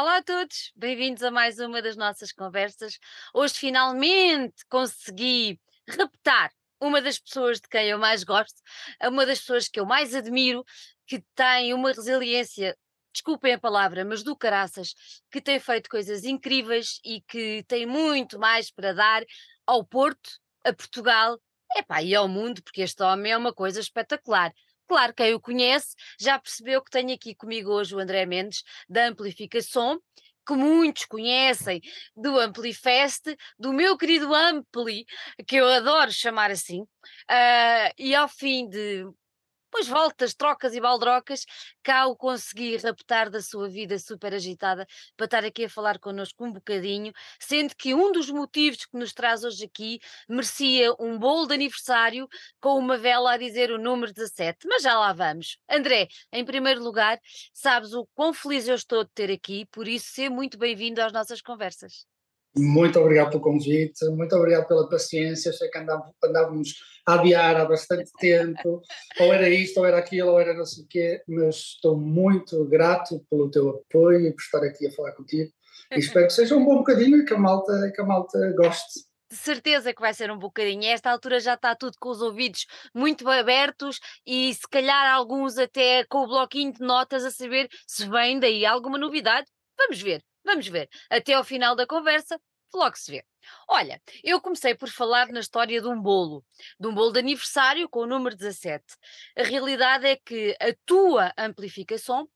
[0.00, 3.00] Olá a todos, bem-vindos a mais uma das nossas conversas.
[3.34, 8.62] Hoje finalmente consegui raptar uma das pessoas de quem eu mais gosto,
[9.02, 10.64] uma das pessoas que eu mais admiro,
[11.04, 12.76] que tem uma resiliência,
[13.12, 14.94] desculpem a palavra, mas do caraças,
[15.32, 19.24] que tem feito coisas incríveis e que tem muito mais para dar
[19.66, 20.30] ao Porto,
[20.64, 21.40] a Portugal
[21.76, 24.52] epá, e ao mundo, porque este homem é uma coisa espetacular.
[24.88, 29.06] Claro, quem o conhece já percebeu que tenho aqui comigo hoje o André Mendes, da
[29.06, 30.00] Amplificação,
[30.46, 31.82] que muitos conhecem
[32.16, 35.04] do Amplifest, do meu querido Ampli,
[35.46, 39.04] que eu adoro chamar assim, uh, e ao fim de
[39.70, 41.44] depois voltas, trocas e baldrocas,
[41.82, 44.86] cá o consegui raptar da sua vida super agitada
[45.16, 49.12] para estar aqui a falar connosco um bocadinho, sendo que um dos motivos que nos
[49.12, 52.26] traz hoje aqui merecia um bolo de aniversário
[52.60, 55.58] com uma vela a dizer o número 17, mas já lá vamos.
[55.68, 57.20] André, em primeiro lugar,
[57.52, 61.12] sabes o quão feliz eu estou de ter aqui, por isso, ser muito bem-vindo às
[61.12, 62.17] nossas conversas.
[62.56, 65.52] Muito obrigado pelo convite, muito obrigado pela paciência.
[65.52, 66.74] Sei que andávamos,
[67.06, 68.82] a adiar há bastante tempo,
[69.20, 72.64] ou era isto, ou era aquilo, ou era não sei o quê, mas estou muito
[72.64, 75.50] grato pelo teu apoio e por estar aqui a falar contigo.
[75.92, 79.08] E espero que seja um bom bocadinho e que a malta, que a malta goste
[79.30, 80.84] de certeza que vai ser um bocadinho.
[80.84, 85.58] A esta altura já está tudo com os ouvidos muito abertos e se calhar alguns
[85.58, 89.46] até com o bloquinho de notas a saber se vem daí alguma novidade.
[89.76, 90.22] Vamos ver.
[90.44, 90.88] Vamos ver.
[91.10, 92.40] Até ao final da conversa,
[92.74, 93.24] logo se vê.
[93.68, 96.44] Olha, eu comecei por falar na história de um bolo,
[96.78, 98.84] de um bolo de aniversário com o número 17.
[99.36, 102.28] A realidade é que a tua amplificação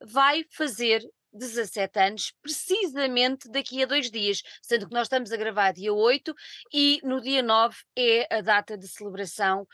[0.00, 5.72] vai fazer 17 anos, precisamente daqui a dois dias, sendo que nós estamos a gravar
[5.72, 6.34] dia 8
[6.72, 9.66] e no dia 9 é a data de celebração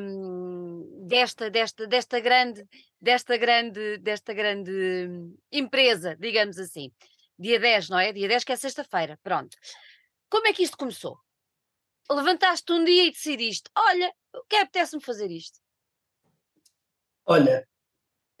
[0.00, 2.64] um, desta, desta, desta grande,
[3.00, 5.08] desta grande, desta grande
[5.50, 6.90] empresa, digamos assim.
[7.42, 8.12] Dia 10, não é?
[8.12, 9.56] Dia 10 que é sexta-feira, pronto.
[10.30, 11.18] Como é que isto começou?
[12.10, 15.58] Levantaste um dia e decidiste, olha, o que é apetece-me fazer isto?
[17.26, 17.66] Olha,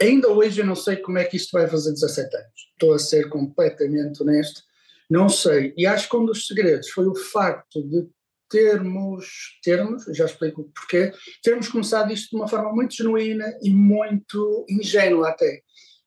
[0.02, 2.70] Ainda hoje eu não sei como é que isto vai fazer 17 anos.
[2.72, 4.60] Estou a ser completamente honesto.
[5.08, 5.72] Não sei.
[5.76, 8.08] E acho que um dos segredos foi o facto de
[8.50, 14.66] termos, termos, já explico porquê, termos começado isto de uma forma muito genuína e muito
[14.68, 15.62] ingênua até.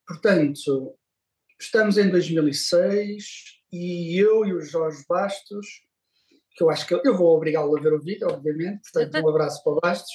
[0.06, 0.94] Portanto,
[1.60, 3.24] estamos em 2006
[3.72, 5.68] e eu e o Jorge Bastos,
[6.56, 9.64] que eu acho que eu vou obrigá-lo a ver o vídeo, obviamente, portanto um abraço
[9.64, 10.12] para Bastos,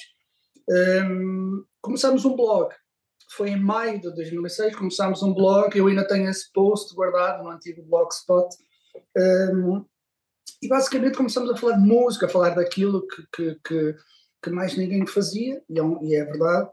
[0.69, 2.73] um, começamos um blog.
[3.35, 7.49] Foi em maio de 2006, começámos um blog, eu ainda tenho esse post guardado no
[7.49, 8.49] antigo blogspot,
[9.53, 9.85] um,
[10.61, 13.95] e basicamente começamos a falar de música, a falar daquilo que, que, que,
[14.43, 16.69] que mais ninguém fazia, e é, e é verdade,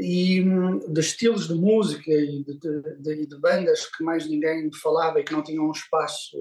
[0.00, 2.58] e um, de estilos de música e de,
[2.98, 6.36] de, de, bandas que mais ninguém falava e que não tinham um espaço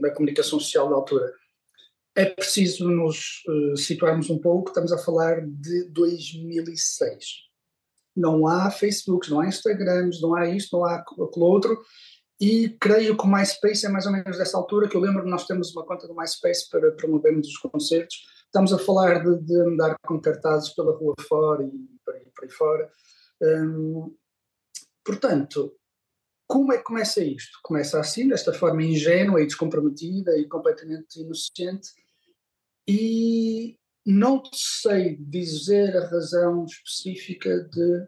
[0.00, 1.32] na comunicação social da altura.
[2.16, 7.48] É preciso nos uh, situarmos um pouco, estamos a falar de 2006
[8.18, 11.80] não há Facebooks, não há Instagrams, não há isto, não há aquilo outro.
[12.40, 15.30] E creio que o MySpace é mais ou menos dessa altura, que eu lembro que
[15.30, 18.16] nós temos uma conta do MySpace para promovermos os concertos.
[18.44, 22.44] Estamos a falar de, de andar com cartazes pela rua fora e por aí, por
[22.44, 22.90] aí fora.
[23.42, 24.16] Hum,
[25.04, 25.76] portanto,
[26.46, 27.58] como é que começa isto?
[27.62, 31.90] Começa assim, desta forma ingênua e descomprometida e completamente inocente.
[32.88, 38.06] E não sei dizer a razão específica de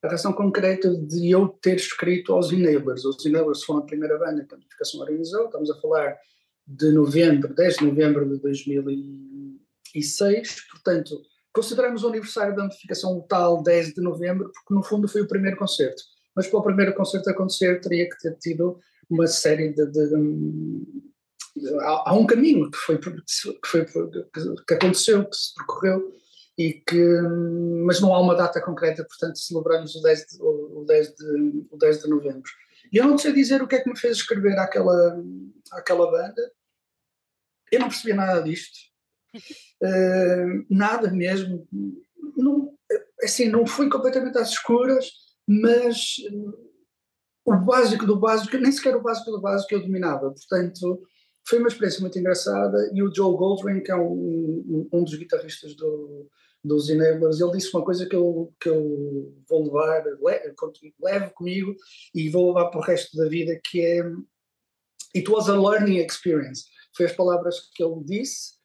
[0.00, 3.04] a razão concreta de eu ter escrito aos Enablers.
[3.04, 6.16] Os Enablers foram a primeira banda que a notificação organizou, estamos a falar
[6.64, 11.20] de novembro, 10 de novembro de 2006, portanto,
[11.52, 15.28] consideramos o aniversário da notificação o tal 10 de novembro, porque no fundo foi o
[15.28, 16.02] primeiro concerto.
[16.34, 18.78] Mas para o primeiro concerto acontecer, teria que ter tido
[19.10, 20.08] uma série de, de,
[21.80, 23.08] há, há, um caminho que foi, que,
[23.64, 26.16] foi, que aconteceu, que se percorreu,
[26.58, 27.02] e que,
[27.84, 31.76] mas não há uma data concreta, portanto celebramos o 10 de, o 10 de, o
[31.76, 32.50] 10 de novembro.
[32.92, 35.22] E eu não sei dizer o que é que me fez escrever aquela,
[35.70, 36.52] aquela banda,
[37.70, 38.76] eu não percebia nada disto,
[39.82, 41.66] uh, nada mesmo,
[42.36, 42.74] não,
[43.22, 45.10] assim, não fui completamente às escuras,
[45.46, 46.16] mas
[47.44, 51.02] o básico do básico, nem sequer o básico do básico eu dominava, portanto
[51.48, 55.74] foi uma experiência muito engraçada e o Joel Goldring, que é um, um dos guitarristas
[55.74, 56.28] do,
[56.62, 60.04] dos Enablers, ele disse uma coisa que eu, que eu vou levar,
[61.00, 61.74] levo comigo
[62.14, 64.02] e vou levar para o resto da vida, que é
[65.16, 66.64] It was a learning experience.
[66.94, 68.57] Foi as palavras que ele disse.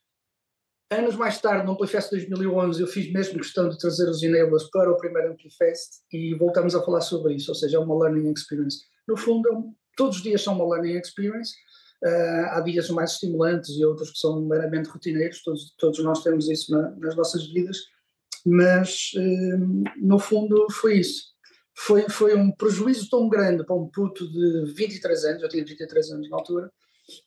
[0.94, 4.92] Anos mais tarde, no Amplifest 2011, eu fiz mesmo questão de trazer os Enablers para
[4.92, 8.84] o primeiro Amplifest e voltamos a falar sobre isso, ou seja, é uma learning experience.
[9.08, 11.52] No fundo, todos os dias são uma learning experience.
[12.06, 16.50] Uh, há dias mais estimulantes e outros que são meramente rotineiros, todos, todos nós temos
[16.50, 17.78] isso na, nas nossas vidas,
[18.46, 21.34] mas uh, no fundo foi isso.
[21.76, 26.12] Foi, foi um prejuízo tão grande para um puto de 23 anos, eu tinha 23
[26.12, 26.70] anos na altura,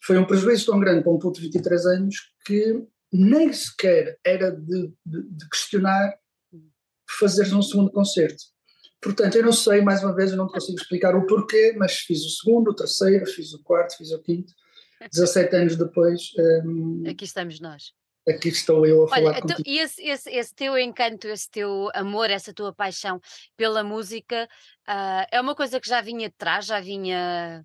[0.04, 2.86] foi um prejuízo tão grande para um puto de 23 anos que
[3.16, 6.14] nem sequer era de, de, de questionar
[7.18, 8.44] fazer um segundo concerto.
[9.00, 12.24] Portanto, eu não sei, mais uma vez, eu não consigo explicar o porquê, mas fiz
[12.24, 14.52] o segundo, o terceiro, fiz o quarto, fiz o quinto.
[15.12, 16.32] 17 anos depois.
[16.38, 17.92] Um, aqui estamos nós.
[18.28, 19.68] Aqui estou eu a Olha, falar então, contigo.
[19.68, 23.20] E esse, esse, esse, teu encanto, esse teu amor, essa tua paixão
[23.56, 24.48] pela música,
[24.88, 27.64] uh, é uma coisa que já vinha de trás, já vinha.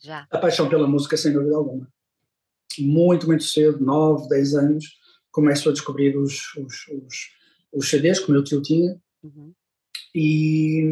[0.00, 0.26] Já.
[0.30, 1.88] A paixão pela música, sem dúvida alguma.
[2.78, 4.86] Muito, muito cedo, 9, 10 anos,
[5.30, 7.30] começo a descobrir os, os, os,
[7.72, 9.00] os CDs que o meu tio tinha.
[9.22, 9.52] Uhum.
[10.14, 10.84] E,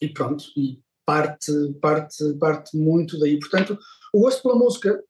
[0.00, 3.38] e pronto, e parte, parte, parte muito daí.
[3.38, 3.78] Portanto,
[4.12, 5.02] o gosto pela música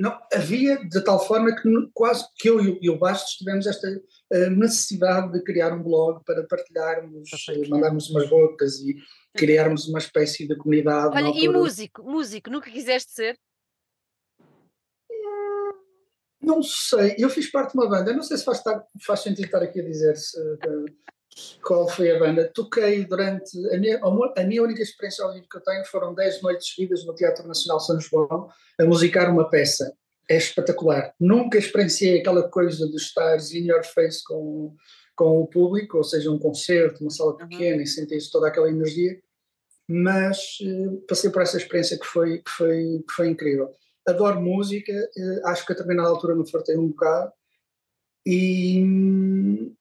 [0.00, 4.50] não, havia de tal forma que quase que eu e o Bastos tivemos esta uh,
[4.50, 8.96] necessidade de criar um blog para partilharmos, uh, mandarmos umas bocas e
[9.34, 11.14] criarmos uma espécie de comunidade.
[11.14, 13.38] Olha, e músico, músico, nunca quiseste ser?
[16.42, 18.62] Não sei, eu fiz parte de uma banda, não sei se faz,
[19.06, 20.84] faz sentido estar aqui a dizer se, uh,
[21.62, 22.50] qual foi a banda.
[22.52, 23.56] Toquei durante.
[23.74, 24.00] A minha,
[24.36, 27.46] a minha única experiência ao vivo que eu tenho foram 10 noites seguidas no Teatro
[27.46, 28.48] Nacional São João
[28.78, 29.94] a musicar uma peça.
[30.28, 31.12] É espetacular.
[31.18, 34.74] Nunca experienciei aquela coisa de estar in your face com,
[35.16, 37.82] com o público, ou seja, um concerto, uma sala pequena uhum.
[37.82, 39.18] e sentir toda aquela energia,
[39.88, 43.70] mas uh, passei por essa experiência que foi, que foi, que foi incrível.
[44.08, 47.32] Adoro música, uh, acho que a determinada altura me fartei um bocado
[48.26, 49.72] e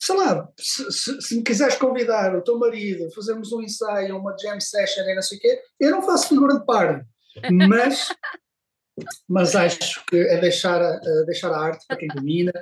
[0.00, 4.34] sei lá, se, se, se, me quiseres convidar o teu marido, fazermos um ensaio, uma
[4.36, 7.06] jam session e não sei o quê, eu não faço figura de par,
[7.52, 8.08] mas,
[9.28, 12.52] mas acho que é deixar a, deixar a arte para quem domina.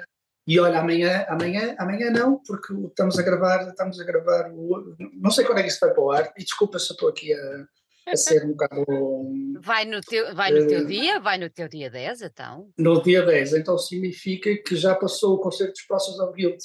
[0.46, 5.30] E olha, amanhã, amanhã, amanhã não, porque estamos a gravar, estamos a gravar, o, não
[5.30, 7.34] sei quando é que isso vai para o ar, e desculpa se eu estou aqui
[7.34, 7.66] a,
[8.12, 8.84] a ser um bocado.
[9.60, 11.20] Vai no, teu, vai no teu uh, dia?
[11.20, 12.70] Vai no teu dia 10, então?
[12.78, 16.58] No dia 10, então significa que já passou o concerto dos Próximos ao Guild.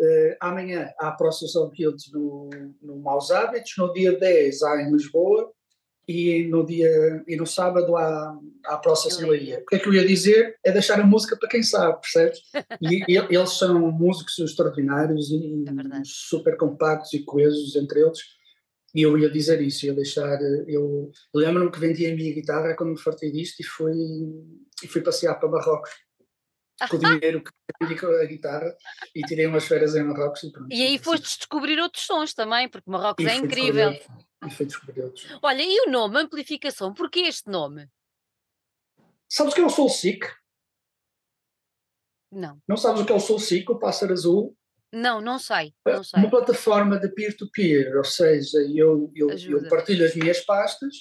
[0.00, 2.48] Uh, amanhã há Process of Guilds no,
[2.80, 5.52] no Maus Hábitos, no dia 10 há em Lisboa
[6.08, 9.58] e no, dia, e no sábado há, há Process em Leiria.
[9.58, 10.56] O que é que eu ia dizer?
[10.64, 12.40] É deixar a música para quem sabe, percebes?
[12.80, 18.18] E, e eles são músicos extraordinários e é super compactos e coesos entre eles.
[18.98, 20.40] E eu ia dizer isso, ia deixar.
[20.66, 23.94] Eu lembro-me que vendi a minha guitarra quando me fartei disto e fui,
[24.82, 25.88] e fui passear para Marrocos
[26.90, 28.76] com o dinheiro que vendi com a guitarra
[29.14, 30.74] e tirei umas férias em Marrocos e pronto.
[30.74, 33.92] E aí foste descobrir outros sons também, porque Marrocos e é incrível.
[34.44, 35.28] E foi descobrir outros.
[35.40, 37.88] Olha, e o nome, amplificação, porquê este nome?
[39.28, 40.26] Sabes o que é o Soul Seek?
[42.32, 42.60] Não.
[42.66, 44.57] Não sabes o que é o Soul Seek, o pássaro azul?
[44.92, 45.74] Não, não sei.
[45.86, 46.20] Não sei.
[46.20, 50.94] Uma plataforma de peer-to-peer, -peer, ou seja, eu, eu, eu partilho as minhas pastas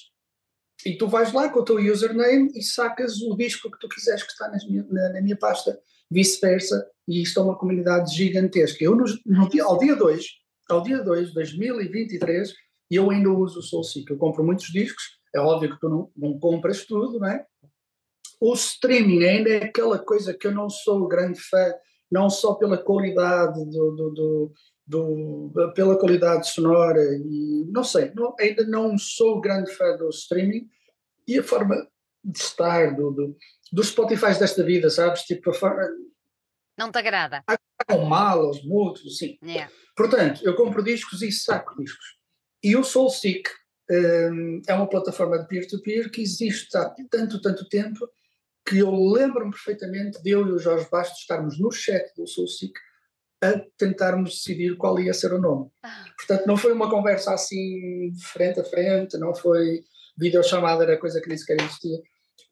[0.85, 4.23] e tu vais lá com o teu username e sacas o disco que tu quiseres
[4.23, 5.79] que está minha, na, na, minha pasta,
[6.09, 8.83] vice-versa, e isto é uma comunidade gigantesca.
[8.83, 10.25] Eu, no, no dia, ao dia 2,
[10.69, 12.53] ao dia 2 de 2023,
[12.91, 14.09] eu ainda uso o SoulSeek.
[14.09, 17.45] Eu compro muitos discos, é óbvio que tu não, não compras tudo, não é?
[18.39, 21.73] O streaming ainda é aquela coisa que eu não sou grande fã,
[22.11, 24.53] não só pela qualidade do, do, do
[24.87, 30.65] do, pela qualidade sonora e não sei, não, ainda não sou grande fã do streaming
[31.27, 31.75] e a forma
[32.23, 33.37] de estar do, do,
[33.71, 35.23] dos Spotify desta vida, sabes?
[35.23, 35.83] Tipo, a forma.
[36.77, 37.43] Não te agrada?
[37.87, 39.37] Com mal aos mútuos, sim.
[39.43, 39.71] Yeah.
[39.95, 42.17] Portanto, eu compro discos e saco discos.
[42.63, 43.49] E o SoulSeek
[43.89, 48.07] um, é uma plataforma de peer-to-peer -peer que existe há tanto, tanto tempo
[48.67, 52.73] que eu lembro-me perfeitamente de eu e o Jorge Bastos estarmos no chat do SoulSeek
[53.41, 55.69] a tentarmos decidir qual ia ser o nome.
[55.83, 56.05] Ah.
[56.17, 59.83] Portanto, não foi uma conversa assim frente a frente, não foi
[60.17, 62.01] videochamada, era coisa que nem sequer existia.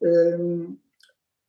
[0.00, 0.78] Um,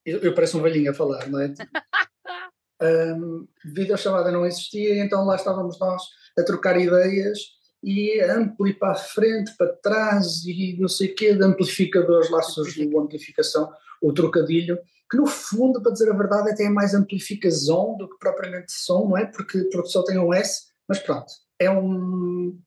[0.05, 1.53] eu, eu, pareço um velhinho a falar, não é?
[3.15, 6.01] um, videochamada não existia, então lá estávamos nós
[6.37, 7.39] a trocar ideias
[7.83, 12.41] e ampli para a frente, para trás e não sei o quê, de amplificadores, lá
[12.41, 16.93] surgiu a amplificação, o trocadilho, que no fundo, para dizer a verdade, até é mais
[16.93, 19.25] amplificação do que propriamente som, não é?
[19.25, 21.27] Porque, porque só tem um S, mas pronto,
[21.59, 22.59] é um.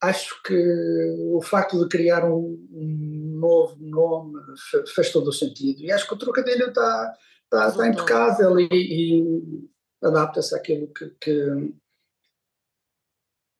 [0.00, 0.54] Acho que
[1.32, 4.40] o facto de criar um, um novo nome
[4.94, 5.80] fez todo o sentido.
[5.80, 9.64] E acho que o trocadilho está, está, está impecável e, e
[10.00, 11.74] adapta-se àquilo que, que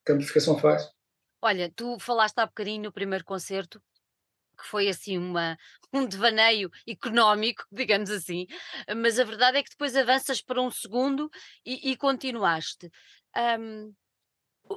[0.08, 0.90] que a amplificação faz.
[1.42, 3.80] Olha, tu falaste há bocadinho no primeiro concerto
[4.59, 5.57] que foi assim uma,
[5.93, 8.47] um devaneio económico, digamos assim,
[8.97, 11.31] mas a verdade é que depois avanças para um segundo
[11.65, 12.91] e, e continuaste.
[13.37, 13.95] Um,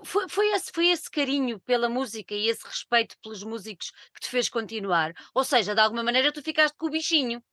[0.05, 4.29] foi, foi, esse, foi esse carinho pela música e esse respeito pelos músicos que te
[4.29, 5.13] fez continuar.
[5.33, 7.43] Ou seja, de alguma maneira tu ficaste com o bichinho,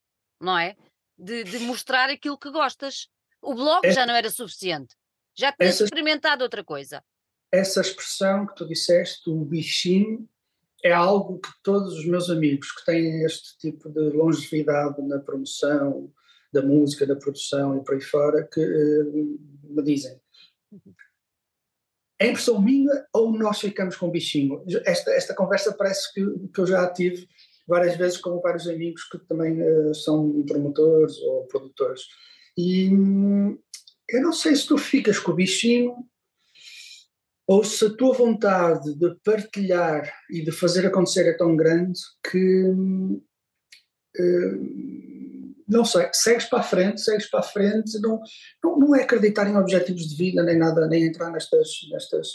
[0.41, 0.77] não é?
[1.17, 3.09] De, de mostrar aquilo que gostas.
[3.41, 4.95] O blog é, já não era suficiente.
[5.35, 7.03] Já tinhas essa, experimentado outra coisa.
[7.51, 10.29] Essa expressão que tu disseste, o bichinho,
[10.85, 16.13] é algo que todos os meus amigos que têm este tipo de longevidade na promoção
[16.53, 20.19] da música, da produção e por aí fora, que uh, me dizem.
[22.21, 24.65] É impressão minha ou nós ficamos com o bichinho?
[24.85, 27.29] Esta, esta conversa parece que, que eu já tive
[27.67, 32.03] várias vezes com vários amigos que também uh, são promotores ou produtores.
[32.57, 33.59] E hum,
[34.09, 36.08] eu não sei se tu ficas com o bichinho
[37.49, 41.99] ou se a tua vontade de partilhar e de fazer acontecer é tão grande
[42.31, 43.29] que uh,
[45.67, 48.21] não sei, segues para a frente, segues para a frente, não,
[48.63, 52.29] não, não é acreditar em objetivos de vida nem nada, nem entrar nestas, nestas,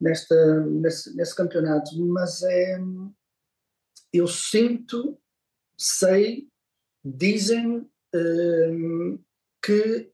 [0.00, 2.78] nesta, nesse, nesse campeonato, mas é
[4.12, 5.18] eu sinto,
[5.78, 6.48] sei,
[7.04, 9.24] dizem uh,
[9.62, 10.10] que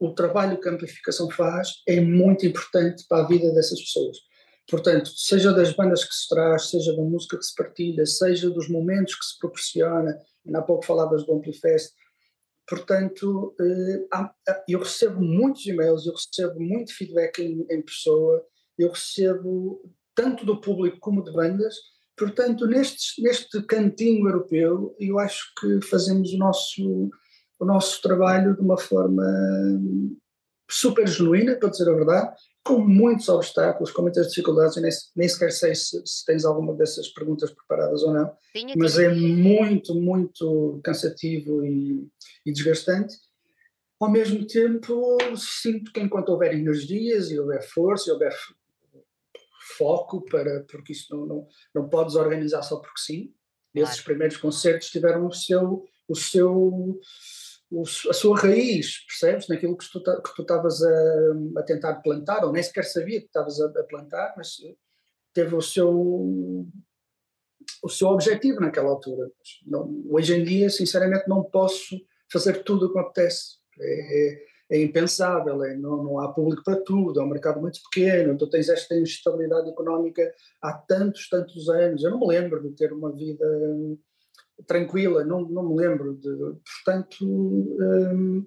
[0.00, 4.16] o trabalho que a amplificação faz é muito importante para a vida dessas pessoas.
[4.68, 8.68] Portanto, seja das bandas que se traz, seja da música que se partilha, seja dos
[8.68, 11.92] momentos que se proporciona, ainda há pouco falavas do Amplifest,
[12.66, 14.20] portanto, eh,
[14.68, 18.42] eu recebo muitos e-mails, eu recebo muito feedback em, em pessoa,
[18.78, 19.82] eu recebo
[20.14, 21.74] tanto do público como de bandas,
[22.16, 27.10] portanto, neste, neste cantinho europeu, eu acho que fazemos o nosso
[27.60, 29.22] o nosso trabalho de uma forma
[30.68, 35.28] super genuína, para dizer a verdade, com muitos obstáculos, com muitas dificuldades, e nem, nem
[35.28, 39.94] sequer sei se, se, tens alguma dessas perguntas preparadas ou não, Sim, mas é muito,
[39.94, 42.08] muito cansativo e,
[42.46, 43.16] e, desgastante.
[43.98, 48.34] Ao mesmo tempo, sinto que enquanto houver energias e houver força e houver
[49.76, 53.34] foco, para, porque isso não, não, não podes organizar só porque sim,
[53.72, 53.88] claro.
[53.88, 57.00] esses primeiros concertos tiveram o seu, o seu
[58.10, 59.48] a sua raiz, percebes?
[59.48, 63.66] Naquilo que tu estavas a, a, tentar plantar, ou nem sequer sabia que estavas a,
[63.66, 64.56] a, plantar, mas
[65.32, 66.66] teve o seu
[67.82, 69.30] o seu objetivo naquela altura.
[69.66, 71.96] Não, hoje em dia, sinceramente, não posso
[72.30, 73.58] fazer tudo o que apetece.
[73.78, 77.80] É, é, é impensável, é, não, não há público para tudo, é um mercado muito
[77.90, 82.04] pequeno, tu tens esta instabilidade económica há tantos, tantos anos.
[82.04, 83.46] Eu não me lembro de ter uma vida
[84.66, 86.14] tranquila, não, não me lembro.
[86.14, 86.28] De,
[86.84, 88.46] portanto, hum,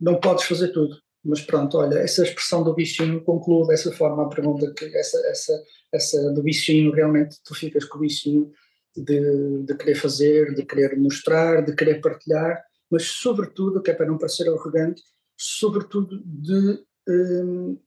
[0.00, 0.96] não podes fazer tudo.
[1.24, 5.64] Mas pronto, olha, essa expressão do bichinho concluo dessa forma a pergunta que essa, essa,
[5.92, 8.52] essa do bichinho, realmente tu ficas com o bichinho
[8.94, 14.06] de, de querer fazer, de querer mostrar, de querer partilhar, mas sobretudo, que é para
[14.06, 15.02] não parecer arrogante,
[15.36, 17.78] sobretudo de um,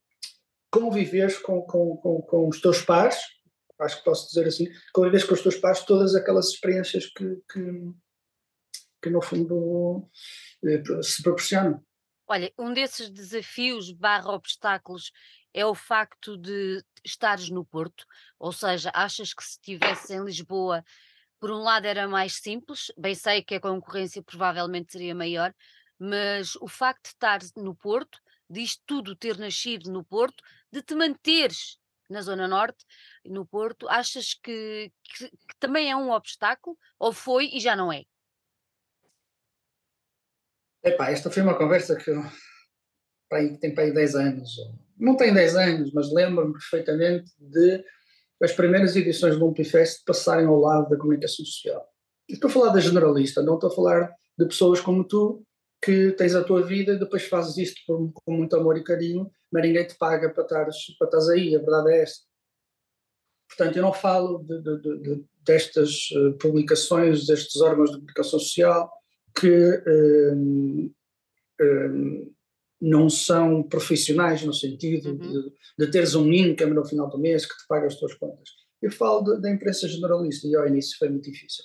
[0.71, 3.17] conviveres com, com, com, com os teus pares,
[3.79, 7.93] acho que posso dizer assim, convives com os teus pais todas aquelas experiências que, que,
[9.01, 10.09] que no fundo
[10.63, 11.83] eh, se proporcionam.
[12.27, 15.11] Olha, um desses desafios barra obstáculos
[15.53, 18.05] é o facto de estares no Porto,
[18.37, 20.83] ou seja, achas que se estivesse em Lisboa,
[21.39, 25.53] por um lado era mais simples, bem sei que a concorrência provavelmente seria maior,
[25.97, 28.19] mas o facto de estar no Porto,
[28.49, 31.79] diz tudo ter nascido no Porto, de te manteres
[32.09, 32.85] na Zona Norte,
[33.25, 37.91] no Porto, achas que, que, que também é um obstáculo ou foi e já não
[37.91, 38.03] é?
[40.83, 42.11] Epá, esta foi uma conversa que
[43.59, 44.49] tem para aí 10 anos.
[44.97, 47.83] Não tem 10 anos, mas lembro-me perfeitamente de
[48.41, 51.85] as primeiras edições do Amplifest passarem ao lado da comunicação social.
[52.29, 55.43] Estou a falar da generalista, não estou a falar de pessoas como tu
[55.81, 57.81] que tens a tua vida e depois fazes isto
[58.13, 61.59] com muito amor e carinho, mas ninguém te paga para estares, para estares aí, a
[61.59, 62.25] verdade é esta.
[63.47, 68.91] Portanto, eu não falo de, de, de, destas uh, publicações, destes órgãos de comunicação social
[69.39, 70.93] que um,
[71.61, 72.33] um,
[72.81, 75.17] não são profissionais no sentido uhum.
[75.17, 78.49] de, de, teres um income no final do mês que te paga as tuas contas.
[78.81, 81.63] Eu falo da imprensa generalista e ao início foi muito difícil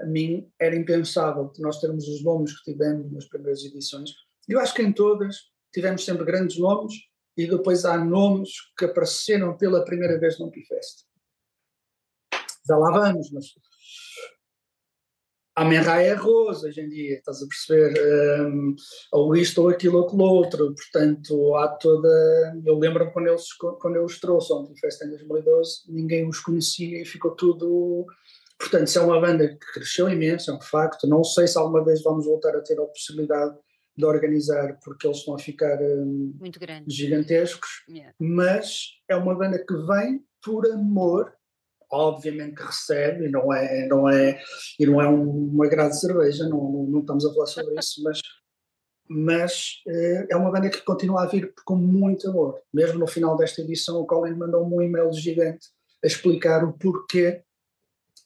[0.00, 4.10] a mim era impensável nós termos os nomes que tivemos nas primeiras edições.
[4.48, 5.36] Eu acho que em todas
[5.72, 6.94] tivemos sempre grandes nomes
[7.36, 11.06] e depois há nomes que apareceram pela primeira vez no Pifest.
[12.66, 13.46] Já lá vamos, mas
[15.58, 18.46] Amenra é arroz hoje em dia, estás a perceber?
[18.46, 18.76] Um,
[19.12, 20.72] ou isto ou aquilo ou aquilo outro.
[20.72, 22.08] Portanto, há toda.
[22.64, 27.02] Eu lembro-me quando, eles, quando eu os trouxe ao Festa em 2012, ninguém os conhecia
[27.02, 28.06] e ficou tudo.
[28.56, 31.08] Portanto, é uma banda que cresceu imenso, é um facto.
[31.08, 33.56] Não sei se alguma vez vamos voltar a ter a possibilidade
[33.98, 36.32] de organizar, porque eles estão a ficar um,
[36.86, 38.14] gigantescos, yeah.
[38.18, 41.32] mas é uma banda que vem por amor
[41.90, 44.38] obviamente que recebe, e não é, não é,
[44.78, 48.20] e não é uma grade de cerveja, não, não, estamos a falar sobre isso, mas,
[49.08, 52.60] mas eh, é uma banda que continua a vir com muito amor.
[52.74, 55.68] Mesmo no final desta edição, o Colin mandou-me um e-mail gigante
[56.04, 57.42] a explicar o porquê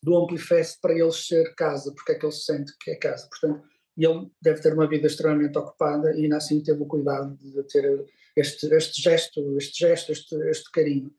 [0.03, 3.29] do Amplifest para eles ser casa, porque é que ele se sente que é casa.
[3.29, 3.63] Portanto,
[3.97, 8.05] ele deve ter uma vida extremamente ocupada e ainda assim teve o cuidado de ter
[8.37, 11.13] este, este gesto, este gesto, este, este carinho.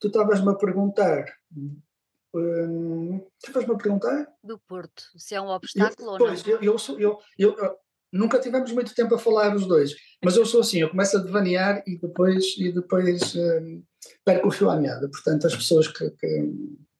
[0.00, 1.24] Tu estavas-me a perguntar.
[1.54, 4.26] Hum, estavas-me a perguntar?
[4.42, 6.52] Do Porto, se é um obstáculo eu, ou pois, não.
[6.52, 7.78] Eu, eu, sou, eu, eu, eu,
[8.12, 11.22] nunca tivemos muito tempo a falar os dois, mas eu sou assim, eu começo a
[11.22, 13.82] devanear e depois, e depois hum,
[14.24, 15.08] perco o fio à meada.
[15.08, 16.52] Portanto, as pessoas que, que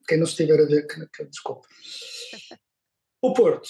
[0.08, 1.66] quem não estiver a ver, que, que desculpe.
[3.23, 3.68] O Porto,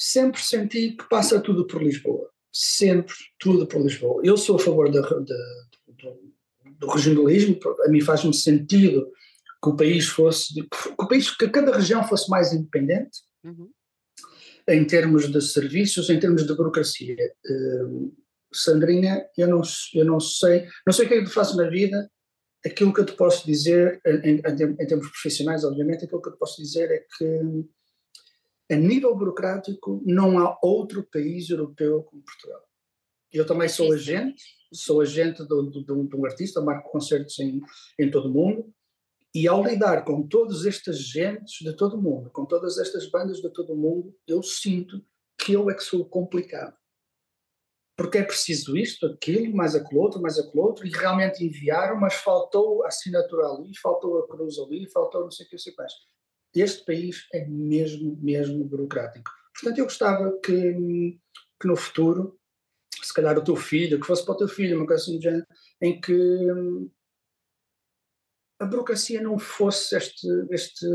[0.00, 2.30] sempre senti que passa tudo por Lisboa.
[2.50, 4.22] Sempre tudo por Lisboa.
[4.24, 6.14] Eu sou a favor da, da,
[6.78, 9.12] do regionalismo, a mim faz-me sentido
[9.62, 13.70] que o país fosse, que o país, que cada região fosse mais independente, uhum.
[14.66, 17.16] em termos de serviços, em termos de burocracia.
[17.46, 18.16] Uh,
[18.52, 19.60] Sandrinha, eu não,
[19.94, 22.10] eu não sei, não sei o que é que tu fazes na vida,
[22.64, 24.42] aquilo que eu te posso dizer, em, em,
[24.80, 27.40] em, termos profissionais, obviamente, aquilo que eu te posso dizer é que,
[28.70, 32.62] a nível burocrático, não há outro país europeu como Portugal.
[33.32, 37.60] Eu também sou agente, sou agente de, de, um, de um, artista, marco concertos em,
[37.98, 38.72] em todo o mundo,
[39.34, 43.38] e ao lidar com todos estes agentes de todo o mundo, com todas estas bandas
[43.38, 45.04] de todo o mundo, eu sinto
[45.38, 46.76] que eu é que sou complicado.
[47.96, 52.14] Porque é preciso isto, aquilo, mais aquilo outro, mais aquilo outro, e realmente enviaram, mas
[52.14, 55.72] faltou a assinatura ali, faltou a cruz ali, faltou não sei o que, não sei
[55.72, 55.92] o que mais.
[56.54, 59.30] Este país é mesmo, mesmo burocrático.
[59.54, 61.18] Portanto, eu gostava que,
[61.60, 62.40] que no futuro
[63.02, 65.24] se calhar o teu filho, que fosse para o teu filho, uma coisa assim de
[65.24, 65.46] género,
[65.80, 66.48] em que
[68.58, 70.86] a burocracia não fosse este, este,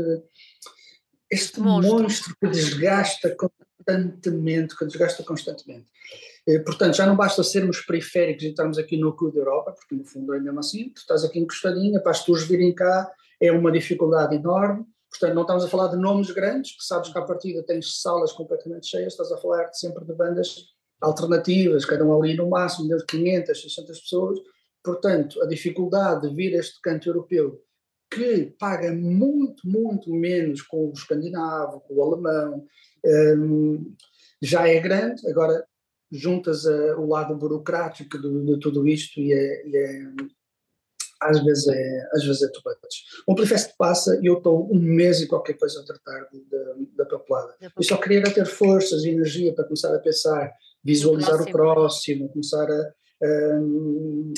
[1.30, 2.02] este monstro.
[2.02, 5.86] monstro que desgasta constantemente, que desgasta constantemente.
[6.64, 10.04] Portanto, já não basta sermos periféricos e estarmos aqui no cu da Europa, porque no
[10.04, 13.72] fundo é mesmo assim, tu estás aqui encostadinha, para as tuas virem cá é uma
[13.72, 17.62] dificuldade enorme, portanto não estamos a falar de nomes grandes, que sabes que à partida
[17.62, 22.48] tens salas completamente cheias, estás a falar sempre de bandas alternativas, que eram ali no
[22.48, 24.38] máximo de 500, 600 pessoas.
[24.82, 27.60] Portanto, a dificuldade de vir a este canto europeu,
[28.10, 32.64] que paga muito, muito menos com o escandinavo, com o alemão,
[33.04, 33.94] um,
[34.40, 35.28] já é grande.
[35.28, 35.66] Agora,
[36.10, 40.12] juntas a, o lado burocrático de, de tudo isto e é, e é,
[41.28, 43.04] às vezes é, às vezes é tubante.
[43.28, 46.28] Um Polifest passa e eu estou um mês e qualquer coisa a tratar
[46.96, 47.54] da papelada.
[47.60, 50.52] Eu só queria ter forças e energia para começar a pensar
[50.86, 52.92] visualizar o próximo, começar a,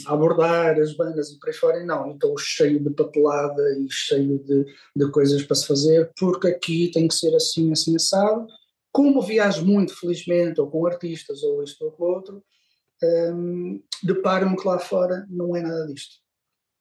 [0.06, 3.86] a, abordar as bandas e por aí fora, e não, estou cheio de papelada e
[3.90, 4.64] cheio de,
[4.96, 8.46] de coisas para se fazer, porque aqui tem que ser assim, assim, assado.
[8.90, 12.42] Como viajo muito, felizmente, ou com artistas, ou isto ou outro,
[13.02, 16.16] um, deparo-me que lá fora não é nada disto.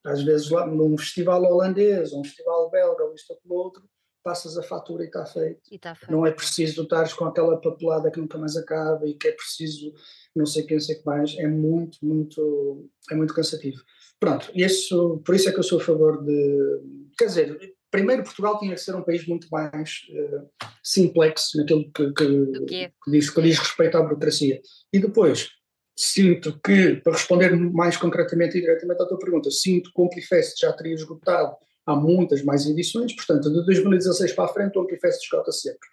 [0.08, 3.84] Às vezes, lá, num festival holandês, ou um festival belga, ou isto ou outro,
[4.24, 5.62] passas a fatura e está feito.
[5.72, 6.12] E tá feito.
[6.12, 9.94] Não é preciso estares com aquela papelada que nunca mais acaba e que é preciso
[10.36, 11.36] não sei quem, sei que mais.
[11.38, 13.82] É muito, muito, é muito cansativo.
[14.20, 16.82] Pronto, isso, por isso é que eu sou a favor de.
[17.18, 20.48] Quer dizer, primeiro Portugal tinha que ser um país muito mais uh,
[20.84, 24.60] simplex naquilo que, que, que, diz, que diz respeito à burocracia.
[24.92, 25.50] E depois,
[25.98, 30.62] sinto que, para responder mais concretamente e diretamente à tua pergunta, sinto que o Amplifest
[30.62, 31.58] já teria esgotado
[31.88, 35.90] há muitas mais edições, portanto, de 2016 para a frente o Amplifest esgota sempre.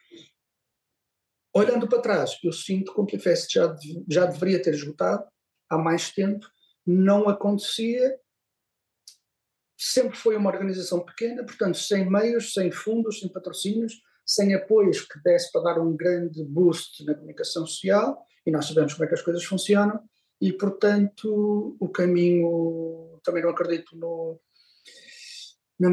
[1.54, 3.74] Olhando para trás, eu sinto que o Amplifest já,
[4.06, 5.24] já deveria ter esgotado
[5.70, 6.46] há mais tempo,
[6.86, 8.20] não acontecia,
[9.74, 15.18] sempre foi uma organização pequena, portanto, sem meios, sem fundos, sem patrocínios, sem apoios que
[15.22, 19.14] desse para dar um grande boost na comunicação social, e nós sabemos como é que
[19.14, 20.00] as coisas funcionam,
[20.40, 24.38] e portanto o caminho, também não acredito no,
[25.78, 25.90] na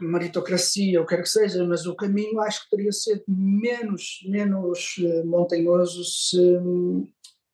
[0.00, 5.26] meritocracia, ou quer que seja, mas o caminho acho que teria sido menos, menos uh,
[5.26, 6.60] montanhoso se,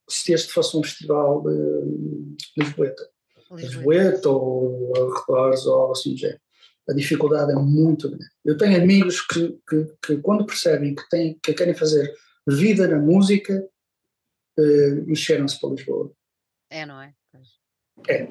[0.08, 3.08] se este fosse um festival de Lisboeta.
[3.52, 6.40] Lisboeta ou arredores ou algo assim do
[6.88, 8.24] a dificuldade é muito grande.
[8.44, 12.12] Eu tenho amigos que, que, que quando percebem que, têm, que querem fazer
[12.48, 13.64] vida na música,
[14.60, 16.12] uh, mexeram-se para Lisboa.
[16.70, 17.14] É, não é?
[18.08, 18.28] É.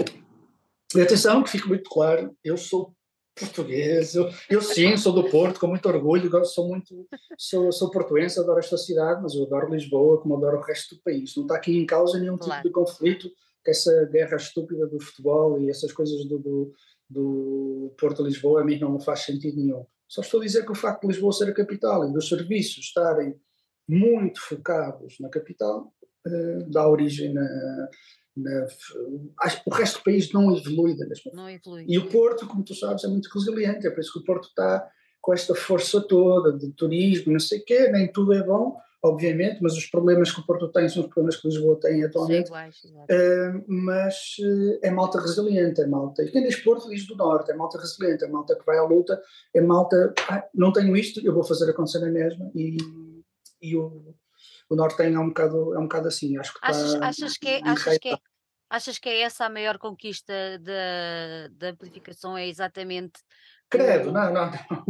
[0.96, 2.96] E atenção, que fique muito claro, eu sou
[3.40, 8.40] português, eu, eu sim, sou do Porto, com muito orgulho, sou muito, sou, sou portuense,
[8.40, 11.36] adoro esta cidade, mas eu adoro Lisboa como adoro o resto do país.
[11.36, 13.30] Não está aqui em causa nenhum tipo de conflito,
[13.64, 16.74] que essa guerra estúpida do futebol e essas coisas do, do,
[17.10, 19.86] do Porto-Lisboa a mim não faz sentido nenhum.
[20.08, 22.86] Só estou a dizer que o facto de Lisboa ser a capital e dos serviços
[22.86, 23.40] estarem
[23.88, 25.94] muito focados na capital
[26.28, 27.88] uh, dá origem na,
[29.66, 31.86] o resto do país não evolui da mesma Não evolui.
[31.88, 34.48] E o Porto, como tu sabes, é muito resiliente, é por isso que o Porto
[34.48, 34.88] está
[35.22, 39.62] com esta força toda de turismo, não sei o quê, nem tudo é bom, obviamente,
[39.62, 42.48] mas os problemas que o Porto tem são os problemas que Lisboa tem atualmente.
[42.48, 46.24] Iguais, uh, mas uh, é malta resiliente, é malta.
[46.24, 48.84] E quem diz Porto diz do Norte, é malta resiliente, é malta que vai à
[48.84, 49.22] luta,
[49.54, 50.14] é malta.
[50.30, 52.50] Ah, não tenho isto, eu vou fazer acontecer a mesma.
[52.56, 52.78] E,
[53.62, 54.16] e o,
[54.70, 56.38] o Norte tem é um bocado, é um bocado assim.
[56.38, 58.18] Acho que achas, tá, achas, que é, achas, que é,
[58.70, 62.38] achas que é essa a maior conquista da, da amplificação?
[62.38, 63.20] É exatamente
[63.70, 64.86] Credo, não, não, não.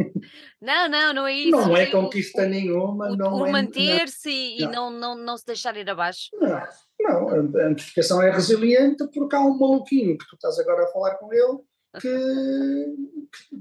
[0.61, 1.51] Não, não, não é isso.
[1.51, 3.09] Não é conquista o, nenhuma.
[3.09, 4.89] O, não o é, manter-se e não.
[4.89, 6.29] Não, não, se deixar ir abaixo.
[6.33, 6.63] Não,
[6.99, 11.15] não, a amplificação é resiliente porque há um maluquinho que tu estás agora a falar
[11.15, 11.59] com ele
[11.99, 12.95] que,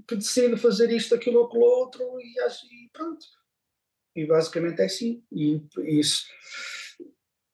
[0.07, 3.27] que decide fazer isto, aquilo ou aquilo outro e, e pronto.
[4.19, 5.23] E basicamente é assim.
[5.31, 6.25] E, isso.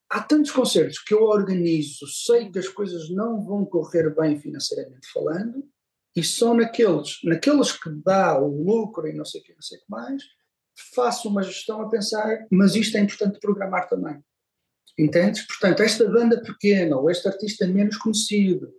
[0.08, 5.10] Há tantos concertos que eu organizo, sei que as coisas não vão correr bem financeiramente
[5.12, 5.68] falando,
[6.16, 9.78] e só naqueles, naqueles que dá o lucro e não sei o que, não sei
[9.78, 10.22] o que mais,
[10.94, 14.22] faço uma gestão a pensar, mas isto é importante programar também.
[14.96, 15.46] Entendes?
[15.46, 18.72] Portanto, esta banda pequena ou este artista menos conhecido,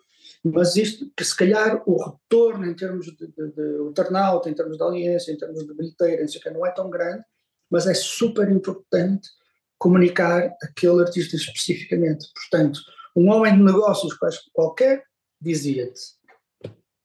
[0.43, 4.77] mas isto, que se calhar o retorno em termos de, de, de turnout, em termos
[4.77, 7.23] de audiência, em termos de bilheteira, não, sei o que, não é tão grande,
[7.69, 9.30] mas é super importante
[9.78, 12.28] comunicar aquele artista especificamente.
[12.34, 12.80] Portanto,
[13.15, 14.13] um homem de negócios
[14.54, 15.04] qualquer
[15.41, 16.15] dizia-te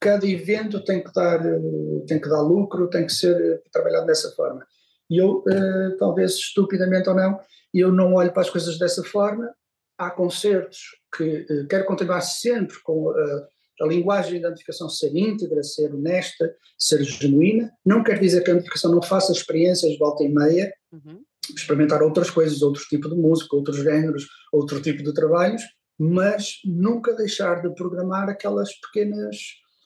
[0.01, 1.59] cada evento tem que dar, eh,
[2.07, 4.65] tem que dar lucro, tem que ser eh, trabalhado dessa forma.
[5.07, 7.39] E eu, uh, talvez estupidamente ou não,
[7.73, 9.53] eu não olho para as coisas dessa forma.
[9.97, 10.79] Há concertos
[11.15, 13.47] que quero continuar sempre com uh,
[13.81, 17.71] a linguagem de identificação ser íntegra, ser honesta, ser genuína.
[17.85, 21.21] Não quer dizer que a identificação não faça experiências de volta e meia, uhum.
[21.55, 25.63] experimentar outras coisas, outro tipo de música, outros géneros, outro tipo de trabalhos,
[25.99, 29.37] mas nunca deixar de programar aquelas pequenas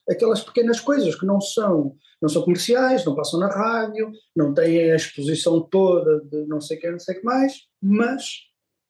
[0.10, 4.92] aquelas pequenas coisas que não são, não são comerciais, não passam na rádio, não têm
[4.92, 8.42] a exposição toda de não sei o que, não sei o que mais, mas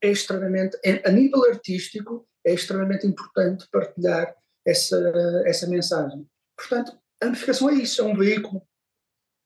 [0.02, 4.36] é extremamente, é, a nível artístico, é extremamente importante partilhar
[4.66, 4.98] essa,
[5.46, 6.28] essa mensagem.
[6.58, 8.62] Portanto, a amplificação é isso, é um veículo.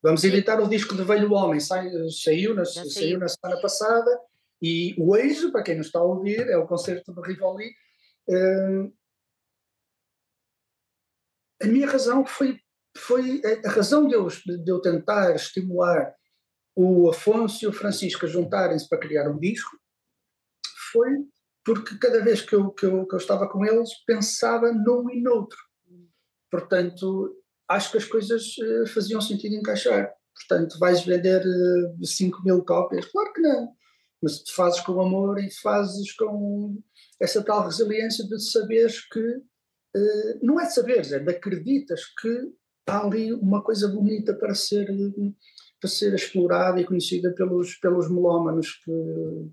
[0.01, 4.09] Vamos editar o disco de Velho Homem, sai, saiu, na, saiu na semana passada,
[4.61, 7.71] e o Eixo, para quem não está a ouvir, é o concerto do Rivoli,
[8.29, 8.93] hum,
[11.61, 12.59] a minha razão foi,
[12.95, 16.15] foi a razão de eu, de eu tentar estimular
[16.73, 19.77] o Afonso e o Francisco a juntarem-se para criar um disco
[20.91, 21.09] foi
[21.63, 25.21] porque cada vez que eu, que eu, que eu estava com eles pensava num e
[25.21, 25.57] noutro.
[26.49, 27.35] Portanto,
[27.67, 30.11] acho que as coisas uh, faziam sentido encaixar.
[30.35, 33.05] Portanto, vais vender uh, eh, 5 mil cópias?
[33.05, 33.69] Claro que não.
[34.21, 36.81] Mas tu fazes com amor e fazes com
[37.19, 39.41] essa tal resiliência de saberes que
[39.95, 42.51] eh, não é de saberes, é de acreditas que
[42.87, 44.87] há ali uma coisa bonita para ser,
[45.79, 48.91] para ser explorada e conhecida pelos, pelos melómanos que,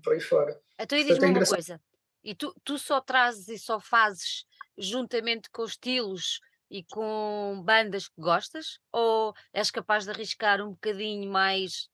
[0.03, 0.59] por aí fora.
[0.79, 1.81] Então, e diz-me é uma coisa,
[2.27, 4.45] e tu, tu só trazes e só fazes
[4.77, 8.79] juntamente com estilos e com bandas que gostas?
[8.91, 11.89] Ou és capaz de arriscar um bocadinho mais?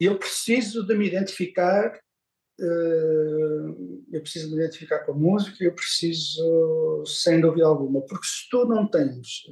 [0.00, 1.96] Eu preciso de me identificar
[2.58, 8.48] eh, eu preciso me identificar com a música, eu preciso, sem dúvida alguma, porque se
[8.50, 9.44] tu não tens.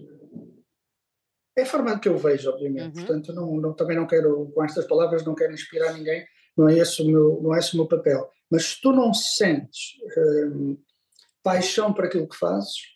[1.56, 3.06] É a forma que eu vejo, obviamente, uhum.
[3.06, 6.78] portanto, não, não, também não quero, com estas palavras, não quero inspirar ninguém, não é
[6.78, 8.30] esse o meu, não é esse o meu papel.
[8.50, 10.76] Mas se tu não sentes um,
[11.42, 12.94] paixão para aquilo que fazes,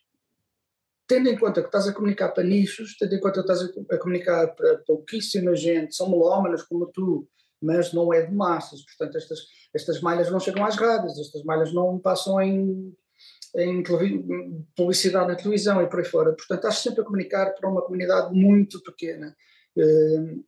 [1.06, 3.98] tendo em conta que estás a comunicar para nichos, tendo em conta que estás a,
[3.98, 7.28] comunicar para pouquíssima gente, são melómanos como tu,
[7.60, 9.40] mas não é de massas, portanto estas,
[9.74, 12.94] estas malhas não chegam às rádios, estas malhas não passam em,
[13.56, 13.82] em
[14.76, 18.32] publicidade na televisão e por aí fora, portanto estás sempre a comunicar para uma comunidade
[18.32, 19.36] muito pequena.
[19.76, 20.44] Uh,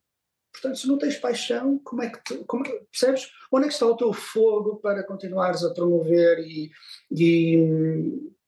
[0.53, 3.31] portanto, se não tens paixão, como é que tu, como percebes?
[3.53, 6.71] Onde é que está o teu fogo para continuares a promover e,
[7.11, 7.57] e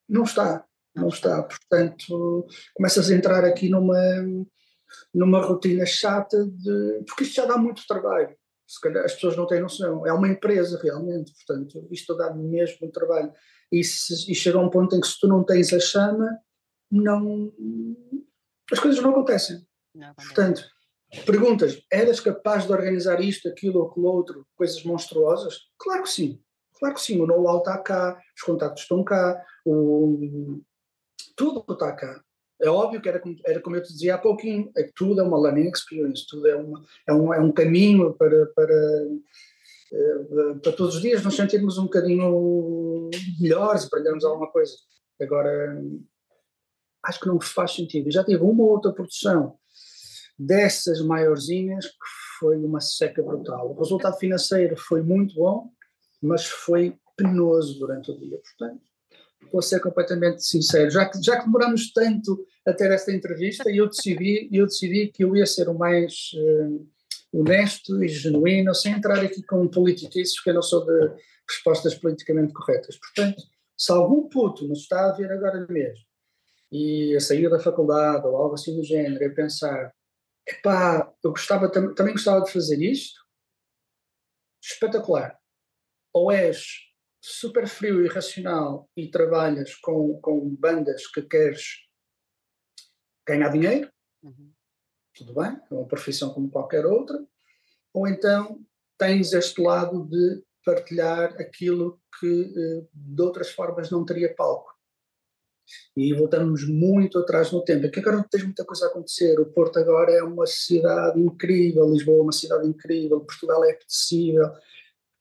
[0.09, 0.65] não está.
[0.95, 1.43] não está.
[1.43, 3.99] Portanto, começas a entrar aqui numa,
[5.15, 7.05] numa rotina chata de.
[7.07, 8.37] Porque isto já dá muito trabalho.
[8.67, 10.07] Se calhar as pessoas não têm noção.
[10.07, 13.33] É uma empresa realmente, portanto, isto dá mesmo muito trabalho.
[13.71, 16.39] E, se, e chega a um ponto em que se tu não tens a chama,
[16.91, 17.53] não.
[18.71, 19.67] as coisas não acontecem.
[19.95, 20.63] Não, portanto,
[21.21, 25.61] perguntas: eras capaz de organizar isto, aquilo ou aquilo outro, coisas monstruosas?
[25.79, 26.41] Claro que sim.
[26.79, 30.61] Claro que sim, o know-how está cá, os contactos estão cá, o,
[31.37, 32.21] tudo está cá.
[32.61, 35.21] É óbvio que era como, era como eu te dizia há pouquinho, é que tudo
[35.21, 39.09] é uma learning experience, tudo é, uma, é, um, é um caminho para, para,
[39.93, 44.75] eh, para todos os dias nos sentirmos um bocadinho melhores, aprendermos alguma coisa.
[45.21, 45.81] Agora,
[47.05, 48.09] acho que não faz sentido.
[48.09, 49.59] Eu já tive uma ou outra produção
[50.39, 53.71] dessas maiorzinhas que foi uma seca brutal.
[53.71, 55.71] O resultado financeiro foi muito bom,
[56.21, 58.39] mas foi penoso durante o dia.
[58.39, 58.83] Portanto,
[59.53, 60.91] vou ser completamente sincero.
[60.91, 65.25] Já que, já que demoramos tanto a ter esta entrevista, eu decidi, eu decidi que
[65.25, 66.87] eu ia ser o mais uh,
[67.33, 71.15] honesto e genuíno, sem entrar aqui com politiquices, porque eu não sou de
[71.49, 72.99] respostas politicamente corretas.
[72.99, 73.43] Portanto,
[73.77, 76.05] se algum puto nos está a ver agora mesmo
[76.71, 79.93] e a sair da faculdade ou algo assim do género, e pensar,
[80.53, 83.21] epá, eu gostava, também gostava de fazer isto,
[84.63, 85.39] espetacular
[86.13, 91.87] ou és super frio e racional e trabalhas com, com bandas que queres
[93.27, 93.91] ganhar dinheiro,
[94.23, 94.53] uhum.
[95.15, 97.17] tudo bem, é uma profissão como qualquer outra,
[97.95, 98.61] ou então
[98.99, 104.72] tens este lado de partilhar aquilo que eh, de outras formas não teria palco.
[105.97, 107.87] E voltamos muito atrás no tempo.
[107.87, 109.39] Aqui agora não tens muita coisa a acontecer.
[109.41, 114.51] O Porto agora é uma cidade incrível, Lisboa é uma cidade incrível, Portugal é apetecível,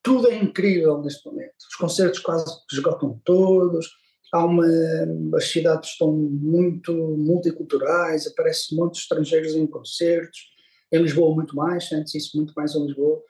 [0.03, 1.53] tudo é incrível neste momento.
[1.69, 3.89] Os concertos quase esgotam todos,
[4.33, 4.65] há uma,
[5.35, 10.39] as cidades estão muito multiculturais, aparecem muitos estrangeiros em concertos,
[10.91, 13.21] em Lisboa muito mais, sentes isso muito mais em Lisboa.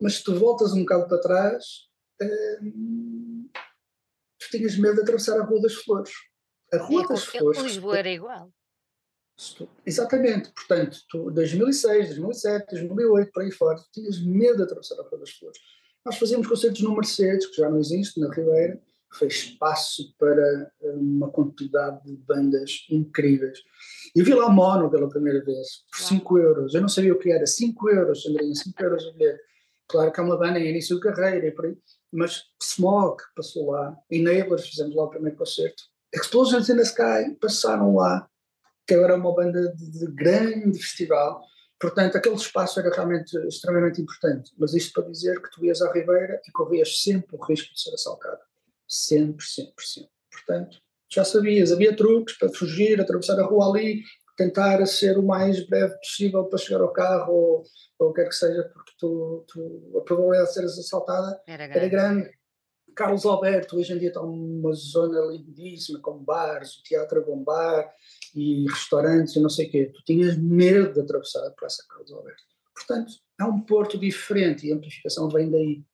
[0.00, 1.64] Mas se tu voltas um bocado para trás,
[4.50, 6.12] tu tinhas medo de atravessar a Rua das Flores.
[6.72, 7.62] A Rua é, das Flores.
[7.62, 8.52] Lisboa era igual.
[9.86, 15.02] Exatamente, portanto, tu, 2006, 2007, 2008, por aí fora, tu tinhas medo de atravessar a
[15.02, 15.58] Rua das Flores.
[16.04, 18.80] Nós fazíamos concertos no Mercedes, que já não existe, na Ribeira,
[19.12, 23.58] foi espaço para eh, uma quantidade de bandas incríveis.
[24.14, 26.74] Eu vi lá Mono pela primeira vez, por 5 euros.
[26.74, 29.40] Eu não sabia o que era, 5 euros, Sandrinha, 5 euros a bilhete.
[29.88, 31.76] Claro que é uma banda em início de carreira, e por aí,
[32.12, 37.94] mas Smog passou lá, Enablers fizemos lá o primeiro concerto, Explosions in the Sky passaram
[37.94, 38.28] lá,
[38.86, 41.40] que agora é uma banda de, de grande festival.
[41.78, 44.50] Portanto, aquele espaço era realmente extremamente importante.
[44.58, 47.80] Mas isto para dizer que tu ias à Ribeira e corrias sempre o risco de
[47.80, 48.40] ser assaltado.
[48.88, 50.10] Sempre, sempre, sempre.
[50.32, 54.02] Portanto, já sabias, havia truques para fugir, atravessar a rua ali,
[54.40, 57.62] tentar ser o mais breve possível para chegar ao carro ou,
[57.98, 61.66] ou o que quer que seja, porque tu, tu, a probabilidade de seres assaltada era
[61.66, 61.78] grande.
[61.78, 62.30] Era grande.
[62.96, 67.92] Carlos Alberto hoje em dia está numa zona lindíssima, com bares, o teatro a bombar,
[68.34, 69.92] e restaurantes e não sei o quê.
[69.94, 72.42] Tu tinhas medo de atravessar a Praça Carlos Alberto.
[72.74, 75.84] Portanto, é um porto diferente e a amplificação vem daí.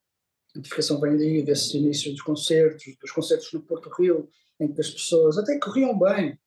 [0.55, 4.29] A amplificação vem daí, desses inícios dos concertos, dos concertos no Porto Rio,
[4.59, 6.39] em que as pessoas até corriam bem,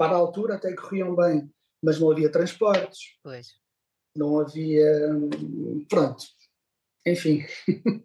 [0.00, 1.52] para a altura até corriam bem,
[1.84, 3.18] mas não havia transportes.
[3.22, 3.48] Pois.
[4.16, 4.82] Não havia.
[5.90, 6.24] Pronto.
[7.06, 7.44] Enfim.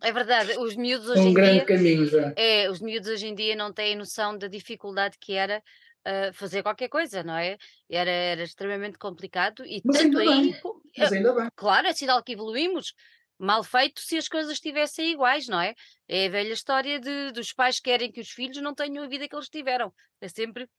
[0.04, 1.66] É verdade, os miúdos hoje um em grande dia.
[1.66, 2.34] caminho já.
[2.36, 5.64] É, os miúdos hoje em dia não têm noção da dificuldade que era
[6.06, 7.58] uh, fazer qualquer coisa, não é?
[7.90, 10.52] Era, era extremamente complicado e Mas tanto ainda aí.
[10.52, 10.62] bem.
[10.98, 11.48] Mas ainda bem.
[11.56, 12.94] Claro, é sinal que evoluímos.
[13.40, 15.76] Mal feito se as coisas estivessem iguais, não é?
[16.10, 19.08] É a velha história de, dos pais que querem que os filhos não tenham a
[19.08, 19.94] vida que eles tiveram.
[20.22, 20.70] É sempre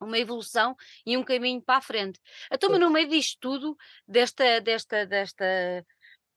[0.00, 2.20] uma evolução e um caminho para a frente.
[2.52, 5.84] Então, mas no meio disto tudo, desta, desta, desta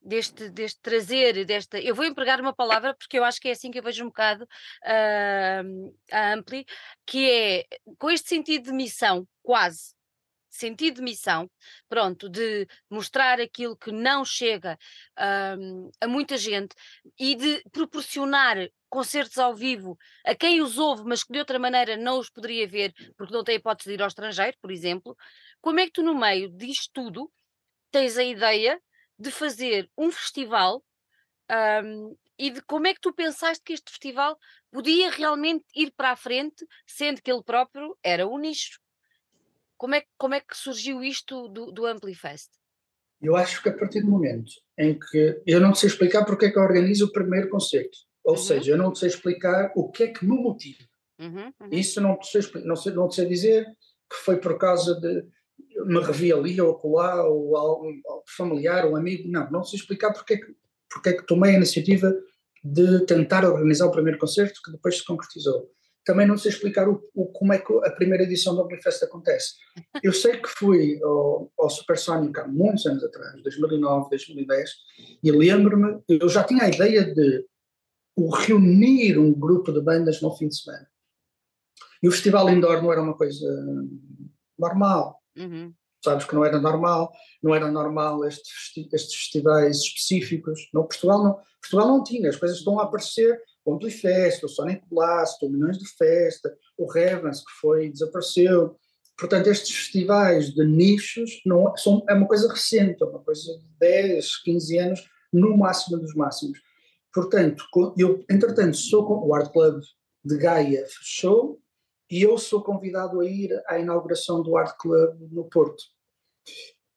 [0.02, 1.80] deste, deste trazer, desta.
[1.80, 4.08] Eu vou empregar uma palavra porque eu acho que é assim que eu vejo um
[4.08, 6.65] bocado uh, a Ampli,
[7.06, 7.65] que é
[7.98, 9.98] com este sentido de missão, quase.
[10.60, 11.50] Sentido de missão,
[11.88, 14.78] pronto, de mostrar aquilo que não chega
[15.17, 16.76] uh, a muita gente
[17.17, 18.58] e de proporcionar
[18.89, 22.67] concertos ao vivo a quem os ouve, mas que de outra maneira não os poderia
[22.67, 25.15] ver porque não tem hipótese de ir ao estrangeiro, por exemplo.
[25.62, 27.32] Como é que tu, no meio disto tudo,
[27.89, 28.82] tens a ideia
[29.17, 30.84] de fazer um festival
[31.84, 34.38] um, e de como é que tu pensaste que este festival
[34.69, 38.78] podia realmente ir para a frente, sendo que ele próprio era um nicho.
[39.79, 42.49] Como é, como é que surgiu isto do, do Amplifest?
[43.21, 46.51] Eu acho que a partir do momento em que eu não sei explicar porque é
[46.51, 47.97] que eu organizo o primeiro concerto.
[48.21, 48.37] Ou uhum.
[48.37, 50.83] seja, eu não te sei explicar o que é que me motiva.
[51.17, 51.69] Uhum, uhum.
[51.71, 53.65] Isso não te, sei, não, sei, não sei dizer
[54.09, 55.25] que foi por causa de
[55.85, 58.01] me revi ali ou acolá, ou algum
[58.35, 59.31] familiar ou amigo.
[59.31, 60.55] Não, não sei explicar porque é, que,
[60.91, 62.13] porque é que tomei a iniciativa
[62.61, 65.71] de tentar organizar o primeiro concerto que depois se concretizou.
[66.05, 69.55] Também não sei explicar o, o como é que a primeira edição do Amplifest acontece.
[70.01, 74.69] Eu sei que fui ao, ao Supersonic há muitos anos atrás, 2009, 2010,
[75.23, 77.45] e lembro-me, eu já tinha a ideia de
[78.45, 80.88] reunir um grupo de bandas no fim de semana.
[82.01, 83.47] E o festival indoor não era uma coisa
[84.57, 85.21] normal.
[85.38, 85.73] Uhum.
[86.03, 87.12] Sabes que não era normal,
[87.43, 90.69] não era normal estes, estes festivais específicos.
[90.73, 94.84] No Portugal não, Portugal não tinha, as coisas estão a aparecer, o Amplifest, o Sonic
[94.89, 98.75] Blast, o Milhões de Festa, o Revens, que foi, desapareceu.
[99.17, 103.65] Portanto, estes festivais de nichos não, são, é uma coisa recente, é uma coisa de
[103.79, 106.60] 10, 15 anos, no máximo dos máximos.
[107.13, 107.63] Portanto,
[107.97, 109.82] eu, entretanto, sou com o Art Club
[110.23, 111.60] de Gaia fechou
[112.10, 115.84] e eu sou convidado a ir à inauguração do Art Club no Porto.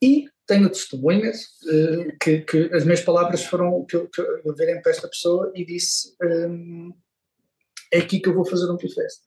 [0.03, 4.81] E tenho testemunhas uh, que, que, as minhas palavras foram que eu, que eu virei
[4.81, 6.93] para esta pessoa e disse um,
[7.93, 9.21] é aqui que eu vou fazer um Pifest.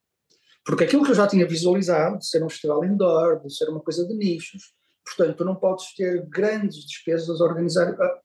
[0.65, 3.79] Porque aquilo que eu já tinha visualizado, de ser um festival indoor, de ser uma
[3.79, 4.73] coisa de nichos,
[5.05, 8.21] portanto, tu não podes ter grandes despesas a organizar, a,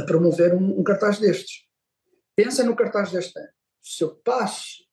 [0.00, 1.64] a promover um, um cartaz destes.
[2.36, 3.48] Pensa no cartaz deste ano.
[3.80, 4.84] Se eu passo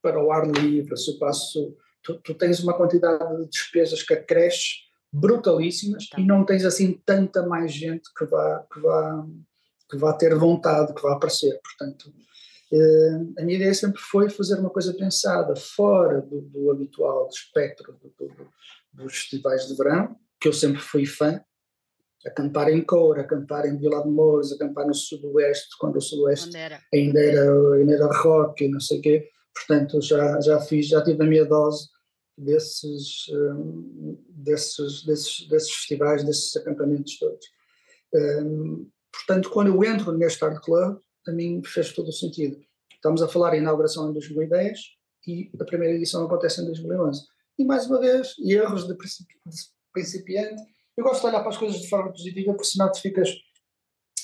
[0.00, 1.76] para o ar livre, se eu passo.
[2.02, 6.18] Tu, tu tens uma quantidade de despesas que acresce brutalíssimas tá.
[6.18, 9.26] e não tens assim tanta mais gente que vá, que vá,
[9.90, 11.60] que vá ter vontade, que vá aparecer.
[11.62, 12.12] Portanto,
[12.72, 17.92] eh, a minha ideia sempre foi fazer uma coisa pensada fora do, do habitual espectro
[17.92, 18.48] do, do,
[18.94, 21.38] dos festivais de verão, que eu sempre fui fã,
[22.24, 26.80] acampar em Coura, acampar em Vila de Mouros, acampar no Sudoeste, quando o Sudoeste era?
[26.94, 29.28] ainda era, ainda era rock e não sei o quê.
[29.54, 31.88] Portanto, já, já fiz, já tive a minha dose
[32.36, 37.46] desses, um, desses, desses, desses festivais, desses acampamentos todos.
[38.14, 42.60] Um, portanto, quando eu entro neste Art Club, a mim fez todo o sentido.
[42.92, 44.78] Estamos a falar em inauguração em 2010
[45.26, 47.22] e a primeira edição acontece em 2011.
[47.58, 48.96] E mais uma vez, erros de,
[49.92, 50.62] principiante.
[50.96, 53.30] Eu gosto de olhar para as coisas de forma positiva, porque senão tu ficas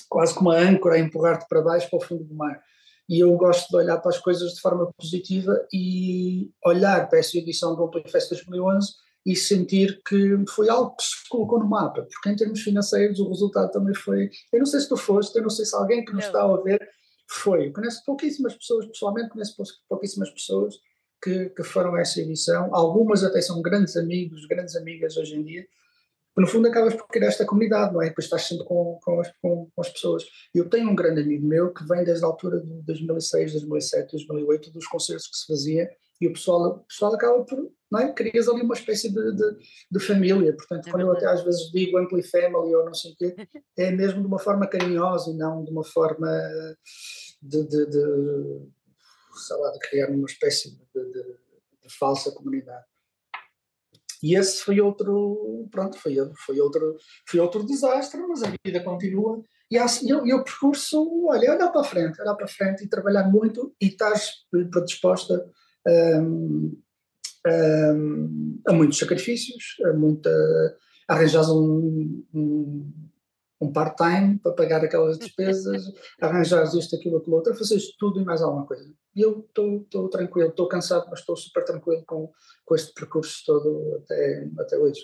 [0.07, 2.61] quase como uma âncora a empurrar-te para baixo para o fundo do mar
[3.09, 7.35] e eu gosto de olhar para as coisas de forma positiva e olhar para essa
[7.39, 8.93] edição do Open Fest 2011
[9.25, 13.27] e sentir que foi algo que se colocou no mapa, porque em termos financeiros o
[13.27, 14.29] resultado também foi.
[14.53, 16.57] Eu não sei se tu foste, eu não sei se alguém que nos está a
[16.61, 16.79] ver
[17.27, 17.71] foi.
[17.71, 19.55] Conheço pouquíssimas pessoas, pessoalmente conheço
[19.89, 20.75] pouquíssimas pessoas
[21.21, 25.43] que, que foram a essa edição, algumas até são grandes amigos, grandes amigas hoje em
[25.43, 25.65] dia,
[26.39, 28.09] no fundo acabas por criar esta comunidade, não é?
[28.09, 30.23] Depois estás sempre com, com, as, com, com as pessoas.
[30.53, 34.71] Eu tenho um grande amigo meu que vem desde a altura de 2006, 2007, 2008,
[34.71, 35.89] dos concertos que se fazia,
[36.21, 38.13] e o pessoal, o pessoal acaba por, não é?
[38.13, 39.57] Crias ali uma espécie de, de,
[39.89, 43.11] de família, portanto, é quando eu até às vezes digo Ampli Family ou não sei
[43.11, 43.35] o quê,
[43.77, 46.27] é mesmo de uma forma carinhosa e não de uma forma
[47.41, 48.69] de, de, de
[49.47, 51.23] sei lá, de criar uma espécie de, de,
[51.83, 52.85] de falsa comunidade.
[54.21, 59.41] E esse foi outro, pronto, foi, foi, outro, foi outro desastre, mas a vida continua.
[59.71, 63.73] E, e, e o percurso, olha, olhar para frente, olhar para frente e trabalhar muito
[63.79, 65.45] e estás predisposta
[65.87, 66.77] um,
[67.47, 70.29] um, a muitos sacrifícios, a muita.
[71.07, 72.91] arranjar um, um
[73.61, 75.83] um part-time para pagar aquelas despesas,
[76.21, 78.93] arranjar isto, aquilo, aquilo outro, fazer tudo e mais alguma coisa.
[79.15, 82.31] E eu estou tranquilo, estou cansado, mas estou super tranquilo com,
[82.65, 85.01] com este percurso todo até, até hoje.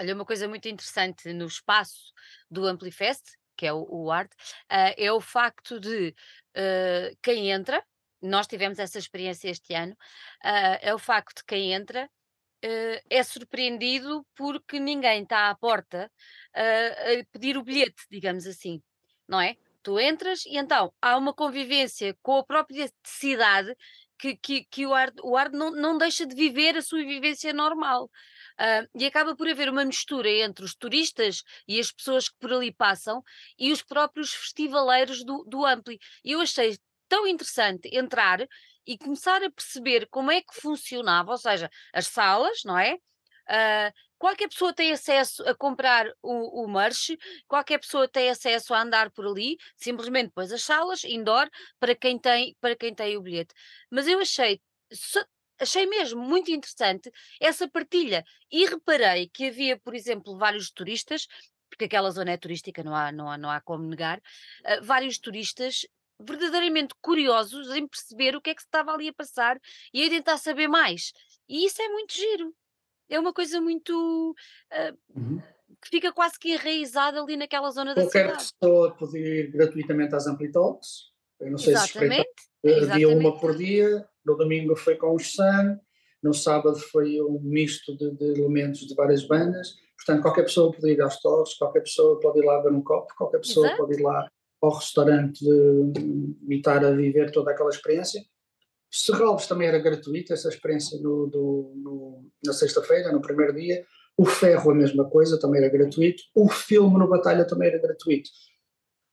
[0.00, 2.12] Olha, uma coisa muito interessante no espaço
[2.50, 3.22] do Amplifest,
[3.56, 6.08] que é o, o ART, uh, é o facto de
[6.56, 7.84] uh, quem entra,
[8.20, 12.10] nós tivemos essa experiência este ano, uh, é o facto de quem entra
[12.64, 16.10] uh, é surpreendido porque ninguém está à porta
[16.56, 18.82] uh, a pedir o bilhete, digamos assim,
[19.28, 19.56] não é?
[19.82, 23.74] Tu entras e então há uma convivência com a própria cidade
[24.18, 27.52] que, que, que o ar, o ar não, não deixa de viver a sua vivência
[27.52, 28.04] normal.
[28.52, 32.52] Uh, e acaba por haver uma mistura entre os turistas e as pessoas que por
[32.52, 33.22] ali passam
[33.58, 35.98] e os próprios festivaleiros do, do Ampli.
[36.24, 38.46] E eu achei tão interessante entrar
[38.86, 42.94] e começar a perceber como é que funcionava, ou seja, as salas, não é?
[43.48, 47.16] Uh, qualquer pessoa tem acesso a comprar o, o merch,
[47.48, 52.18] qualquer pessoa tem acesso a andar por ali, simplesmente depois as salas, indoor, para quem
[52.18, 53.52] tem, para quem tem o bilhete.
[53.90, 54.60] Mas eu achei,
[55.58, 57.10] achei mesmo muito interessante
[57.40, 61.26] essa partilha e reparei que havia, por exemplo, vários turistas,
[61.68, 65.18] porque aquela zona é turística, não há, não há, não há como negar, uh, vários
[65.18, 65.84] turistas
[66.26, 69.60] verdadeiramente curiosos em perceber o que é que se estava ali a passar
[69.92, 71.12] e a tentar saber mais.
[71.48, 72.54] E isso é muito giro.
[73.08, 74.34] É uma coisa muito.
[74.72, 75.42] Uh, uhum.
[75.82, 78.52] que fica quase que enraizada ali naquela zona Qualquer da cidade.
[78.58, 81.12] Qualquer pessoa podia ir gratuitamente às Amplitalks.
[81.40, 82.28] Eu não sei Exatamente.
[82.64, 84.08] se havia uma por dia.
[84.24, 85.78] No domingo foi com o Sun.
[86.22, 89.74] No sábado foi um misto de, de elementos de várias bandas.
[89.96, 93.12] Portanto, qualquer pessoa pode ir às torres, qualquer pessoa pode ir lá ver um copo,
[93.16, 93.82] qualquer pessoa Exato.
[93.82, 94.28] pode ir lá
[94.62, 98.24] ao restaurante e estar a viver toda aquela experiência.
[98.88, 103.84] Serralves também era gratuita, essa experiência no, do, no, na sexta-feira, no primeiro dia.
[104.16, 106.22] O Ferro, a mesma coisa, também era gratuito.
[106.34, 108.30] O filme no Batalha também era gratuito.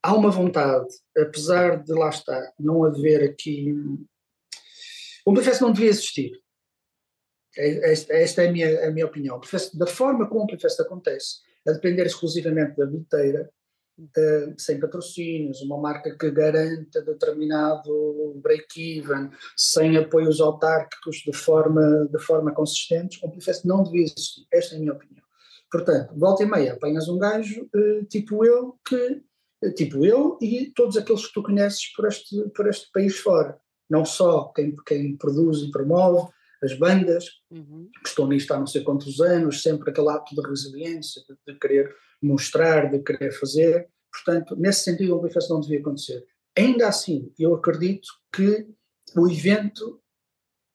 [0.02, 0.86] Há uma vontade,
[1.18, 3.72] apesar de lá estar, não haver aqui.
[5.26, 6.32] O Amplifest não devia existir.
[7.56, 9.40] É, esta, esta é a minha, a minha opinião.
[9.74, 13.50] Da forma como o Amplifest acontece, a depender exclusivamente da bilheteira,
[14.00, 22.18] uh, sem patrocínios, uma marca que garanta determinado break-even, sem apoios autárquicos de forma, de
[22.18, 24.46] forma consistente, o Amplifest não devia existir.
[24.52, 25.24] Esta é a minha opinião.
[25.70, 29.22] Portanto, volta e meia, apanhas um gajo uh, tipo eu, que,
[29.64, 33.58] uh, tipo eu e todos aqueles que tu conheces por este, por este país fora.
[33.88, 36.30] Não só quem, quem produz e promove,
[36.62, 37.88] as bandas, uhum.
[38.02, 41.58] que estão nisto há não sei quantos anos, sempre aquele ato de resiliência, de, de
[41.58, 43.88] querer mostrar, de querer fazer.
[44.12, 46.24] Portanto, nesse sentido, o Bifest não devia acontecer.
[46.56, 48.66] Ainda assim, eu acredito que
[49.16, 50.00] o evento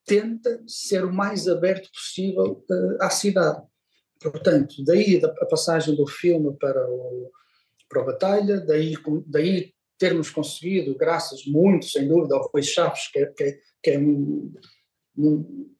[0.05, 3.61] tenta ser o mais aberto possível uh, à cidade.
[4.21, 7.31] Portanto, daí a passagem do filme para o,
[7.89, 8.95] para a batalha, daí,
[9.27, 13.91] daí termos conseguido, graças muito, sem dúvida, ao Rui Chaves, que é, que é, que
[13.91, 14.53] é um,
[15.17, 15.75] um,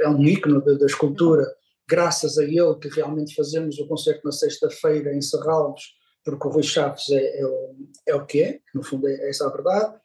[0.00, 1.46] é um ícone da escultura,
[1.90, 5.82] graças a ele que realmente fazemos o concerto na sexta-feira em Serralves,
[6.24, 7.76] porque o Rui Chaves é, é, o,
[8.06, 9.96] é o que é, no fundo é, essa a verdade,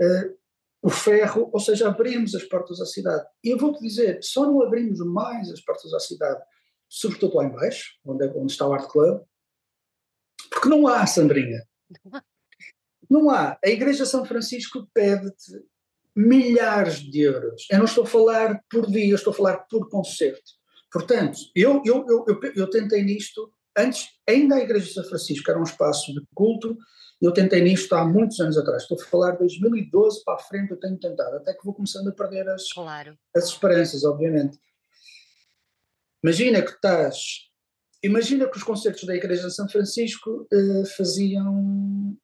[0.00, 0.36] uh,
[0.82, 3.26] o ferro, ou seja, abrimos as portas à cidade.
[3.42, 6.42] E eu vou-te dizer, só não abrimos mais as portas à cidade,
[6.88, 9.22] sobretudo lá embaixo, onde, é, onde está o Art Club,
[10.50, 11.62] porque não há, Sandrinha.
[13.10, 13.58] Não há.
[13.62, 15.62] A Igreja São Francisco pede-te
[16.16, 17.66] milhares de euros.
[17.70, 20.63] Eu não estou a falar por dia, eu estou a falar por concerto.
[20.94, 25.58] Portanto, eu, eu, eu, eu, tentei nisto, antes, ainda a Igreja de São Francisco era
[25.58, 26.78] um espaço de culto,
[27.20, 30.70] eu tentei nisto há muitos anos atrás, estou a falar de 2012 para a frente,
[30.70, 33.18] eu tenho tentado, até que vou começando a perder as, claro.
[33.34, 34.56] as esperanças, obviamente.
[36.22, 37.50] Imagina que estás,
[38.00, 42.16] imagina que os concertos da Igreja de São Francisco uh, faziam,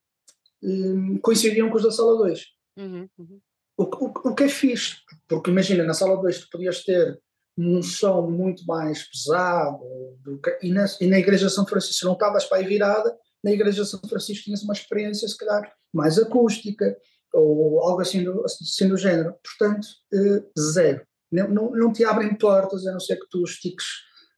[0.62, 2.46] uh, coincidiam com os da Sala 2.
[2.76, 3.40] Uhum, uhum.
[3.76, 7.20] O, o, o que é fixe, porque imagina, na Sala 2 tu podias ter
[7.58, 9.80] um som muito mais pesado,
[10.22, 13.52] do, e, na, e na Igreja de São Francisco, não estavas para aí virada, na
[13.52, 16.96] Igreja de São Francisco tinhas uma experiência, se calhar, mais acústica,
[17.32, 19.34] ou algo assim do, assim do género.
[19.42, 21.06] Portanto, eh, zero.
[21.30, 23.86] Não, não, não, te abrem portas, a não ser que tu estiques,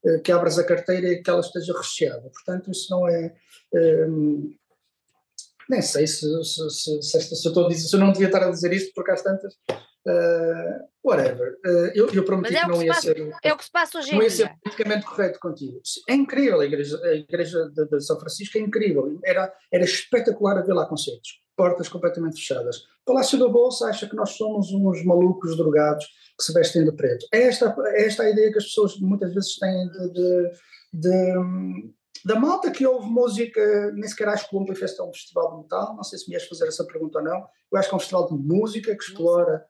[0.05, 2.31] eh, que abras a carteira e que ela esteja recheada.
[2.31, 3.35] Portanto, isso não é.
[3.75, 4.07] Eh,
[5.69, 8.27] nem sei se, se, se, se, se, eu estou a dizer, se eu não devia
[8.27, 9.55] estar a dizer isto, porque às tantas
[10.07, 11.59] Uh, whatever.
[11.65, 13.37] Uh, eu, eu prometi é que não ia passa, ser.
[13.43, 15.81] É o que se passa hoje em Não ia ser politicamente correto contigo.
[16.09, 19.19] É incrível a igreja, a igreja de, de, São Francisco, é incrível.
[19.25, 21.41] Era, era espetacular a ver lá concertos.
[21.57, 22.83] Portas completamente fechadas.
[23.05, 26.05] Palácio da Bolsa acha que nós somos uns malucos drogados
[26.39, 27.27] que se vestem de preto.
[27.33, 30.51] É esta, é esta a ideia que as pessoas muitas vezes têm de, de,
[30.95, 31.93] de
[32.25, 35.63] da malta que ouve música, nem sequer acho que o Amplifest é um festival de
[35.63, 37.45] metal, não sei se me ias fazer essa pergunta ou não.
[37.71, 39.65] Eu acho que é um festival de música que explora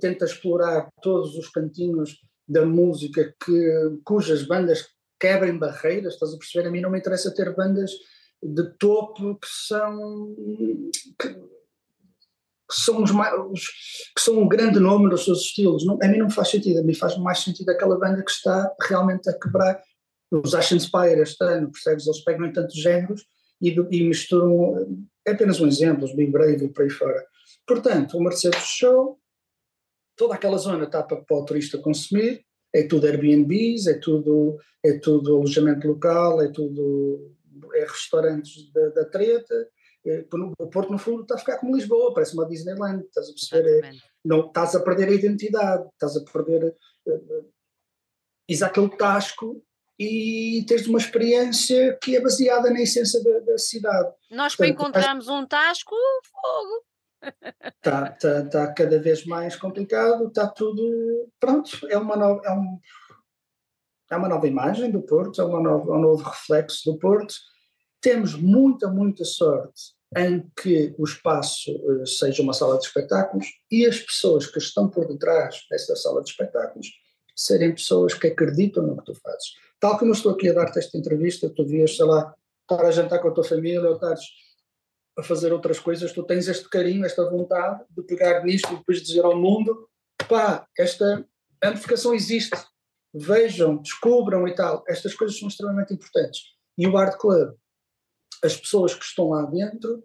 [0.00, 2.18] tenta explorar todos os cantinhos
[2.48, 4.86] da música que, cujas bandas
[5.18, 6.68] quebrem barreiras, estás a perceber?
[6.68, 7.90] A mim não me interessa ter bandas
[8.42, 10.34] de topo que são
[11.20, 13.10] que, que são os,
[14.14, 15.84] que são grande nome nos seus estilos.
[15.86, 18.74] Não, a mim não faz sentido, a mim faz mais sentido aquela banda que está
[18.88, 19.80] realmente a quebrar
[20.30, 22.06] os Ashen Spire este ano, percebes?
[22.06, 23.24] Eles pegam em tantos géneros
[23.60, 24.74] e, e misturam,
[25.26, 27.24] é apenas um exemplo, os Big Brave e por aí fora.
[27.66, 29.18] Portanto, o Mercedes Show
[30.16, 32.44] toda aquela zona está para, para o turista consumir,
[32.74, 37.34] é tudo Airbnbs, é tudo, é tudo alojamento local, é tudo
[37.74, 39.68] é restaurantes da, da treta.
[40.04, 40.24] É,
[40.58, 43.84] o Porto, no fundo, está a ficar como Lisboa, parece uma Disneyland, estás a perceber?
[43.84, 43.92] É,
[44.24, 46.74] não, estás a perder a identidade, estás a perder.
[47.06, 47.50] Uh,
[48.62, 49.62] aquele tasco
[49.98, 54.12] e tens uma experiência que é baseada na essência da, da cidade.
[54.30, 55.94] Nós, Portanto, para encontrarmos um tasco,
[56.24, 56.84] fogo.
[57.64, 61.28] Está tá, tá cada vez mais complicado, está tudo.
[61.38, 62.42] Pronto, é uma nova.
[62.44, 62.78] É, um,
[64.10, 67.34] é uma nova imagem do Porto, é, uma nova, é um novo reflexo do Porto.
[68.00, 73.84] Temos muita, muita sorte em que o espaço uh, seja uma sala de espetáculos e
[73.84, 76.88] as pessoas que estão por detrás dessa sala de espetáculos
[77.34, 79.54] serem pessoas que acreditam no que tu fazes.
[79.80, 82.90] Tal como eu estou aqui a dar-te esta entrevista, tu devias, sei lá, estar a
[82.90, 84.24] jantar com a tua família ou estares
[85.18, 89.02] a fazer outras coisas, tu tens este carinho, esta vontade de pegar nisto e depois
[89.02, 89.88] dizer ao mundo,
[90.28, 91.26] pá, esta
[91.62, 92.56] amplificação existe,
[93.14, 94.84] vejam, descubram e tal.
[94.86, 96.42] Estas coisas são extremamente importantes.
[96.76, 97.54] E o Art Club,
[98.44, 100.04] as pessoas que estão lá dentro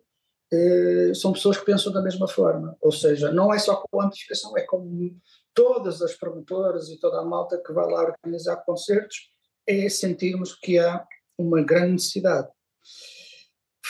[0.53, 2.77] eh, são pessoas que pensam da mesma forma.
[2.81, 5.15] Ou seja, não é só com a amplificação, é com
[5.53, 9.29] todas as promotoras e toda a malta que vai lá organizar concertos,
[9.67, 11.05] é sentirmos que há
[11.37, 12.47] uma grande necessidade.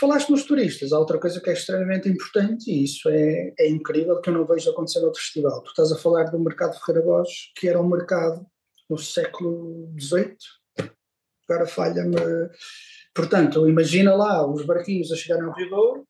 [0.02, 4.20] Falaste nos turistas, há outra coisa que é extremamente importante e isso é, é incrível
[4.20, 5.62] que eu não vejo acontecer no outro festival.
[5.62, 8.43] Tu estás a falar do mercado Ferreira Borges, que era um mercado
[8.89, 10.38] no século XVIII,
[11.47, 12.16] agora falha-me.
[13.14, 16.08] Portanto, imagina lá os barquinhos a chegarem ao Rio Douro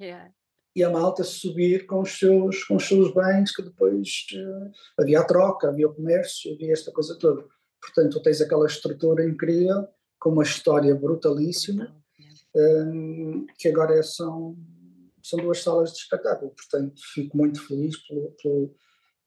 [0.00, 0.32] yeah.
[0.74, 5.20] e a malta subir com os seus, com os seus bens, que depois uh, havia
[5.20, 7.44] a troca, havia o comércio, havia esta coisa toda.
[7.78, 9.86] Portanto, tens aquela estrutura incrível,
[10.18, 11.94] com uma história brutalíssima
[12.54, 14.56] um, que agora são,
[15.22, 16.52] são duas salas de espetáculo.
[16.52, 18.74] Portanto, fico muito feliz pelo, pelo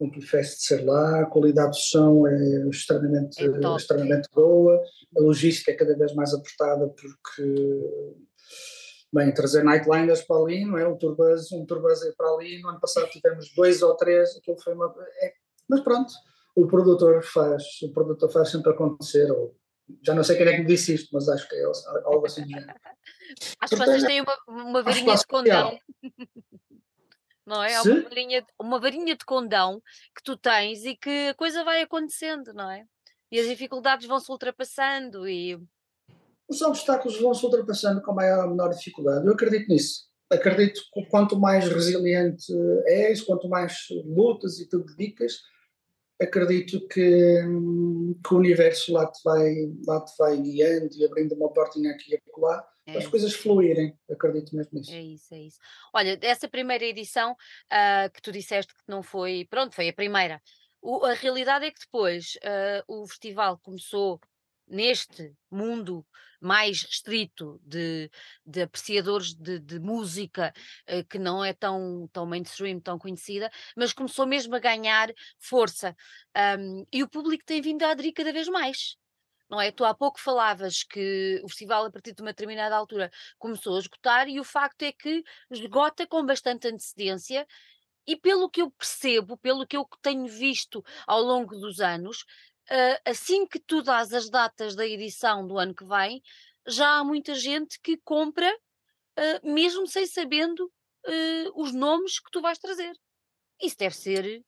[0.01, 4.79] Amplifest de ser lá, a qualidade do som é extremamente, é extremamente boa,
[5.17, 7.43] a logística é cada vez mais apertada porque
[9.11, 10.87] bem, trazer nightliners para ali, não é?
[10.87, 14.73] Um turbus, um turbus para ali, no ano passado tivemos dois ou três, aquilo foi
[14.73, 14.93] uma.
[15.21, 15.33] É,
[15.67, 16.13] mas pronto,
[16.55, 19.55] o produtor faz, o produtor faz sempre acontecer, ou
[20.03, 21.63] já não sei quem é que me disse isto, mas acho que é
[22.05, 22.73] algo assim do género.
[23.59, 25.79] Acho que vocês têm uma, uma varinha de condão.
[27.45, 27.81] Não é?
[27.81, 29.81] Uma varinha, uma varinha de condão
[30.15, 32.85] que tu tens e que a coisa vai acontecendo, não é?
[33.31, 35.57] E as dificuldades vão-se ultrapassando e.
[36.47, 39.25] Os obstáculos vão-se ultrapassando com maior ou menor dificuldade.
[39.25, 40.07] Eu acredito nisso.
[40.29, 42.53] Acredito que quanto mais resiliente
[42.85, 45.41] és, quanto mais lutas e te dedicas,
[46.19, 47.41] acredito que,
[48.25, 49.53] que, o universo lá te, vai,
[49.85, 52.97] lá te vai guiando e abrindo uma portinha aqui e acolá é.
[52.97, 54.91] as coisas fluírem, acredito mesmo nisso.
[54.91, 55.59] É isso, é isso.
[55.93, 60.41] Olha, dessa primeira edição uh, que tu disseste que não foi, pronto, foi a primeira.
[60.81, 64.19] O, a realidade é que depois uh, o festival começou
[64.67, 66.05] neste mundo
[66.39, 68.09] mais restrito de,
[68.45, 70.53] de apreciadores de, de música
[70.89, 75.95] uh, que não é tão, tão mainstream, tão conhecida, mas começou mesmo a ganhar força.
[76.59, 78.97] Um, e o público tem vindo a aderir cada vez mais.
[79.49, 79.71] Não é?
[79.71, 83.79] Tu há pouco falavas que o festival, a partir de uma determinada altura, começou a
[83.79, 87.47] esgotar, e o facto é que esgota com bastante antecedência,
[88.05, 92.25] e pelo que eu percebo, pelo que eu tenho visto ao longo dos anos,
[92.71, 96.21] uh, assim que tu dás as datas da edição do ano que vem,
[96.67, 102.41] já há muita gente que compra, uh, mesmo sem sabendo uh, os nomes que tu
[102.41, 102.93] vais trazer.
[103.61, 104.43] Isso deve ser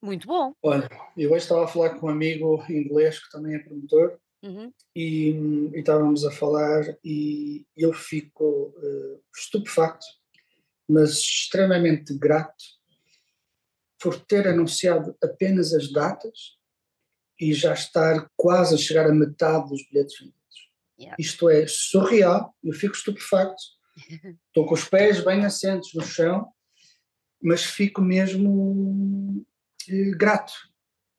[0.00, 0.52] muito bom.
[0.62, 4.72] Olha, eu hoje estava a falar com um amigo inglês que também é promotor uhum.
[4.94, 5.30] e,
[5.74, 8.74] e, estávamos a falar e eu fico
[9.34, 10.04] estupefacto,
[10.88, 12.64] mas extremamente grato
[14.00, 16.56] por ter anunciado apenas as datas
[17.42, 20.38] e já estar quase a chegar a metade dos bilhetes vendidos.
[20.96, 21.16] Yeah.
[21.18, 23.60] Isto é surreal, eu fico estupefacto.
[24.46, 26.46] Estou com os pés bem assentos no chão,
[27.42, 29.44] mas fico mesmo
[29.88, 30.52] eh, grato,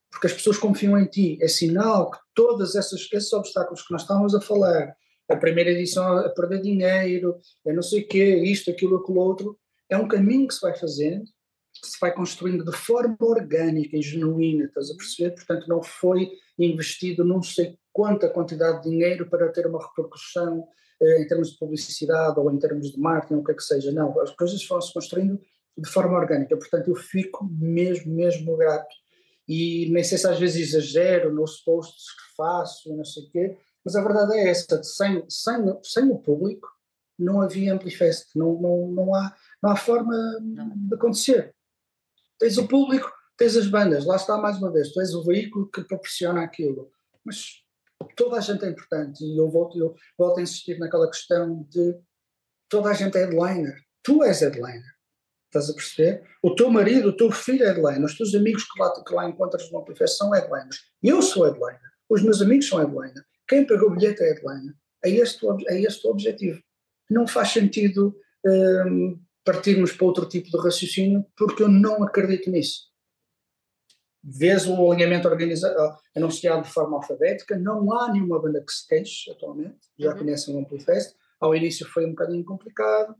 [0.10, 1.38] porque as pessoas confiam em ti.
[1.42, 4.96] É sinal que todos esses obstáculos que nós estávamos a falar,
[5.30, 9.60] a primeira edição a perder dinheiro, a não sei o quê, isto, aquilo, aquilo outro,
[9.90, 11.26] é um caminho que se vai fazendo
[11.82, 15.32] que se vai construindo de forma orgânica e genuína, estás a perceber?
[15.32, 20.68] Portanto, não foi investido não sei quanta quantidade de dinheiro para ter uma repercussão
[21.02, 23.92] eh, em termos de publicidade ou em termos de marketing, o que é que seja.
[23.92, 25.40] Não, as coisas foram-se construindo
[25.78, 26.56] de forma orgânica.
[26.58, 28.96] Portanto, eu fico mesmo, mesmo grato.
[29.48, 33.58] E nem sei se às vezes exagero nos posts que faço, não sei o quê,
[33.84, 36.70] mas a verdade é essa: sem, sem, sem o público
[37.18, 41.54] não havia Amplifest, não, não, não, há, não há forma de acontecer.
[42.44, 45.72] Tens o público, tens as bandas, lá está mais uma vez, tu és o veículo
[45.72, 46.92] que proporciona aquilo.
[47.24, 47.64] Mas
[48.18, 51.98] toda a gente é importante e eu volto, eu volto a insistir naquela questão de
[52.68, 53.82] toda a gente é headliner.
[54.04, 54.94] Tu és headliner.
[55.46, 56.22] Estás a perceber?
[56.44, 59.30] O teu marido, o teu filho é headliner, os teus amigos que lá, que lá
[59.30, 60.82] encontras no Amplifest são headliners.
[61.02, 61.80] Eu sou headliner,
[62.10, 63.24] os meus amigos são headliner.
[63.48, 64.76] Quem pagou o bilhete é headliner.
[65.06, 66.62] É este, é este o objetivo.
[67.10, 68.14] Não faz sentido
[68.46, 72.92] hum, partirmos para outro tipo de raciocínio, porque eu não acredito nisso.
[74.24, 79.30] Vês o alinhamento organizado, anunciado de forma alfabética, não há nenhuma banda que se queixe
[79.32, 80.20] atualmente, já uhum.
[80.20, 83.16] conhecem o Amplifest, ao início foi um bocadinho complicado,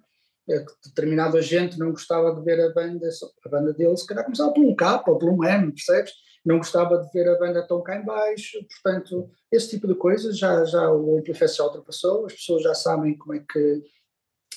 [0.50, 3.08] é determinada gente não gostava de ver a banda,
[3.46, 6.12] a banda dele se calhar começava por um K ou por um M, percebes?
[6.46, 10.38] Não gostava de ver a banda tão cá em baixo, portanto, esse tipo de coisas
[10.38, 13.84] já, já o Amplifest já ultrapassou, as pessoas já sabem como é que,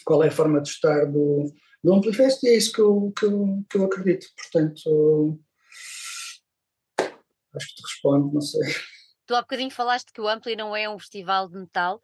[0.06, 1.52] qual é a forma de estar do,
[1.82, 5.38] do Amplifest e é isso que eu, que eu, que eu acredito, portanto,
[7.54, 8.62] acho que te respondo, não sei.
[9.26, 12.00] Tu há bocadinho falaste que o Ampli não é um festival de metal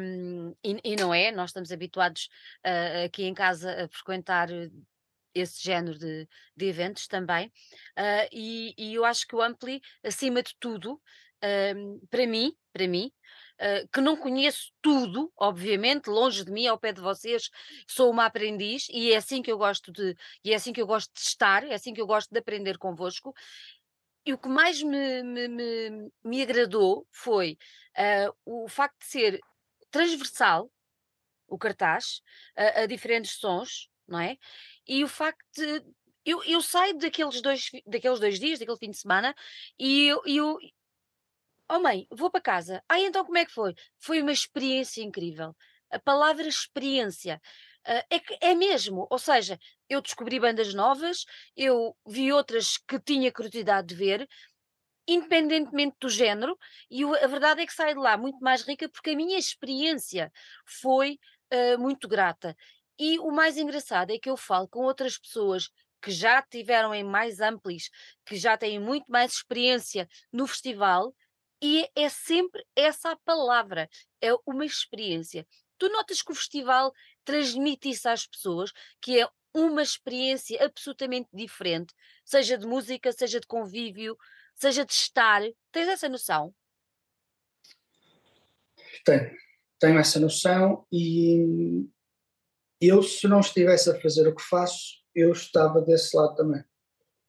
[0.00, 2.30] um, e, e, não é, nós estamos habituados
[2.66, 4.48] uh, aqui em casa a frequentar
[5.34, 6.26] esse género de,
[6.56, 7.48] de eventos também.
[7.98, 10.98] Uh, e, e, eu acho que o Ampli, acima de tudo,
[12.10, 13.12] para mim, para mim,
[13.58, 17.48] Uh, que não conheço tudo, obviamente, longe de mim, ao pé de vocês,
[17.88, 20.86] sou uma aprendiz e é assim que eu gosto de, e é assim que eu
[20.86, 23.34] gosto de estar, é assim que eu gosto de aprender convosco
[24.26, 27.56] e o que mais me, me, me, me agradou foi
[27.96, 29.40] uh, o facto de ser
[29.88, 30.70] transversal,
[31.46, 32.20] o cartaz,
[32.56, 34.36] a, a, diferentes sons, não é?
[34.86, 35.84] E o facto de.
[36.24, 39.32] Eu, eu saio daqueles dois, daqueles dois dias, daquele fim de semana,
[39.78, 40.58] e eu, eu
[41.68, 42.82] Oh mãe, vou para casa.
[42.88, 43.74] Ah, então como é que foi?
[43.98, 45.54] Foi uma experiência incrível.
[45.90, 47.40] A palavra experiência
[47.86, 49.58] uh, é que é mesmo, ou seja,
[49.88, 51.24] eu descobri bandas novas,
[51.56, 54.28] eu vi outras que tinha curiosidade de ver,
[55.08, 56.56] independentemente do género,
[56.90, 60.32] e a verdade é que saio de lá muito mais rica porque a minha experiência
[60.64, 61.18] foi
[61.52, 62.56] uh, muito grata.
[62.98, 65.68] E o mais engraçado é que eu falo com outras pessoas
[66.00, 67.90] que já tiveram em mais amplis,
[68.24, 71.12] que já têm muito mais experiência no festival,
[71.62, 73.88] e é sempre essa a palavra,
[74.20, 75.46] é uma experiência.
[75.78, 76.92] Tu notas que o festival
[77.24, 81.94] transmite isso às pessoas, que é uma experiência absolutamente diferente,
[82.24, 84.16] seja de música, seja de convívio,
[84.54, 85.42] seja de estar.
[85.72, 86.54] Tens essa noção?
[89.04, 89.36] Tenho,
[89.78, 91.86] tenho essa noção e
[92.80, 96.62] eu, se não estivesse a fazer o que faço, eu estava desse lado também.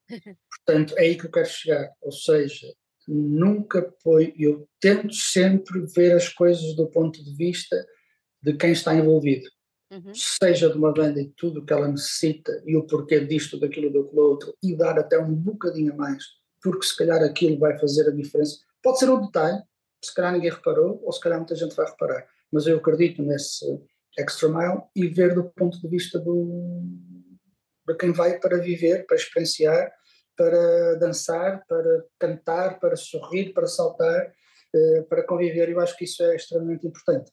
[0.50, 1.94] Portanto, é aí que eu quero chegar.
[2.02, 2.68] Ou seja,
[3.08, 4.34] nunca foi.
[4.38, 7.76] Eu tento sempre ver as coisas do ponto de vista
[8.42, 9.48] de quem está envolvido
[9.92, 10.14] uhum.
[10.14, 13.92] seja de uma banda e tudo o que ela necessita e o porquê disto, daquilo,
[13.92, 16.24] daquilo outro, e dar até um bocadinho a mais,
[16.62, 18.58] porque se calhar aquilo vai fazer a diferença.
[18.82, 19.62] Pode ser um detalhe,
[20.04, 23.66] se calhar ninguém reparou, ou se calhar muita gente vai reparar, mas eu acredito nesse
[24.18, 26.82] extra mile e ver do ponto de vista do,
[27.88, 29.92] de quem vai para viver, para experienciar,
[30.38, 34.32] para dançar, para cantar, para sorrir, para saltar,
[34.74, 35.70] eh, para conviver.
[35.70, 37.32] Eu acho que isso é extremamente importante.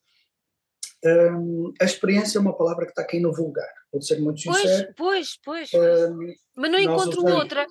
[1.06, 4.94] Um, a experiência é uma palavra que está aqui no vulgar, vou ser muito sincero.
[4.96, 6.10] Pois, pois, pois.
[6.10, 7.66] Um, mas não encontro usamos, outra.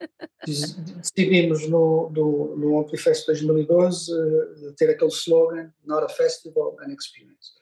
[0.46, 7.58] Decidimos no, no, no Amplifest 2012 uh, ter aquele slogan Not a Festival, an Experience.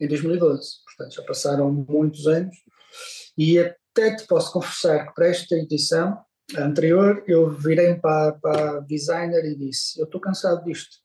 [0.00, 2.56] Em 2012, portanto já passaram muitos anos
[3.36, 6.24] e até te posso confessar que para esta edição
[6.56, 10.98] anterior eu virei para, para a designer e disse: Eu estou cansado disto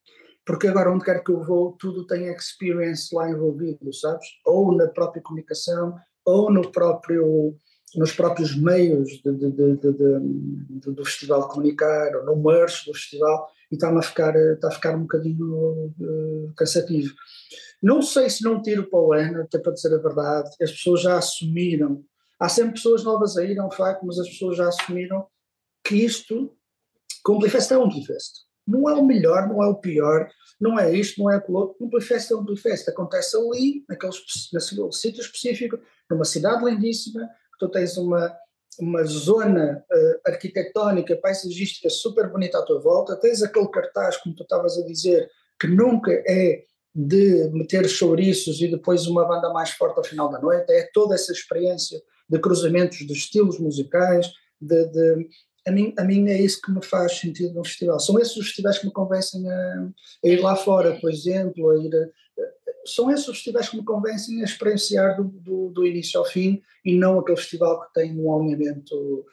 [0.46, 4.28] porque agora onde quer que eu vou, tudo tem experience lá envolvido, sabes?
[4.46, 7.56] Ou na própria comunicação, ou no próprio,
[7.96, 13.76] nos próprios meios de, de, de, do festival comunicar, ou no merch do festival, e
[13.76, 17.14] está-me a ficar, está a ficar um bocadinho uh, cansativo.
[17.82, 21.02] Não sei se não tiro para o ano, até para dizer a verdade, as pessoas
[21.02, 22.04] já assumiram,
[22.40, 25.26] há sempre pessoas novas aí, não é um facto, mas as pessoas já assumiram
[25.84, 26.56] que isto,
[27.24, 30.30] Complifest é um Complifest não é o melhor, não é o pior,
[30.60, 31.90] não é isto, não é aquilo outro.
[31.90, 32.90] Playfest é um Playfest.
[32.90, 34.14] Acontece ali, naquele,
[34.54, 35.78] naquele sítio específico,
[36.10, 38.34] numa cidade lindíssima, que tu tens uma,
[38.80, 44.44] uma zona uh, arquitetónica, paisagística super bonita à tua volta, tens aquele cartaz, como tu
[44.44, 45.30] estavas a dizer,
[45.60, 46.64] que nunca é
[46.96, 51.16] de meter chouriços e depois uma banda mais forte ao final da noite, é toda
[51.16, 54.32] essa experiência de cruzamentos de estilos musicais,
[54.62, 55.28] de, de,
[55.66, 58.00] a mim, a mim é isso que me faz sentido no festival.
[58.00, 59.90] São esses os festivais que me convencem a,
[60.24, 62.08] a ir lá fora, por exemplo, a ir a,
[62.86, 66.62] são esses os festivais que me convencem a experienciar do, do, do, início ao fim
[66.84, 69.26] e não aquele festival que tem um alinhamento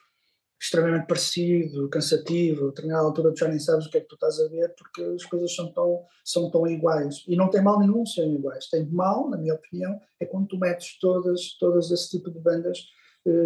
[0.60, 4.14] extremamente parecido, cansativo, a determinada altura tu já nem sabes o que é que tu
[4.14, 7.24] estás a ver porque as coisas são tão, são tão iguais.
[7.26, 8.68] E não tem mal nenhum serem iguais.
[8.68, 12.78] Tem mal, na minha opinião, é quando tu metes todas, todas esse tipo de bandas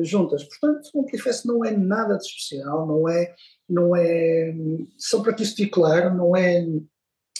[0.03, 0.45] juntas.
[0.45, 3.35] Portanto, o Amplifest não é nada de especial, não é,
[3.69, 4.55] não é,
[4.99, 6.65] só para que isto fique claro, não é,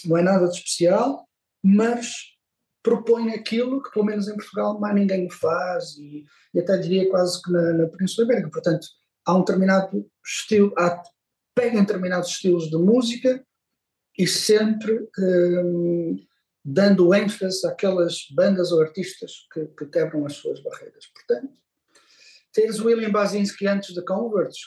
[0.05, 1.27] não é nada de especial,
[1.63, 2.35] mas
[2.83, 6.23] propõe aquilo que, pelo menos em Portugal, mais ninguém faz e,
[6.53, 8.51] e até diria quase que na, na Península Ibérica.
[8.51, 8.87] Portanto,
[9.25, 11.01] há um determinado estilo, há,
[11.55, 13.43] pegam determinados estilos de música
[14.17, 16.15] e sempre hum,
[16.63, 21.07] dando ênfase àquelas bandas ou artistas que, que quebram as suas barreiras.
[21.07, 21.53] Portanto,
[22.55, 24.57] teres William Basinski antes de Converts,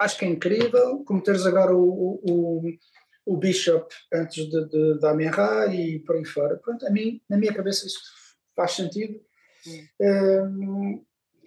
[0.00, 2.62] acho que é incrível, como teres agora o, o,
[3.24, 6.56] o Bishop antes de, de, da Ra e por aí fora.
[6.56, 8.00] Pronto, a mim, na minha cabeça isso
[8.56, 9.20] faz sentido.
[10.00, 11.04] Um,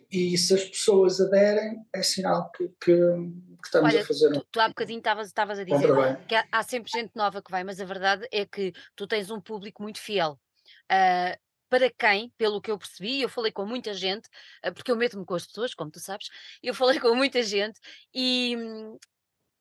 [0.10, 4.32] e se as pessoas aderem, é sinal que, que, que estamos Olha, a fazer.
[4.32, 5.89] Tu, tu há bocadinho estavas a dizer
[6.28, 9.32] que há, há, sempre gente nova que vai, mas a verdade é que tu tens
[9.32, 10.38] um público muito fiel.
[10.91, 14.28] Uh, para quem, pelo que eu percebi, eu falei com muita gente,
[14.67, 16.28] uh, porque eu meto-me com as pessoas, como tu sabes,
[16.61, 17.80] eu falei com muita gente
[18.13, 18.57] e,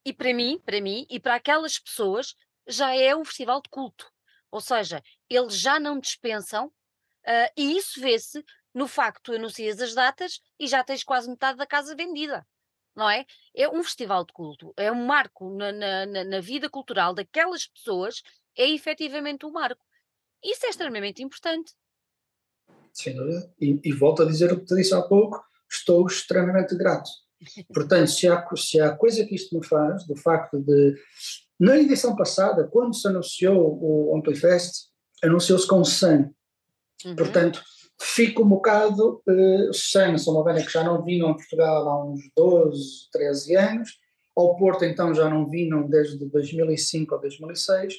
[0.04, 2.34] e para mim, para mim e para aquelas pessoas
[2.66, 4.11] já é um festival de culto.
[4.50, 8.44] Ou seja, eles já não dispensam uh, e isso vê-se
[8.74, 12.44] no facto tu anuncias as datas e já tens quase metade da casa vendida.
[12.92, 13.24] Não é?
[13.54, 18.20] É um festival de culto, é um marco na, na, na vida cultural daquelas pessoas,
[18.56, 19.84] é efetivamente um marco.
[20.42, 21.72] Isso é extremamente importante.
[23.03, 23.51] Sem dúvida.
[23.61, 27.11] E, e volto a dizer o que te disse há pouco, estou extremamente grato
[27.72, 30.94] Portanto, se há, se há coisa que isto me faz, do facto de,
[31.59, 34.88] na edição passada, quando se anunciou o Amplifest,
[35.22, 36.30] anunciou-se com 100.
[37.07, 37.16] Uhum.
[37.16, 37.62] Portanto,
[37.98, 42.05] fico um bocado, uh, 100 são uma banda que já não vinham a Portugal há
[42.05, 43.98] uns 12, 13 anos,
[44.36, 47.94] ao Porto então já não vinham desde 2005 ou 2006,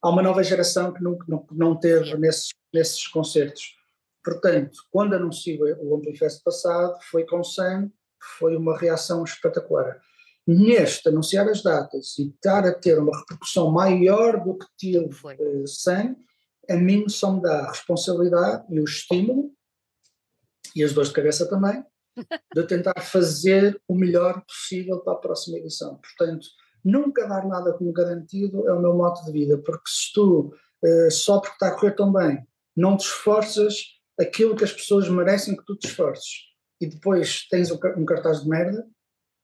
[0.00, 3.76] há uma nova geração que não, não, não teve nesses, nesses concertos.
[4.24, 7.90] Portanto, quando anunciou o Amplifest passado, foi com 100,
[8.38, 10.00] foi uma reação espetacular.
[10.46, 15.66] Neste, anunciar as datas e estar a ter uma repercussão maior do que tive uh,
[15.66, 16.16] sem,
[16.70, 19.52] a mim só me dá a responsabilidade e o estímulo,
[20.74, 21.84] e as dores de cabeça também,
[22.54, 25.96] de tentar fazer o melhor possível para a próxima edição.
[25.96, 26.46] Portanto,
[26.84, 31.10] nunca dar nada como garantido é o meu modo de vida, porque se tu, uh,
[31.10, 35.56] só porque está a correr tão bem, não te esforças aquilo que as pessoas merecem
[35.56, 36.48] que tu te esforces,
[36.80, 38.86] e depois tens um cartaz de merda,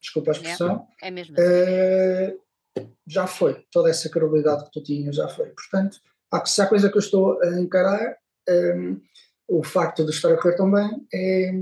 [0.01, 2.83] desculpa a expressão, é, é mesmo assim.
[2.83, 5.51] uh, já foi, toda essa credibilidade que tu tinhas já foi.
[5.51, 5.99] Portanto,
[6.33, 8.17] há, se há coisa que eu estou a encarar,
[8.49, 9.01] um, ehm,
[9.49, 11.53] o facto de estar a correr tão bem é,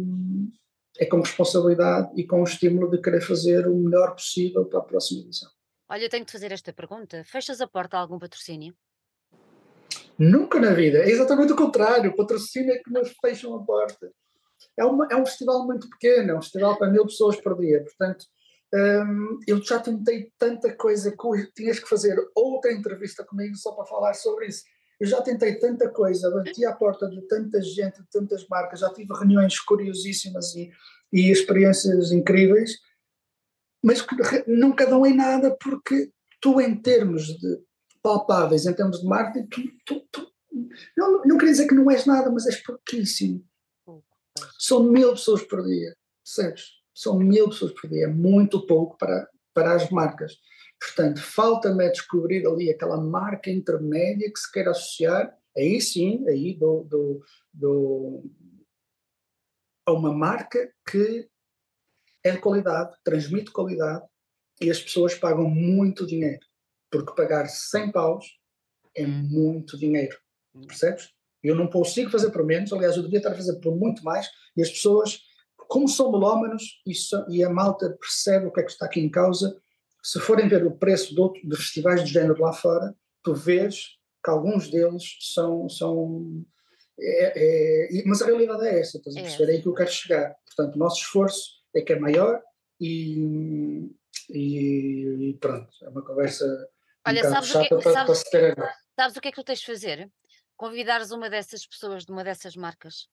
[0.99, 4.83] é com responsabilidade e com o estímulo de querer fazer o melhor possível para a
[4.83, 5.51] próxima edição.
[5.89, 7.23] Olha, eu tenho de fazer esta pergunta.
[7.25, 8.75] Fechas a porta a algum patrocínio?
[10.19, 10.99] Nunca na vida.
[10.99, 12.11] É exatamente o contrário.
[12.11, 14.11] O patrocínio é que nos fecham a porta
[14.77, 17.83] é, uma, é um festival muito pequeno, é um festival para mil pessoas por dia,
[17.83, 18.27] portanto
[18.75, 23.85] um, eu já tentei tanta coisa que tinhas que fazer outra entrevista comigo só para
[23.85, 24.65] falar sobre isso.
[24.99, 28.91] Eu já tentei tanta coisa, bati à porta de tanta gente, de tantas marcas, já
[28.91, 30.71] tive reuniões curiosíssimas e,
[31.13, 32.79] e experiências incríveis,
[33.83, 36.11] mas que nunca dão em nada porque
[36.41, 37.61] tu, em termos de
[38.03, 40.33] palpáveis, em termos de marketing, tu, tu, tu
[40.97, 43.45] não, não queria dizer que não és nada, mas és pouquíssimo.
[44.59, 45.95] São mil pessoas por dia,
[46.25, 46.65] percebes?
[46.95, 50.37] São mil pessoas por dia, é muito pouco para, para as marcas.
[50.81, 56.83] Portanto, falta-me descobrir ali aquela marca intermédia que se quer associar, aí sim, aí do,
[56.85, 58.25] do, do,
[59.87, 61.29] a uma marca que
[62.25, 64.05] é de qualidade, transmite qualidade
[64.61, 66.45] e as pessoas pagam muito dinheiro,
[66.93, 68.27] porque pagar 100 paus
[68.95, 69.27] é hum.
[69.29, 70.17] muito dinheiro,
[70.55, 70.67] hum.
[70.67, 71.09] percebes?
[71.43, 74.31] Eu não consigo fazer por menos, aliás, eu devia estar a fazer por muito mais,
[74.57, 75.21] e as pessoas,
[75.57, 76.93] como são melómanos, e,
[77.31, 79.61] e a malta percebe o que é que está aqui em causa,
[80.03, 83.97] se forem ver o preço de, outro, de festivais de género lá fora, tu vês
[84.23, 85.69] que alguns deles são.
[85.69, 86.45] são
[86.99, 89.23] é, é, mas a realidade é essa, estás a é.
[89.23, 89.53] perceber?
[89.53, 90.35] É aí que eu quero chegar.
[90.47, 92.41] Portanto, o nosso esforço é que é maior
[92.81, 93.91] e,
[94.31, 96.45] e, e pronto, é uma conversa.
[97.07, 99.67] Olha, um sabes, o que, sabes, para sabes o que é que tu tens de
[99.67, 100.11] fazer?
[100.63, 103.09] convidares uma dessas pessoas, de uma dessas marcas,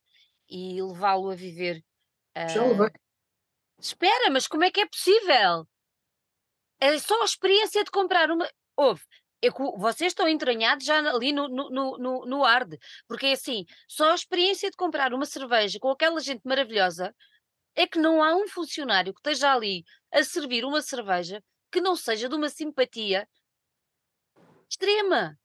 [0.48, 1.84] e levá-lo a viver.
[2.36, 2.70] Já uh...
[2.70, 2.92] levei.
[3.80, 5.68] Espera, mas como é que é possível?
[6.80, 8.48] É só a experiência de comprar uma.
[8.78, 9.02] Houve.
[9.42, 12.78] Eu, vocês estão entranhados já ali no, no, no, no ARD,
[13.08, 17.16] porque é assim, só a experiência de comprar uma cerveja com aquela gente maravilhosa
[17.74, 21.96] é que não há um funcionário que esteja ali a servir uma cerveja que não
[21.96, 23.28] seja de uma simpatia
[24.70, 25.36] extrema.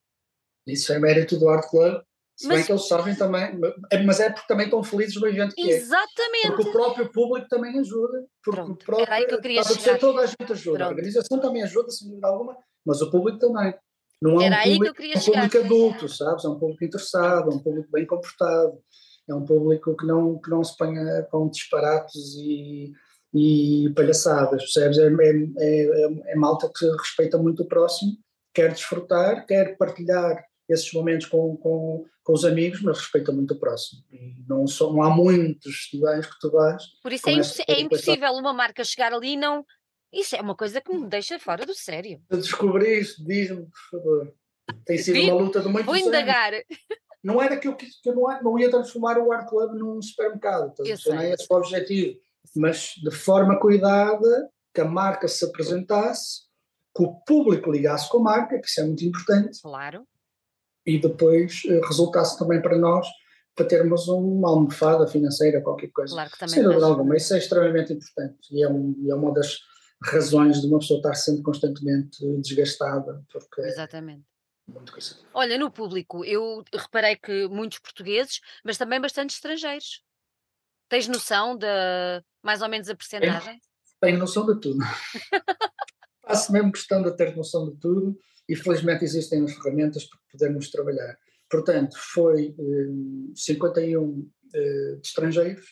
[0.66, 2.03] Isso é mérito do Art Club,
[2.37, 3.61] se mas, bem que eles sabem também,
[4.05, 5.77] mas é porque também estão felizes no evento que é.
[5.77, 6.47] Exatamente.
[6.47, 6.51] É.
[6.51, 8.25] Porque o próprio público também ajuda.
[8.43, 9.99] Porque Pronto, o próprio, era aí que eu queria chegar.
[9.99, 10.79] Toda a gente ajuda.
[10.79, 10.89] Pronto.
[10.89, 13.75] A organização também ajuda, sem dúvida alguma, mas o público também.
[14.20, 16.45] Não é um público, é um público adulto, sabes?
[16.45, 18.79] É um público interessado, é um público bem comportado,
[19.29, 22.93] é um público que não, que não se ponha com disparates e,
[23.35, 24.99] e palhaçadas, percebes?
[24.99, 28.12] É, é, é, é malta que respeita muito o próximo,
[28.55, 33.59] quer desfrutar, quer partilhar esses momentos com, com, com os amigos, mas respeita muito o
[33.59, 34.02] próximo.
[34.11, 36.82] E não, só, não há muitos festivais que tu vais.
[37.02, 39.64] Por isso é, é impossível uma marca chegar ali e não.
[40.12, 42.22] Isso é uma coisa que me deixa fora do sério.
[42.30, 44.34] Se descobrires, diz-me, por favor.
[44.86, 46.55] Tem sido uma luta de muitos Vou indagar.
[46.55, 46.64] Anos.
[47.22, 50.74] Não era que eu, que eu não, não ia transformar o Art Club num supermercado,
[51.07, 52.18] não é esse o objetivo,
[52.55, 56.43] mas de forma cuidada, que a marca se apresentasse,
[56.95, 59.61] que o público ligasse com a marca, que isso é muito importante.
[59.61, 60.07] Claro.
[60.86, 63.07] E depois eh, resultasse também para nós
[63.55, 66.12] para termos uma almofada financeira, qualquer coisa.
[66.12, 66.55] Claro que também.
[66.55, 69.61] Sem dúvida alguma, isso é extremamente importante e é, um, é uma das
[70.03, 73.22] razões de uma pessoa estar sempre constantemente desgastada.
[73.30, 74.24] Porque Exatamente.
[75.34, 80.03] Olha, no público, eu reparei que muitos portugueses, mas também bastante estrangeiros.
[80.88, 81.66] Tens noção de
[82.42, 83.59] mais ou menos a percentagem?
[84.01, 84.78] Tenho noção de tudo.
[86.27, 88.18] Faço mesmo questão de ter noção de tudo
[88.49, 91.18] e felizmente existem as ferramentas para podermos trabalhar.
[91.51, 95.66] Portanto, foi eh, 51 eh, de estrangeiros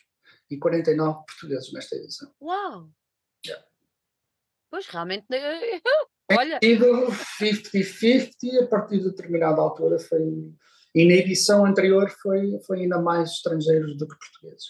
[0.51, 2.31] e 49 portugueses nesta edição.
[2.41, 2.91] Uau!
[3.45, 3.67] Yeah.
[4.71, 5.27] Pois realmente
[6.31, 6.59] Olha.
[6.63, 7.09] sido
[7.41, 10.55] 50-50, a partir de determinada altura foi.
[10.95, 14.65] E na edição anterior foi, foi ainda mais estrangeiros do que portugueses.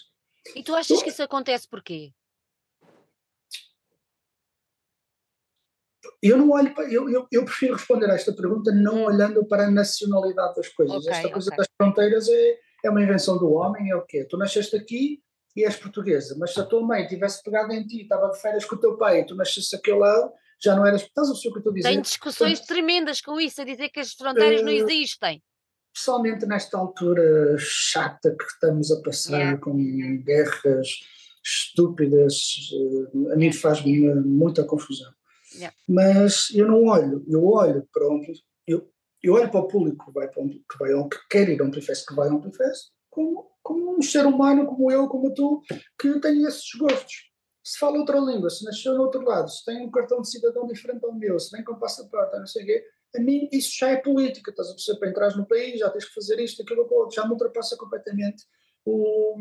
[0.55, 2.13] E tu achas que isso acontece porquê?
[6.23, 9.03] Eu não olho para, eu, eu, eu, prefiro responder a esta pergunta não hum.
[9.03, 10.95] olhando para a nacionalidade das coisas.
[10.95, 11.57] Okay, esta coisa okay.
[11.57, 14.25] das fronteiras é, é uma invenção do homem, é o quê?
[14.29, 15.21] Tu nasceste aqui
[15.53, 18.63] e és portuguesa, mas se a tua mãe tivesse pegado em ti, estava de férias
[18.63, 21.01] com o teu pai e tu nasceste aquele lado, já não eras.
[21.01, 21.89] Estás a o que eu estou a dizer?
[21.89, 25.43] Tem discussões Portanto, tremendas com isso, a dizer que as fronteiras uh, não eh, existem.
[25.93, 29.59] Pessoalmente, nesta altura chata que estamos a passar, yeah.
[29.59, 29.75] com
[30.23, 30.87] guerras
[31.43, 32.55] estúpidas,
[33.13, 35.11] uh, a mim faz-me muita confusão.
[35.87, 38.31] Mas eu não olho, eu olho para onde.
[38.67, 38.89] Eu,
[39.21, 41.63] eu olho para o público que vai, para onde, que, vai, que quer ir a
[41.63, 45.33] um Amplifest, que vai a um Amplifest, como, como um ser humano, como eu, como
[45.33, 45.61] tu,
[45.99, 47.33] que tem esses gostos
[47.63, 50.67] se fala outra língua, se nasceu no outro lado, se tem um cartão de cidadão
[50.67, 52.85] diferente ao meu, se vem com passaporte, não sei o quê,
[53.15, 54.99] a mim isso já é política, estás a perceber?
[54.99, 58.43] Para entrar no país já tens que fazer isto, aquilo, aquilo já me ultrapassa completamente
[58.85, 59.37] o.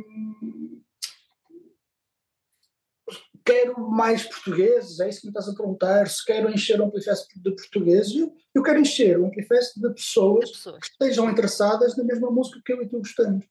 [3.45, 6.09] Quero mais portugueses, é isso que me estás a perguntar.
[6.09, 10.47] Se quero encher um Amplifest de portugueses, eu, eu quero encher um Amplifest de pessoas,
[10.47, 13.45] de pessoas que estejam interessadas na mesma música que eu e tu gostamos.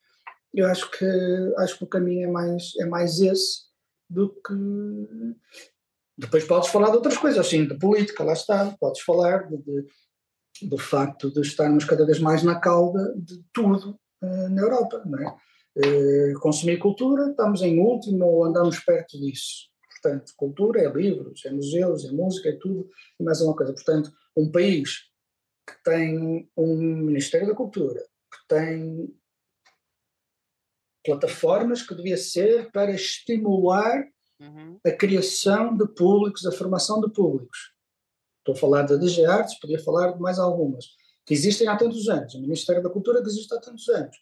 [0.53, 1.05] Eu acho que,
[1.57, 3.71] acho que o caminho é mais, é mais esse
[4.09, 4.53] do que.
[6.17, 9.87] Depois podes falar de outras coisas, assim, de política, lá está, podes falar de, de,
[10.67, 15.19] do facto de estarmos cada vez mais na cauda de tudo uh, na Europa, não
[15.19, 15.35] é?
[15.77, 19.70] Uh, consumir cultura, estamos em último ou andamos perto disso.
[20.01, 22.89] Portanto, cultura é livros, é museus, é música, é tudo
[23.19, 23.71] e mais uma coisa.
[23.73, 25.11] Portanto, um país
[25.67, 29.15] que tem um Ministério da Cultura, que tem
[31.05, 34.07] plataformas que devia ser para estimular
[34.39, 34.79] uhum.
[34.85, 37.73] a criação de públicos, a formação de públicos.
[38.39, 40.85] Estou a falar da DG Artes, podia falar de mais algumas,
[41.25, 42.33] que existem há tantos anos.
[42.33, 44.17] O Ministério da Cultura que existe há tantos anos.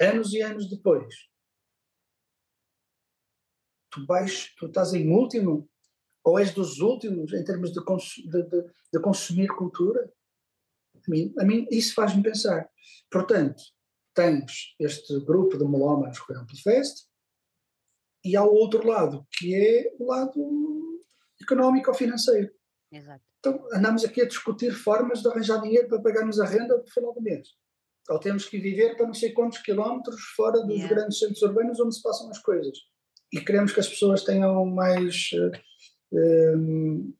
[0.00, 1.14] Anos e anos depois.
[3.98, 5.68] Tu, vais, tu estás em último,
[6.24, 10.12] ou és dos últimos em termos de, cons de, de, de consumir cultura?
[10.96, 12.68] A mim, a mim isso faz-me pensar.
[13.10, 13.62] Portanto,
[14.14, 17.08] tens este grupo de melómanos que é o Amplifest,
[18.24, 21.04] e há o outro lado, que é o lado
[21.40, 22.52] económico ou financeiro.
[22.90, 23.22] Exato.
[23.38, 27.14] Então andamos aqui a discutir formas de arranjar dinheiro para pagarmos a renda no final
[27.14, 27.48] do mês.
[28.10, 30.94] Ou temos que viver para não sei quantos quilómetros fora dos yeah.
[30.94, 32.76] grandes centros urbanos onde se passam as coisas.
[33.32, 35.30] E queremos que as pessoas tenham mais.
[35.32, 37.14] Uh, um,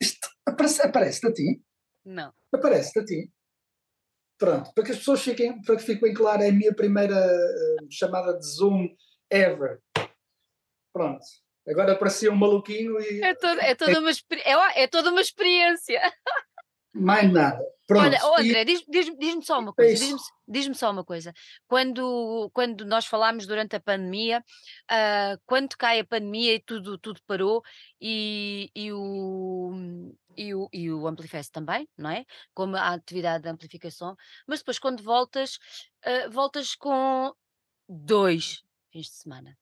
[0.00, 1.62] isto aparece, aparece a ti?
[2.04, 2.32] Não.
[2.52, 3.30] Aparece a ti?
[4.38, 7.16] Pronto, para que as pessoas fiquem, para que fique bem claro, é a minha primeira
[7.16, 8.88] uh, chamada de Zoom
[9.30, 9.80] ever.
[10.92, 11.24] Pronto.
[11.68, 13.22] Agora parecia um maluquinho e.
[13.22, 16.00] É, todo, é, toda, uma, é, é toda uma experiência.
[16.96, 17.64] Mais nada.
[17.86, 18.04] Pronto.
[18.04, 19.94] Olha, oh André, diz-me diz, diz só uma coisa.
[19.94, 21.32] Diz-me diz só uma coisa.
[21.68, 24.44] Quando, quando nós falámos durante a pandemia,
[24.90, 27.62] uh, quando cai a pandemia e tudo, tudo parou,
[28.00, 32.24] e, e o, e o, e o Amplifest também, não é?
[32.52, 34.16] Como a atividade de amplificação,
[34.48, 35.56] mas depois quando voltas,
[36.04, 37.32] uh, voltas com
[37.88, 39.56] dois fins de semana.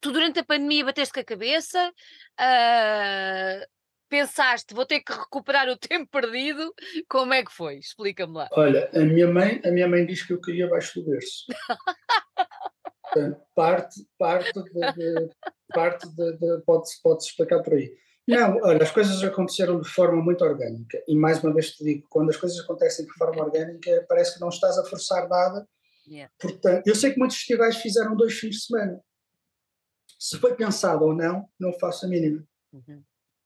[0.00, 1.92] Tu durante a pandemia bateste com a cabeça,
[2.40, 3.81] uh,
[4.12, 6.70] pensaste, vou ter que recuperar o tempo perdido,
[7.08, 7.78] como é que foi?
[7.78, 8.48] Explica-me lá.
[8.52, 11.46] Olha, a minha mãe, a minha mãe diz que eu queria baixo do berço.
[13.02, 15.30] Portanto, parte, parte de, de
[15.72, 17.90] parte de, de pode-se pode explicar por aí.
[18.28, 21.02] Não, olha, as coisas aconteceram de forma muito orgânica.
[21.08, 24.40] E mais uma vez te digo, quando as coisas acontecem de forma orgânica, parece que
[24.42, 25.66] não estás a forçar nada.
[26.06, 26.30] Yeah.
[26.38, 29.00] Portanto, eu sei que muitos festivais fizeram dois fins de semana.
[30.18, 32.46] Se foi pensado ou não, não faço a mínima.
[32.72, 33.02] Uhum.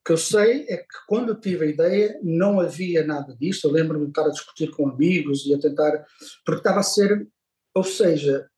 [0.07, 3.67] Que eu sei é que quando eu tive a ideia, não havia nada disto.
[3.67, 6.07] Eu lembro-me de estar a discutir com amigos e a tentar.
[6.45, 7.27] Porque estava a ser.
[7.75, 8.49] Ou seja,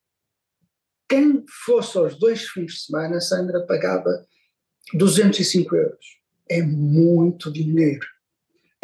[1.08, 4.26] quem fosse aos dois fins de semana, Sandra pagava
[4.92, 6.20] 205 euros.
[6.50, 8.06] É muito dinheiro.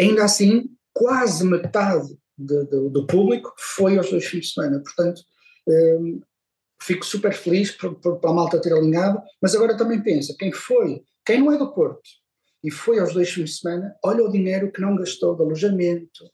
[0.01, 4.83] Ainda assim, quase metade de, de, do público foi aos dois fins de semana.
[4.83, 5.21] Portanto,
[5.69, 6.19] um,
[6.81, 11.41] fico super feliz por, a malta ter alinhado, mas agora também pensa, quem foi, quem
[11.41, 12.24] não é do Porto
[12.65, 16.25] e foi aos dois fins de semana, olha o dinheiro que não gastou de alojamento,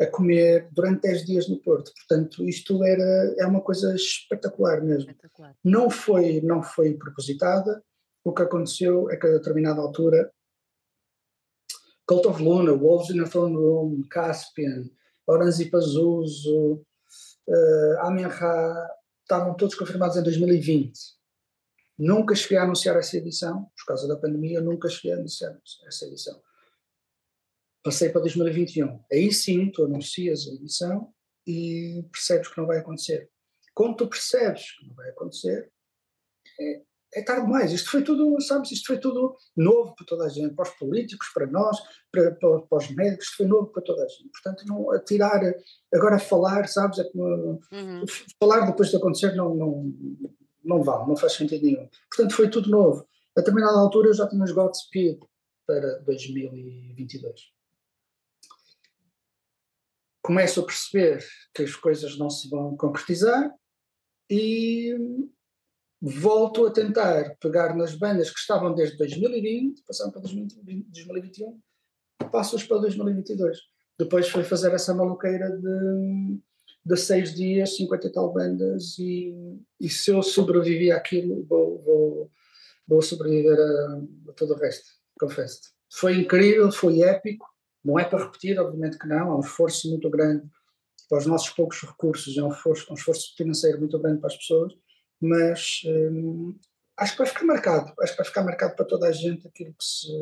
[0.00, 1.92] a comer durante 10 dias no Porto.
[1.94, 5.10] Portanto, isto era, é uma coisa espetacular mesmo.
[5.10, 5.56] Espetacular.
[5.64, 7.82] Não, foi, não foi propositada.
[8.22, 10.30] O que aconteceu é que a determinada altura,
[12.06, 14.90] Cult of Luna, Wolves in a Throne Room, Caspian,
[15.26, 16.84] Orange e Pazuzu,
[17.48, 18.12] uh,
[19.22, 20.92] estavam todos confirmados em 2020.
[21.98, 26.06] Nunca cheguei a anunciar essa edição, por causa da pandemia, nunca cheguei a anunciar essa
[26.06, 26.40] edição
[27.86, 29.00] passei para 2021.
[29.12, 31.14] Aí sim, tu anuncias a edição
[31.46, 33.30] e percebes que não vai acontecer.
[33.72, 35.70] Quando tu percebes que não vai acontecer,
[36.58, 36.82] é,
[37.14, 37.70] é tarde demais.
[37.70, 41.28] Isto foi tudo, sabes, isto foi tudo novo para toda a gente, para os políticos,
[41.32, 41.78] para nós,
[42.10, 44.30] para, para, para os médicos, isto foi novo para toda a gente.
[44.30, 45.40] Portanto, não atirar,
[45.94, 48.04] agora falar, sabes, é como, uhum.
[48.40, 49.94] falar depois de acontecer não, não,
[50.66, 51.88] não vale, não faz sentido nenhum.
[52.10, 53.06] Portanto, foi tudo novo.
[53.36, 55.20] A determinada altura eu já tinha os Godspeed
[55.66, 57.56] para 2022
[60.26, 63.48] começo a perceber que as coisas não se vão concretizar
[64.28, 64.92] e
[66.02, 71.60] volto a tentar pegar nas bandas que estavam desde 2020, passaram para 2021,
[72.32, 73.56] passo-as para 2022.
[73.96, 76.40] Depois foi fazer essa maluqueira de,
[76.86, 79.34] de seis dias, 50 e tal bandas, e,
[79.80, 82.30] e se eu sobrevivi àquilo, vou, vou,
[82.86, 84.86] vou sobreviver a, a todo o resto,
[85.18, 85.70] confesso-te.
[85.90, 87.44] Foi incrível, foi épico,
[87.84, 90.48] não é para repetir, obviamente que não, há um esforço muito grande
[91.08, 94.36] para os nossos poucos recursos, é um esforço, um esforço financeiro muito grande para as
[94.36, 94.72] pessoas,
[95.20, 96.56] mas hum,
[96.96, 99.72] acho que vai ficar marcado, acho que vai ficar marcado para toda a gente aquilo
[99.72, 100.12] que se,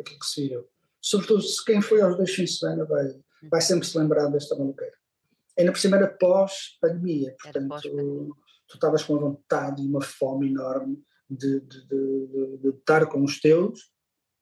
[0.00, 0.66] aquilo que se viu.
[0.98, 4.56] Sobretudo se quem foi aos dois fins de semana vai, vai sempre se lembrar desta
[4.56, 4.96] maluqueira.
[5.58, 10.50] Ainda por cima era pós-pandemia, portanto pós tu estavas com uma vontade e uma fome
[10.50, 13.92] enorme de, de, de, de, estar com os teus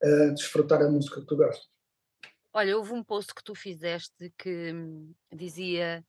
[0.03, 1.67] a desfrutar a música que tu gostas.
[2.53, 6.05] Olha, houve um post que tu fizeste que hum, dizia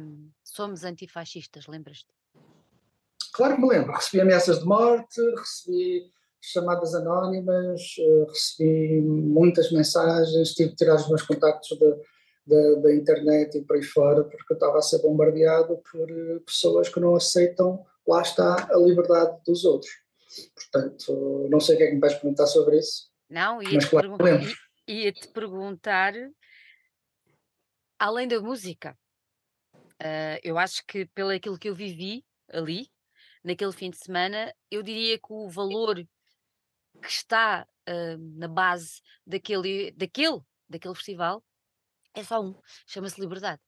[0.00, 2.12] hum, somos antifascistas, lembras-te?
[3.32, 3.92] Claro que me lembro.
[3.92, 6.10] Recebi ameaças de morte, recebi
[6.40, 11.96] chamadas anónimas, eh, recebi muitas mensagens, tive que tirar os meus contactos da,
[12.48, 16.38] da, da internet e por aí fora, porque eu estava a ser bombardeado por eh,
[16.46, 19.90] pessoas que não aceitam, lá está, a liberdade dos outros.
[20.54, 23.10] Portanto, não sei o que é que me vais perguntar sobre isso.
[23.28, 24.50] Não, ia mas claro, lembro
[24.88, 26.14] ia-te perguntar,
[27.98, 28.98] além da música,
[29.74, 32.90] uh, eu acho que pelo aquilo que eu vivi ali,
[33.44, 35.96] naquele fim de semana, eu diria que o valor
[37.02, 41.44] que está uh, na base daquele, daquele, daquele festival
[42.18, 42.54] é só um,
[42.86, 43.60] chama-se liberdade.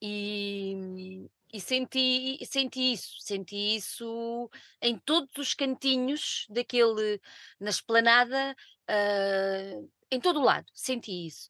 [0.00, 7.20] E, e senti, senti isso, senti isso em todos os cantinhos daquele,
[7.58, 8.54] na esplanada,
[8.90, 11.48] uh, em todo o lado, senti isso.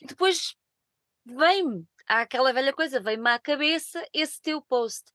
[0.00, 0.56] E depois
[1.24, 5.12] vem-me, aquela velha coisa, vem-me à cabeça esse teu post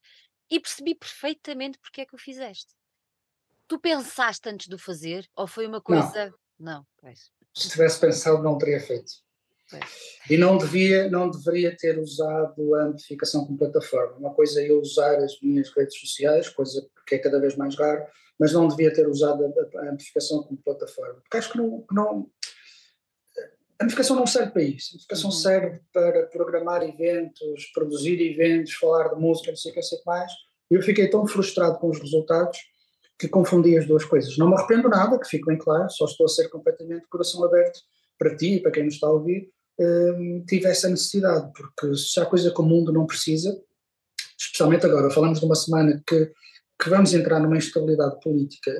[0.50, 2.74] e percebi perfeitamente porque é que o fizeste.
[3.68, 6.34] Tu pensaste antes de o fazer ou foi uma coisa.
[6.58, 7.30] Não, não pois.
[7.54, 9.27] Se tivesse pensado, não teria feito.
[10.30, 14.18] E não devia, não deveria ter usado a amplificação como plataforma.
[14.18, 17.76] Uma coisa é eu usar as minhas redes sociais, coisa que é cada vez mais
[17.76, 18.05] raro,
[18.39, 21.22] mas não devia ter usado a, a amplificação como plataforma.
[21.22, 22.30] Porque acho que não, não
[23.80, 24.91] a notificação não serve para isso.
[24.91, 25.36] A notificação uhum.
[25.36, 29.97] serve para programar eventos, produzir eventos, falar de música, não sei o que, não sei
[29.97, 30.32] o que mais.
[30.70, 32.57] Eu fiquei tão frustrado com os resultados
[33.20, 34.38] que confundi as duas coisas.
[34.38, 37.80] Não me arrependo nada, que fique bem claro, só estou a ser completamente coração aberto
[38.18, 39.49] para ti e para quem nos está a ouvir.
[39.80, 43.56] Um, tive essa necessidade, porque se há coisa que o mundo não precisa,
[44.38, 46.32] especialmente agora, falamos de uma semana que,
[46.82, 48.72] que vamos entrar numa instabilidade política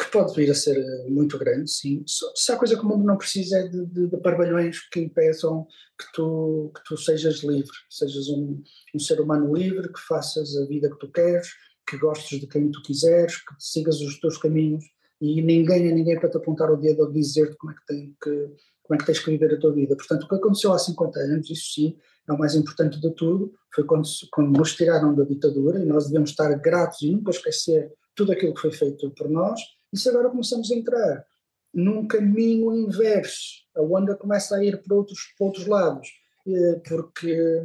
[0.00, 2.02] que pode vir a ser eh, muito grande, sim.
[2.06, 5.66] Se há coisa que o mundo não precisa é de, de, de parvalhões que impeçam
[5.98, 8.62] que tu, que tu sejas livre, sejas um,
[8.94, 11.48] um ser humano livre, que faças a vida que tu queres,
[11.86, 14.84] que gostes de quem tu quiseres, que sigas os teus caminhos
[15.20, 18.16] e ninguém é ninguém para te apontar o dedo ou dizer-te como é que tem
[18.22, 18.48] que
[18.90, 19.94] como é que tens que viver a tua vida.
[19.94, 21.96] Portanto, o que aconteceu há 50 anos, isso sim,
[22.28, 26.08] é o mais importante de tudo, foi quando, quando nos tiraram da ditadura e nós
[26.08, 29.60] devemos estar gratos e nunca esquecer tudo aquilo que foi feito por nós,
[29.92, 31.24] e se agora começamos a entrar
[31.72, 36.08] num caminho inverso, a onda começa a ir para outros, para outros lados,
[36.48, 37.62] eh, porque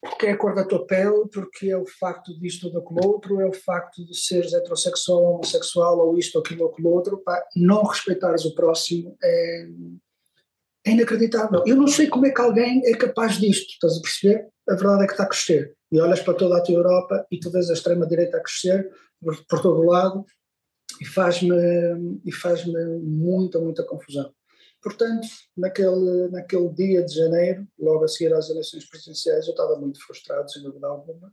[0.00, 3.40] porque é a cor da tua pele, porque é o facto disto ou daquele outro,
[3.40, 7.44] é o facto de seres heterossexual, homossexual, ou isto, ou aquilo, ou aquilo outro, pá,
[7.56, 9.68] não respeitares o próximo é,
[10.86, 11.64] é, inacreditável.
[11.66, 14.48] Eu não sei como é que alguém é capaz disto, estás a perceber?
[14.68, 15.74] A verdade é que está a crescer.
[15.90, 18.88] E olhas para toda a tua Europa e tu vês a extrema-direita a crescer
[19.20, 20.24] por, por todo o lado
[21.00, 24.32] e faz-me e faz muita, muita confusão.
[24.82, 25.26] Portanto,
[25.56, 30.50] naquele, naquele dia de janeiro, logo a seguir às eleições presidenciais, eu estava muito frustrado,
[30.50, 31.32] sem dúvida alguma.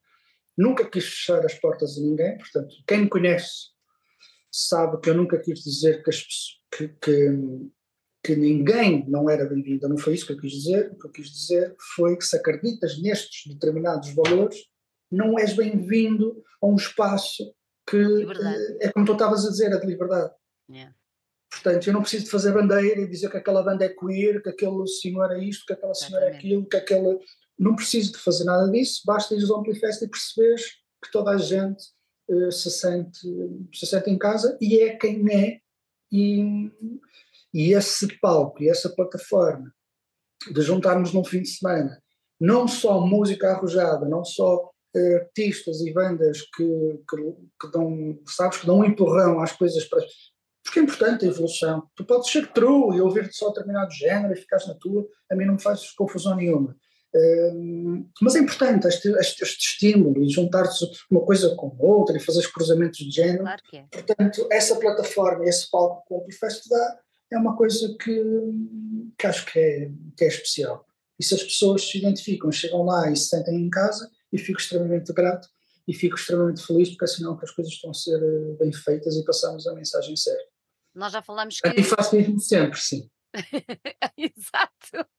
[0.57, 3.75] Nunca quis fechar as portas a ninguém, portanto, quem me conhece
[4.51, 6.23] sabe que eu nunca quis dizer que, as,
[6.71, 7.29] que, que,
[8.23, 9.89] que ninguém não era bem-vindo.
[9.89, 10.91] Não foi isso que eu quis dizer.
[10.93, 14.57] O que eu quis dizer foi que se acreditas nestes determinados valores,
[15.11, 17.53] não és bem-vindo a um espaço
[17.87, 18.25] que
[18.79, 20.33] é como tu estavas a dizer, a de liberdade.
[20.69, 20.95] Yeah.
[21.55, 24.49] Portanto, eu não preciso de fazer bandeira e dizer que aquela banda é queer, que
[24.49, 27.17] aquele senhor é isto, que aquela senhora é aquilo, que aquele.
[27.57, 30.65] Não preciso de fazer nada disso, basta ir ao Amplifest e perceberes
[31.01, 31.81] que toda a gente
[32.29, 33.19] uh, se, sente,
[33.73, 35.59] se sente em casa e é quem é.
[36.11, 36.71] E,
[37.53, 39.73] e esse palco e essa plataforma
[40.51, 42.01] de juntarmos num fim de semana
[42.39, 48.59] não só música arrojada, não só uh, artistas e bandas que, que, que, dão, sabes,
[48.59, 50.05] que dão um empurrão às coisas para,
[50.65, 51.87] porque é importante a evolução.
[51.95, 55.45] Tu podes ser true e ouvir-te só determinado género e ficares na tua, a mim
[55.45, 56.75] não me faz confusão nenhuma.
[57.15, 62.19] Um, mas é importante este, este, este estímulo e juntar-se uma coisa com outra e
[62.19, 63.43] fazer cruzamentos de género.
[63.43, 63.85] Claro que é.
[63.89, 66.99] Portanto, essa plataforma, esse palco que o Amplifest dá,
[67.31, 68.23] é uma coisa que,
[69.17, 70.85] que acho que é, que é especial.
[71.17, 74.59] E se as pessoas se identificam, chegam lá e se sentem em casa, e fico
[74.59, 75.47] extremamente grato
[75.87, 78.73] e fico extremamente feliz porque é sinal que as coisas estão a ser eh, bem
[78.73, 80.54] feitas e passamos a mensagem certa.
[80.95, 81.67] Nós já falamos que.
[81.67, 83.09] E faço mesmo sempre, sim.
[84.17, 85.09] Exato.